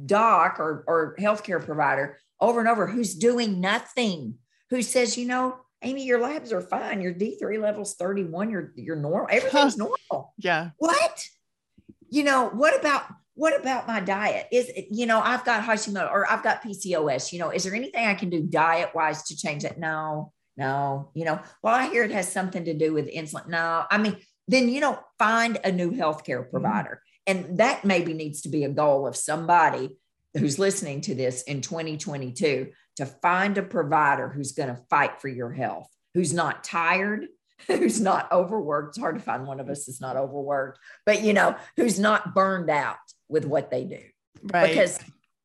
doc 0.05 0.59
or, 0.59 0.83
or 0.87 1.15
healthcare 1.19 1.63
provider 1.63 2.17
over 2.39 2.59
and 2.59 2.69
over 2.69 2.87
who's 2.87 3.15
doing 3.15 3.59
nothing, 3.59 4.35
who 4.69 4.81
says, 4.81 5.17
you 5.17 5.27
know, 5.27 5.57
Amy, 5.81 6.05
your 6.05 6.19
labs 6.19 6.51
are 6.51 6.61
fine. 6.61 7.01
Your 7.01 7.13
D3 7.13 7.61
level's 7.61 7.95
31. 7.95 8.49
You're 8.49 8.73
you're 8.75 8.95
normal. 8.95 9.27
Everything's 9.31 9.77
normal. 9.77 10.33
Yeah. 10.37 10.71
What? 10.77 11.25
You 12.09 12.23
know, 12.23 12.49
what 12.49 12.77
about 12.77 13.03
what 13.35 13.57
about 13.57 13.87
my 13.87 14.01
diet? 14.01 14.47
Is 14.51 14.67
it, 14.67 14.87
you 14.91 15.05
know, 15.05 15.21
I've 15.21 15.45
got 15.45 15.63
Hashimoto 15.63 16.11
or 16.11 16.29
I've 16.29 16.43
got 16.43 16.61
PCOS. 16.61 17.31
You 17.31 17.39
know, 17.39 17.51
is 17.51 17.63
there 17.63 17.73
anything 17.73 18.05
I 18.05 18.13
can 18.13 18.29
do 18.29 18.41
diet 18.41 18.89
wise 18.93 19.23
to 19.23 19.37
change 19.37 19.63
that? 19.63 19.79
No, 19.79 20.33
no. 20.57 21.11
You 21.13 21.23
know, 21.23 21.39
well, 21.63 21.73
I 21.73 21.87
hear 21.87 22.03
it 22.03 22.11
has 22.11 22.29
something 22.29 22.65
to 22.65 22.73
do 22.73 22.93
with 22.93 23.07
insulin. 23.07 23.47
No, 23.47 23.85
I 23.89 23.97
mean, 23.97 24.17
then 24.49 24.67
you 24.67 24.81
know, 24.81 24.99
find 25.17 25.57
a 25.63 25.71
new 25.71 25.91
healthcare 25.91 26.43
mm-hmm. 26.43 26.51
And 27.29 27.59
that 27.59 27.85
maybe 27.85 28.13
needs 28.13 28.41
to 28.41 28.49
be 28.49 28.63
a 28.63 28.69
goal 28.69 29.05
of 29.05 29.15
somebody 29.15 29.95
who's 30.35 30.57
listening 30.57 31.01
to 31.01 31.13
this 31.13 31.43
in 31.43 31.61
2022 31.61 32.71
to 32.95 33.05
find 33.05 33.55
a 33.59 33.61
provider 33.61 34.29
who's 34.29 34.53
going 34.53 34.69
to 34.69 34.81
fight 34.89 35.21
for 35.21 35.27
your 35.27 35.51
health, 35.51 35.87
who's 36.15 36.33
not 36.33 36.63
tired, 36.63 37.27
who's 37.67 38.01
not 38.01 38.31
overworked. 38.31 38.89
It's 38.89 38.99
hard 38.99 39.15
to 39.15 39.21
find 39.21 39.45
one 39.45 39.59
of 39.59 39.69
us 39.69 39.85
that's 39.85 40.01
not 40.01 40.17
overworked, 40.17 40.79
but 41.05 41.21
you 41.21 41.33
know, 41.33 41.55
who's 41.77 41.99
not 41.99 42.33
burned 42.33 42.71
out 42.71 42.97
with 43.27 43.45
what 43.45 43.69
they 43.69 43.83
do. 43.83 44.01
Right. 44.41 44.69
Because 44.69 44.99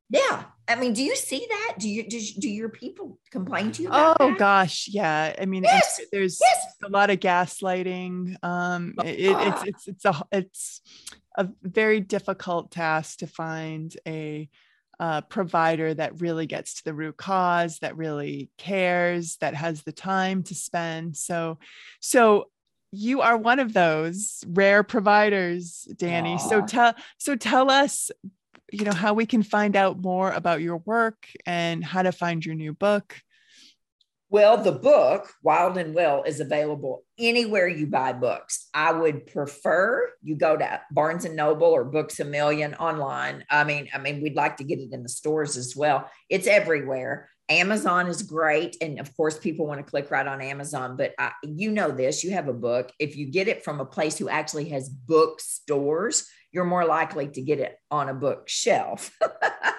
yeah, 0.09 0.43
I 0.67 0.75
mean, 0.75 0.93
do 0.93 1.03
you 1.03 1.15
see 1.15 1.45
that? 1.47 1.75
Do 1.77 1.87
you 1.87 2.07
do, 2.07 2.19
do 2.39 2.49
your 2.49 2.69
people 2.69 3.19
complain 3.29 3.71
to 3.73 3.83
you? 3.83 3.89
oh 3.91 4.15
that? 4.19 4.37
gosh, 4.39 4.87
yeah. 4.89 5.35
I 5.39 5.45
mean, 5.45 5.63
yes, 5.63 5.99
there's 6.11 6.39
yes. 6.41 6.75
a 6.83 6.89
lot 6.89 7.09
of 7.11 7.19
gaslighting. 7.19 8.43
Um, 8.43 8.95
it, 9.03 9.19
it's 9.19 9.63
it's 9.63 9.87
it's 9.87 10.05
a 10.05 10.23
it's 10.31 10.81
a 11.35 11.49
very 11.61 11.99
difficult 11.99 12.71
task 12.71 13.19
to 13.19 13.27
find 13.27 13.95
a 14.07 14.49
uh, 14.99 15.21
provider 15.21 15.93
that 15.93 16.21
really 16.21 16.45
gets 16.45 16.75
to 16.75 16.83
the 16.85 16.93
root 16.93 17.17
cause, 17.17 17.79
that 17.79 17.97
really 17.97 18.49
cares, 18.57 19.37
that 19.37 19.53
has 19.53 19.83
the 19.83 19.91
time 19.91 20.43
to 20.43 20.55
spend. 20.55 21.17
So, 21.17 21.59
so 21.99 22.49
you 22.91 23.21
are 23.21 23.37
one 23.37 23.59
of 23.59 23.73
those 23.73 24.43
rare 24.47 24.83
providers, 24.83 25.87
Dani. 25.95 26.35
Aww. 26.35 26.49
So 26.49 26.61
tell 26.65 26.95
so 27.17 27.35
tell 27.35 27.69
us, 27.69 28.09
you 28.71 28.85
know, 28.85 28.93
how 28.93 29.13
we 29.13 29.25
can 29.25 29.43
find 29.43 29.75
out 29.75 30.01
more 30.01 30.31
about 30.31 30.61
your 30.61 30.77
work 30.77 31.27
and 31.45 31.83
how 31.83 32.03
to 32.03 32.11
find 32.11 32.45
your 32.45 32.55
new 32.55 32.73
book. 32.73 33.21
Well, 34.29 34.57
the 34.57 34.71
book, 34.71 35.31
Wild 35.43 35.77
and 35.77 35.93
Well, 35.93 36.23
is 36.23 36.39
available 36.39 37.03
anywhere 37.17 37.67
you 37.67 37.85
buy 37.85 38.11
books. 38.11 38.67
I 38.73 38.91
would 38.91 39.27
prefer 39.27 40.11
you 40.23 40.35
go 40.35 40.57
to 40.57 40.81
Barnes 40.91 41.25
and 41.25 41.35
Noble 41.35 41.67
or 41.67 41.83
Books 41.83 42.19
a 42.19 42.25
Million 42.25 42.73
online. 42.75 43.45
I 43.49 43.63
mean, 43.63 43.87
I 43.93 43.99
mean, 43.99 44.21
we'd 44.21 44.35
like 44.35 44.57
to 44.57 44.63
get 44.63 44.79
it 44.79 44.91
in 44.91 45.03
the 45.03 45.09
stores 45.09 45.57
as 45.57 45.75
well. 45.75 46.09
It's 46.29 46.47
everywhere. 46.47 47.29
Amazon 47.49 48.07
is 48.07 48.23
great. 48.23 48.77
And 48.81 48.99
of 48.99 49.15
course, 49.15 49.37
people 49.37 49.67
want 49.67 49.79
to 49.79 49.89
click 49.89 50.09
right 50.09 50.25
on 50.25 50.41
Amazon, 50.41 50.97
but 50.97 51.13
I, 51.19 51.31
you 51.43 51.69
know 51.69 51.91
this 51.91 52.23
you 52.23 52.31
have 52.31 52.47
a 52.47 52.53
book. 52.53 52.91
If 52.99 53.15
you 53.15 53.27
get 53.27 53.47
it 53.47 53.63
from 53.63 53.79
a 53.79 53.85
place 53.85 54.17
who 54.17 54.27
actually 54.27 54.69
has 54.69 54.89
bookstores, 54.89 56.27
you're 56.51 56.65
more 56.65 56.85
likely 56.85 57.27
to 57.27 57.41
get 57.41 57.59
it 57.59 57.77
on 57.91 58.09
a 58.09 58.13
bookshelf. 58.15 59.15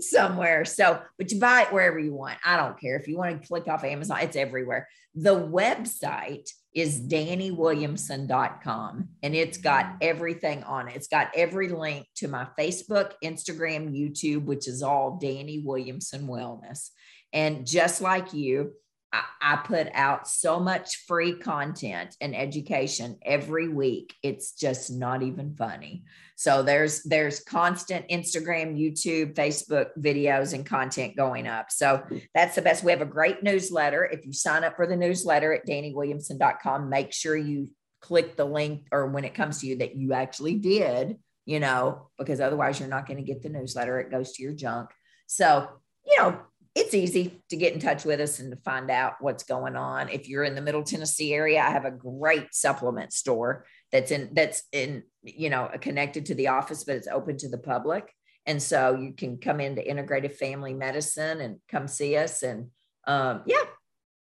somewhere. 0.00 0.64
So, 0.64 1.00
but 1.16 1.32
you 1.32 1.40
buy 1.40 1.62
it 1.62 1.72
wherever 1.72 1.98
you 1.98 2.14
want. 2.14 2.38
I 2.44 2.56
don't 2.56 2.80
care. 2.80 2.96
If 2.96 3.08
you 3.08 3.16
want 3.16 3.40
to 3.40 3.48
click 3.48 3.66
off 3.68 3.84
Amazon, 3.84 4.18
it's 4.20 4.36
everywhere. 4.36 4.88
The 5.14 5.34
website 5.34 6.50
is 6.74 7.00
daniwilliamson.com 7.00 9.08
and 9.22 9.34
it's 9.34 9.56
got 9.58 9.86
mm. 9.86 9.96
everything 10.02 10.62
on 10.64 10.88
it. 10.88 10.96
It's 10.96 11.08
got 11.08 11.30
every 11.34 11.70
link 11.70 12.06
to 12.16 12.28
my 12.28 12.46
Facebook, 12.58 13.12
Instagram, 13.24 13.90
YouTube, 13.90 14.44
which 14.44 14.68
is 14.68 14.82
all 14.82 15.18
Dani 15.20 15.64
Williamson 15.64 16.28
Wellness. 16.28 16.90
And 17.32 17.66
just 17.66 18.00
like 18.00 18.32
you, 18.32 18.74
I, 19.12 19.56
put 19.64 19.88
out 19.94 20.28
so 20.28 20.60
much 20.60 21.04
free 21.06 21.32
content 21.32 22.14
and 22.20 22.36
education 22.36 23.18
every 23.24 23.68
week. 23.68 24.14
It's 24.22 24.52
just 24.52 24.90
not 24.90 25.22
even 25.22 25.54
funny. 25.56 26.04
So 26.36 26.62
there's 26.62 27.02
there's 27.04 27.40
constant 27.40 28.06
Instagram, 28.08 28.78
YouTube, 28.78 29.34
Facebook 29.34 29.88
videos 29.98 30.52
and 30.52 30.64
content 30.64 31.16
going 31.16 31.46
up. 31.46 31.70
So 31.70 32.02
that's 32.34 32.54
the 32.54 32.62
best. 32.62 32.84
We 32.84 32.92
have 32.92 33.00
a 33.00 33.06
great 33.06 33.42
newsletter. 33.42 34.04
If 34.04 34.26
you 34.26 34.32
sign 34.32 34.64
up 34.64 34.76
for 34.76 34.86
the 34.86 34.96
newsletter 34.96 35.52
at 35.52 35.66
daniwilliamson.com, 35.66 36.90
make 36.90 37.12
sure 37.12 37.36
you 37.36 37.68
click 38.00 38.36
the 38.36 38.44
link 38.44 38.86
or 38.92 39.08
when 39.08 39.24
it 39.24 39.34
comes 39.34 39.60
to 39.60 39.66
you 39.66 39.76
that 39.78 39.96
you 39.96 40.12
actually 40.12 40.54
did, 40.56 41.16
you 41.46 41.60
know, 41.60 42.10
because 42.18 42.40
otherwise 42.40 42.78
you're 42.78 42.88
not 42.88 43.06
going 43.06 43.18
to 43.18 43.24
get 43.24 43.42
the 43.42 43.48
newsletter. 43.48 43.98
It 43.98 44.10
goes 44.10 44.32
to 44.34 44.42
your 44.42 44.52
junk. 44.52 44.90
So, 45.26 45.68
you 46.06 46.16
know, 46.18 46.40
it's 46.78 46.94
easy 46.94 47.42
to 47.50 47.56
get 47.56 47.74
in 47.74 47.80
touch 47.80 48.04
with 48.04 48.20
us 48.20 48.38
and 48.38 48.52
to 48.52 48.56
find 48.58 48.90
out 48.90 49.14
what's 49.20 49.42
going 49.42 49.76
on. 49.76 50.08
If 50.08 50.28
you're 50.28 50.44
in 50.44 50.54
the 50.54 50.60
Middle 50.60 50.84
Tennessee 50.84 51.34
area, 51.34 51.60
I 51.60 51.70
have 51.70 51.84
a 51.84 51.90
great 51.90 52.54
supplement 52.54 53.12
store 53.12 53.66
that's 53.90 54.10
in 54.10 54.30
that's 54.32 54.62
in 54.72 55.02
you 55.22 55.50
know 55.50 55.70
connected 55.80 56.26
to 56.26 56.34
the 56.34 56.48
office, 56.48 56.84
but 56.84 56.96
it's 56.96 57.08
open 57.08 57.36
to 57.38 57.48
the 57.48 57.58
public. 57.58 58.12
And 58.46 58.62
so 58.62 58.94
you 58.94 59.12
can 59.12 59.38
come 59.38 59.60
into 59.60 59.82
integrative 59.82 60.36
family 60.36 60.72
medicine 60.72 61.40
and 61.40 61.58
come 61.68 61.86
see 61.86 62.16
us. 62.16 62.42
And 62.42 62.68
um, 63.06 63.42
yeah, 63.44 63.64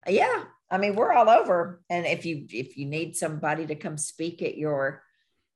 yeah. 0.08 0.44
I 0.72 0.78
mean, 0.78 0.96
we're 0.96 1.14
all 1.14 1.30
over. 1.30 1.82
And 1.90 2.06
if 2.06 2.26
you 2.26 2.46
if 2.50 2.78
you 2.78 2.86
need 2.86 3.16
somebody 3.16 3.66
to 3.68 3.76
come 3.76 3.98
speak 3.98 4.42
at 4.42 4.58
your 4.58 5.04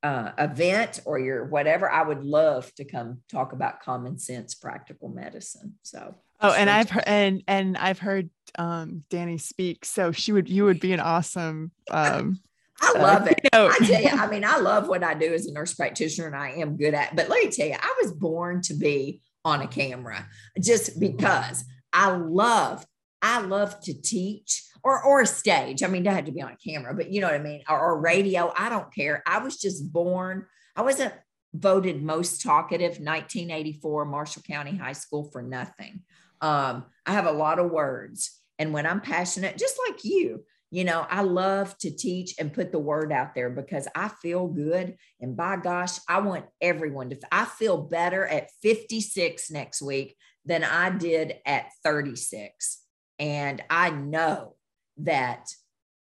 uh, 0.02 0.32
event 0.38 1.00
or 1.04 1.18
your 1.18 1.46
whatever, 1.46 1.90
I 1.90 2.02
would 2.02 2.22
love 2.22 2.72
to 2.74 2.84
come 2.84 3.22
talk 3.30 3.52
about 3.52 3.80
common 3.80 4.18
sense 4.18 4.54
practical 4.54 5.08
medicine. 5.08 5.74
So 5.82 6.16
Oh, 6.42 6.52
and 6.52 6.68
I've 6.68 6.90
heard 6.90 7.04
and 7.06 7.42
and 7.46 7.76
I've 7.78 7.98
heard 7.98 8.30
um 8.58 9.04
Dani 9.10 9.40
speak. 9.40 9.84
So 9.84 10.12
she 10.12 10.32
would 10.32 10.48
you 10.48 10.64
would 10.64 10.80
be 10.80 10.92
an 10.92 11.00
awesome 11.00 11.70
um 11.90 12.40
I 12.82 12.92
uh, 12.96 13.02
love 13.02 13.22
uh, 13.22 13.26
it. 13.26 13.40
You 13.44 13.50
know. 13.52 13.68
I 13.68 13.78
tell 13.78 14.02
you, 14.02 14.08
I 14.08 14.26
mean, 14.30 14.44
I 14.44 14.58
love 14.58 14.88
what 14.88 15.04
I 15.04 15.14
do 15.14 15.32
as 15.32 15.46
a 15.46 15.52
nurse 15.52 15.74
practitioner 15.74 16.26
and 16.26 16.36
I 16.36 16.50
am 16.50 16.76
good 16.76 16.94
at. 16.94 17.14
But 17.14 17.28
let 17.28 17.44
me 17.44 17.50
tell 17.50 17.66
you, 17.66 17.76
I 17.78 17.94
was 18.02 18.12
born 18.12 18.60
to 18.62 18.74
be 18.74 19.20
on 19.44 19.62
a 19.62 19.68
camera 19.68 20.26
just 20.60 20.98
because 20.98 21.64
I 21.92 22.10
love, 22.10 22.84
I 23.20 23.40
love 23.40 23.80
to 23.82 23.94
teach 23.94 24.64
or 24.82 25.02
or 25.02 25.20
a 25.20 25.26
stage. 25.26 25.82
I 25.82 25.86
mean, 25.86 26.02
don't 26.02 26.14
have 26.14 26.24
to 26.24 26.32
be 26.32 26.42
on 26.42 26.56
camera, 26.64 26.92
but 26.94 27.10
you 27.12 27.20
know 27.20 27.28
what 27.28 27.40
I 27.40 27.42
mean, 27.42 27.62
or, 27.68 27.78
or 27.78 28.00
radio. 28.00 28.52
I 28.56 28.68
don't 28.68 28.92
care. 28.92 29.22
I 29.26 29.38
was 29.38 29.56
just 29.58 29.92
born. 29.92 30.46
I 30.74 30.82
wasn't 30.82 31.14
voted 31.54 32.02
most 32.02 32.40
talkative 32.40 32.98
1984 32.98 34.06
Marshall 34.06 34.42
County 34.42 34.76
High 34.76 34.94
School 34.94 35.30
for 35.30 35.42
nothing. 35.42 36.02
Um, 36.42 36.84
I 37.06 37.12
have 37.12 37.26
a 37.26 37.32
lot 37.32 37.58
of 37.58 37.70
words, 37.70 38.38
and 38.58 38.72
when 38.72 38.86
I'm 38.86 39.00
passionate, 39.00 39.56
just 39.56 39.78
like 39.88 40.04
you, 40.04 40.44
you 40.72 40.84
know, 40.84 41.06
I 41.10 41.20
love 41.20 41.76
to 41.78 41.90
teach 41.90 42.34
and 42.38 42.52
put 42.52 42.72
the 42.72 42.78
word 42.78 43.12
out 43.12 43.34
there 43.34 43.50
because 43.50 43.86
I 43.94 44.08
feel 44.08 44.48
good. 44.48 44.96
And 45.20 45.36
by 45.36 45.56
gosh, 45.56 45.98
I 46.08 46.20
want 46.20 46.46
everyone 46.62 47.10
to, 47.10 47.18
I 47.30 47.44
feel 47.44 47.76
better 47.76 48.26
at 48.26 48.48
56 48.62 49.50
next 49.50 49.82
week 49.82 50.16
than 50.46 50.64
I 50.64 50.88
did 50.88 51.34
at 51.44 51.66
36. 51.84 52.80
And 53.18 53.62
I 53.68 53.90
know 53.90 54.56
that 54.96 55.50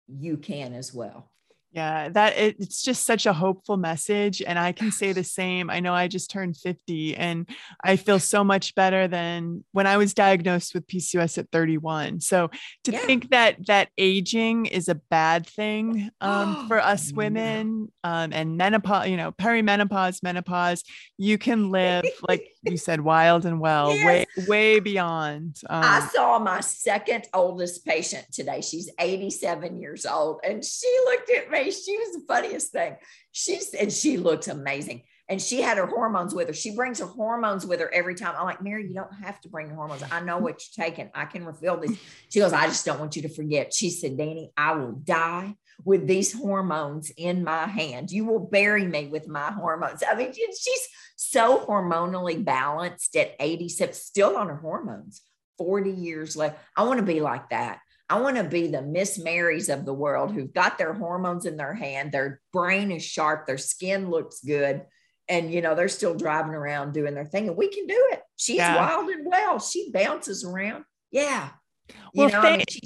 you 0.09 0.39
can 0.39 0.73
as 0.73 0.95
well. 0.95 1.31
Yeah, 1.75 2.09
that 2.11 2.37
it, 2.39 2.57
it's 2.61 2.85
just 2.85 3.05
such 3.05 3.27
a 3.27 3.33
hopeful 3.33 3.77
message. 3.77 4.41
And 4.41 4.61
I 4.61 4.71
can 4.71 4.93
say 4.93 5.13
the 5.13 5.25
same. 5.25 5.71
I 5.71 5.81
know 5.81 5.93
I 5.93 6.07
just 6.07 6.31
turned 6.31 6.57
50 6.57 7.17
and 7.17 7.49
I 7.83 7.97
feel 7.97 8.21
so 8.21 8.45
much 8.45 8.77
better 8.77 9.09
than 9.09 9.65
when 9.73 9.89
I 9.89 9.97
was 9.97 10.15
diagnosed 10.15 10.73
with 10.73 10.87
PCOS 10.87 11.37
at 11.37 11.51
31. 11.51 12.21
So 12.21 12.49
to 12.85 12.93
yeah. 12.93 13.01
think 13.01 13.31
that 13.31 13.67
that 13.67 13.89
aging 13.99 14.67
is 14.67 14.89
a 14.89 14.95
bad 14.95 15.49
thing 15.49 16.11
um, 16.21 16.65
for 16.69 16.81
us 16.81 17.13
women 17.13 17.91
um, 18.05 18.33
and 18.33 18.57
menopause, 18.57 19.09
you 19.09 19.17
know, 19.17 19.33
perimenopause, 19.33 20.23
menopause, 20.23 20.85
you 21.19 21.39
can 21.39 21.71
live, 21.71 22.05
like 22.29 22.54
you 22.67 22.77
said, 22.77 23.01
wild 23.01 23.47
and 23.47 23.61
well, 23.61 23.93
yes. 23.93 24.07
way, 24.07 24.47
way 24.47 24.81
beyond. 24.81 25.61
Um, 25.69 25.83
I 25.85 26.09
saw 26.13 26.39
my 26.39 26.61
second 26.61 27.27
oldest 27.33 27.85
patient 27.87 28.27
today. 28.33 28.61
She's 28.61 28.91
87 28.99 29.81
years 29.81 30.07
old 30.07 30.41
and 30.45 30.65
she 30.65 30.93
looked 31.07 31.31
at 31.31 31.51
me 31.51 31.71
she 31.71 31.97
was 31.97 32.15
the 32.15 32.25
funniest 32.27 32.73
thing. 32.73 32.97
She's 33.33 33.75
and 33.75 33.93
she 33.93 34.17
looks 34.17 34.49
amazing. 34.49 35.03
And 35.29 35.41
she 35.41 35.63
had 35.63 35.79
her 35.79 35.87
hormones 35.87 36.35
with 36.35 36.49
her. 36.49 36.55
She 36.55 36.75
brings 36.77 36.99
her 36.99 37.07
hormones 37.07 37.65
with 37.65 37.81
her 37.81 37.93
every 37.95 38.15
time. 38.15 38.35
I'm 38.39 38.45
like, 38.45 38.63
Mary, 38.63 38.87
you 38.87 38.95
don't 38.95 39.15
have 39.15 39.41
to 39.41 39.49
bring 39.49 39.69
your 39.69 39.77
hormones. 39.77 40.05
I 40.11 40.21
know 40.21 40.37
what 40.37 40.61
you're 40.61 40.85
taking. 40.87 41.11
I 41.15 41.25
can 41.25 41.47
refill 41.47 41.79
these. 41.79 41.99
She 42.29 42.41
goes, 42.41 42.53
I 42.53 42.67
just 42.67 42.85
don't 42.85 43.01
want 43.01 43.17
you 43.17 43.23
to 43.23 43.31
forget. 43.31 43.73
She 43.73 43.89
said, 43.89 44.19
Dani, 44.19 44.51
I 44.57 44.75
will 44.75 44.93
die 44.93 45.57
with 45.83 46.07
these 46.07 46.33
hormones 46.33 47.11
in 47.17 47.43
my 47.43 47.67
hand. 47.67 48.11
You 48.11 48.27
will 48.27 48.39
bury 48.39 48.87
me 48.87 49.07
with 49.07 49.27
my 49.27 49.51
hormones. 49.51 50.03
I 50.07 50.15
mean, 50.15 50.33
she's 50.35 50.89
so 51.17 51.65
hormonally 51.67 52.45
balanced 52.45 53.17
at 53.17 53.35
87, 53.41 53.95
still 53.95 54.37
on 54.37 54.49
her 54.49 54.57
hormones, 54.57 55.23
40 55.57 55.91
years 55.91 56.37
left. 56.37 56.59
I 56.77 56.83
want 56.85 56.99
to 56.99 57.07
be 57.07 57.21
like 57.21 57.49
that. 57.49 57.81
I 58.11 58.21
want 58.21 58.37
to 58.37 58.45
be 58.45 58.67
the 58.67 58.83
Miss 58.83 59.19
Marys 59.19 59.71
of 59.71 59.87
the 59.87 59.95
world 59.95 60.33
who've 60.33 60.53
got 60.53 60.77
their 60.77 60.93
hormones 60.93 61.47
in 61.47 61.57
their 61.57 61.73
hand, 61.73 62.13
their 62.13 62.41
brain 62.53 62.91
is 62.91 63.03
sharp, 63.03 63.47
their 63.47 63.57
skin 63.57 64.11
looks 64.11 64.41
good, 64.45 64.83
and 65.29 65.53
you 65.53 65.63
know 65.63 65.75
they're 65.75 65.89
still 65.89 66.15
driving 66.15 66.55
around 66.55 66.93
doing 66.93 67.15
their 67.15 67.25
thing, 67.25 67.49
and 67.49 67.57
we 67.57 67.69
can 67.69 67.87
do 67.87 68.09
it. 68.13 68.23
She's 68.37 68.57
yeah. 68.57 68.77
wild 68.77 69.09
and 69.11 69.27
well. 69.27 69.59
She 69.59 69.91
bounces 69.93 70.45
around. 70.45 70.85
Yeah. 71.11 71.51
You 71.89 71.95
well, 72.15 72.31
know, 72.31 72.43
thank, 72.43 72.65
I, 72.69 72.73
mean, 72.73 72.81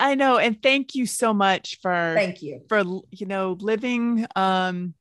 I 0.00 0.14
know, 0.14 0.38
and 0.38 0.62
thank 0.62 0.94
you 0.94 1.06
so 1.06 1.32
much 1.32 1.78
for 1.80 2.12
thank 2.16 2.42
you 2.42 2.62
for 2.68 2.82
you 3.10 3.26
know 3.26 3.56
living 3.60 4.26
um 4.36 4.94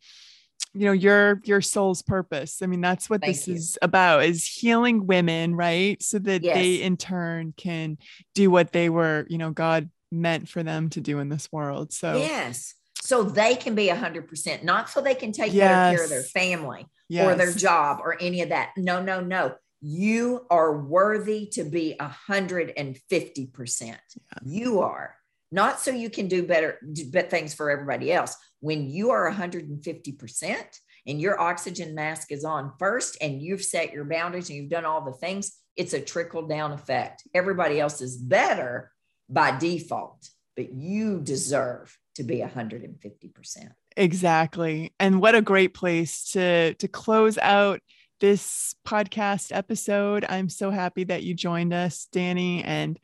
you 0.74 0.86
know 0.86 0.92
your 0.92 1.42
your 1.44 1.62
soul's 1.62 2.02
purpose 2.02 2.62
i 2.62 2.66
mean 2.66 2.82
that's 2.82 3.10
what 3.10 3.22
Thank 3.22 3.36
this 3.36 3.48
you. 3.48 3.56
is 3.56 3.78
about 3.82 4.24
is 4.24 4.46
healing 4.46 5.06
women 5.06 5.56
right 5.56 6.02
so 6.02 6.20
that 6.20 6.44
yes. 6.44 6.56
they 6.56 6.76
in 6.76 6.98
turn 6.98 7.54
can 7.58 7.98
do 8.36 8.50
what 8.50 8.72
they 8.72 8.90
were 8.90 9.26
you 9.30 9.38
know 9.38 9.52
god 9.52 9.90
meant 10.12 10.48
for 10.48 10.64
them 10.64 10.90
to 10.90 11.02
do 11.02 11.20
in 11.20 11.30
this 11.30 11.52
world 11.52 11.92
so 11.92 12.18
yes 12.18 12.74
so 13.12 13.24
they 13.24 13.56
can 13.56 13.76
be 13.76 13.88
100% 13.88 14.64
not 14.64 14.90
so 14.90 15.02
they 15.02 15.16
can 15.16 15.34
take 15.34 15.52
yes. 15.52 15.68
better 15.68 15.96
care 15.98 16.04
of 16.06 16.10
their 16.10 16.24
family 16.24 16.86
yes. 17.10 17.28
or 17.28 17.36
their 17.36 17.52
job 17.52 18.00
or 18.02 18.16
any 18.22 18.42
of 18.42 18.50
that 18.50 18.70
no 18.78 19.02
no 19.02 19.20
no 19.20 19.54
you 19.82 20.46
are 20.50 20.78
worthy 20.78 21.48
to 21.48 21.66
be 21.66 21.96
150% 22.00 23.82
yeah. 23.82 23.98
you 24.46 24.80
are 24.80 25.16
not 25.52 25.80
so 25.82 25.92
you 25.92 26.10
can 26.10 26.30
do 26.30 26.42
better 26.44 26.78
do 26.94 27.04
things 27.04 27.54
for 27.54 27.70
everybody 27.70 28.14
else 28.14 28.38
when 28.62 28.90
you 28.90 29.10
are 29.10 29.30
150% 29.30 30.80
and 31.08 31.20
your 31.20 31.40
oxygen 31.40 31.96
mask 31.96 32.32
is 32.32 32.46
on 32.46 32.72
first 32.80 33.18
and 33.22 33.42
you've 33.42 33.64
set 33.64 33.92
your 33.92 34.06
boundaries 34.06 34.50
and 34.50 34.58
you've 34.58 34.70
done 34.70 34.86
all 34.86 35.04
the 35.04 35.18
things, 35.18 35.58
it's 35.76 35.94
a 35.94 36.00
trickle 36.00 36.48
down 36.48 36.72
effect. 36.72 37.24
Everybody 37.34 37.80
else 37.80 38.02
is 38.02 38.18
better 38.18 38.92
by 39.28 39.58
default, 39.58 40.30
but 40.56 40.72
you 40.74 41.20
deserve 41.20 41.98
to 42.22 42.28
be 42.28 42.40
150%. 42.40 43.70
Exactly. 43.98 44.94
And 45.00 45.22
what 45.22 45.36
a 45.36 45.42
great 45.42 45.74
place 45.74 46.32
to 46.32 46.74
to 46.76 46.88
close 46.88 47.38
out 47.38 47.82
this 48.20 48.76
podcast 48.88 49.52
episode. 49.56 50.26
I'm 50.30 50.48
so 50.48 50.70
happy 50.70 51.04
that 51.06 51.24
you 51.24 51.34
joined 51.34 51.74
us, 51.74 52.08
Dani, 52.14 52.62
and 52.64 53.00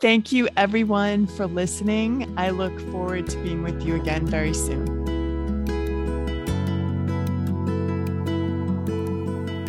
thank 0.00 0.32
you 0.32 0.48
everyone 0.56 1.26
for 1.26 1.46
listening. 1.46 2.32
I 2.38 2.50
look 2.50 2.78
forward 2.90 3.28
to 3.28 3.36
being 3.42 3.62
with 3.62 3.84
you 3.84 3.94
again 3.96 4.26
very 4.26 4.54
soon. 4.54 5.04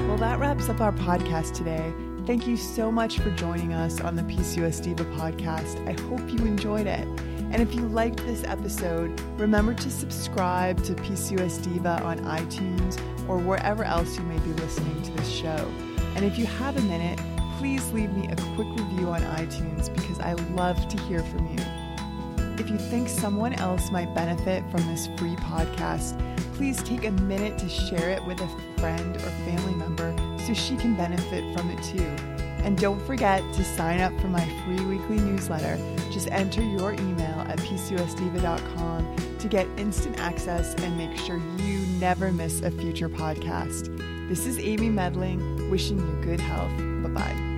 Well, 0.08 0.18
that 0.18 0.40
wraps 0.40 0.70
up 0.70 0.80
our 0.80 0.94
podcast 0.94 1.54
today. 1.54 1.94
Thank 2.26 2.48
you 2.48 2.56
so 2.56 2.90
much 2.90 3.20
for 3.20 3.30
joining 3.32 3.74
us 3.74 4.00
on 4.00 4.16
the 4.16 4.24
PCOS 4.24 4.82
Diva 4.82 5.04
podcast. 5.18 5.86
I 5.86 6.02
hope 6.04 6.22
you 6.32 6.48
enjoyed 6.48 6.88
it. 6.88 7.06
And 7.54 7.62
if 7.62 7.76
you 7.76 7.88
liked 7.88 8.18
this 8.18 8.44
episode, 8.46 9.22
remember 9.40 9.76
to 9.76 9.92
subscribe 9.92 10.84
to 10.86 10.96
PCOS 10.96 11.64
Diva 11.64 12.02
on 12.04 12.18
iTunes 12.22 13.00
or 13.30 13.38
wherever 13.38 13.84
else 13.84 14.18
you 14.18 14.24
may 14.24 14.40
be 14.40 14.54
listening 14.54 15.00
to 15.04 15.12
this 15.12 15.30
show. 15.30 15.72
And 16.16 16.26
if 16.26 16.40
you 16.40 16.48
have 16.48 16.78
a 16.78 16.82
minute, 16.82 17.20
please 17.60 17.92
leave 17.92 18.12
me 18.12 18.28
a 18.28 18.36
quick 18.56 18.68
review 18.70 19.10
on 19.10 19.22
iTunes 19.22 19.94
because 19.94 20.20
I 20.20 20.34
love 20.56 20.88
to 20.88 20.98
hear 21.04 21.20
from 21.20 21.46
you. 21.46 21.64
If 22.58 22.72
you 22.72 22.78
think 22.78 23.08
someone 23.08 23.54
else 23.54 23.92
might 23.92 24.16
benefit 24.16 24.64
from 24.72 24.88
this 24.88 25.08
free 25.16 25.36
podcast, 25.36 26.18
please 26.56 26.82
take 26.82 27.06
a 27.06 27.12
minute 27.12 27.60
to 27.60 27.70
share 27.70 28.10
it 28.10 28.26
with 28.26 28.42
a 28.42 28.80
friend 28.80 29.16
or 29.16 29.20
family 29.20 29.76
member 29.76 30.16
so 30.40 30.56
she 30.56 30.76
can 30.76 30.96
benefit 30.96 31.56
from 31.56 31.70
it 31.70 31.84
too. 31.84 32.34
And 32.64 32.78
don't 32.78 33.02
forget 33.06 33.42
to 33.54 33.64
sign 33.64 34.00
up 34.00 34.18
for 34.22 34.28
my 34.28 34.46
free 34.64 34.84
weekly 34.86 35.18
newsletter. 35.18 35.78
Just 36.12 36.32
enter 36.32 36.62
your 36.62 36.94
email 36.94 37.33
at 37.54 37.60
pcosdiva.com 37.60 39.16
to 39.38 39.48
get 39.48 39.68
instant 39.78 40.20
access 40.20 40.74
and 40.76 40.98
make 40.98 41.16
sure 41.18 41.38
you 41.60 41.80
never 42.00 42.32
miss 42.32 42.62
a 42.62 42.72
future 42.72 43.10
podcast. 43.10 43.96
This 44.28 44.46
is 44.46 44.58
Amy 44.60 44.90
Medling, 44.90 45.70
wishing 45.70 46.00
you 46.00 46.24
good 46.24 46.40
health. 46.40 46.76
Bye 47.04 47.10
bye. 47.10 47.53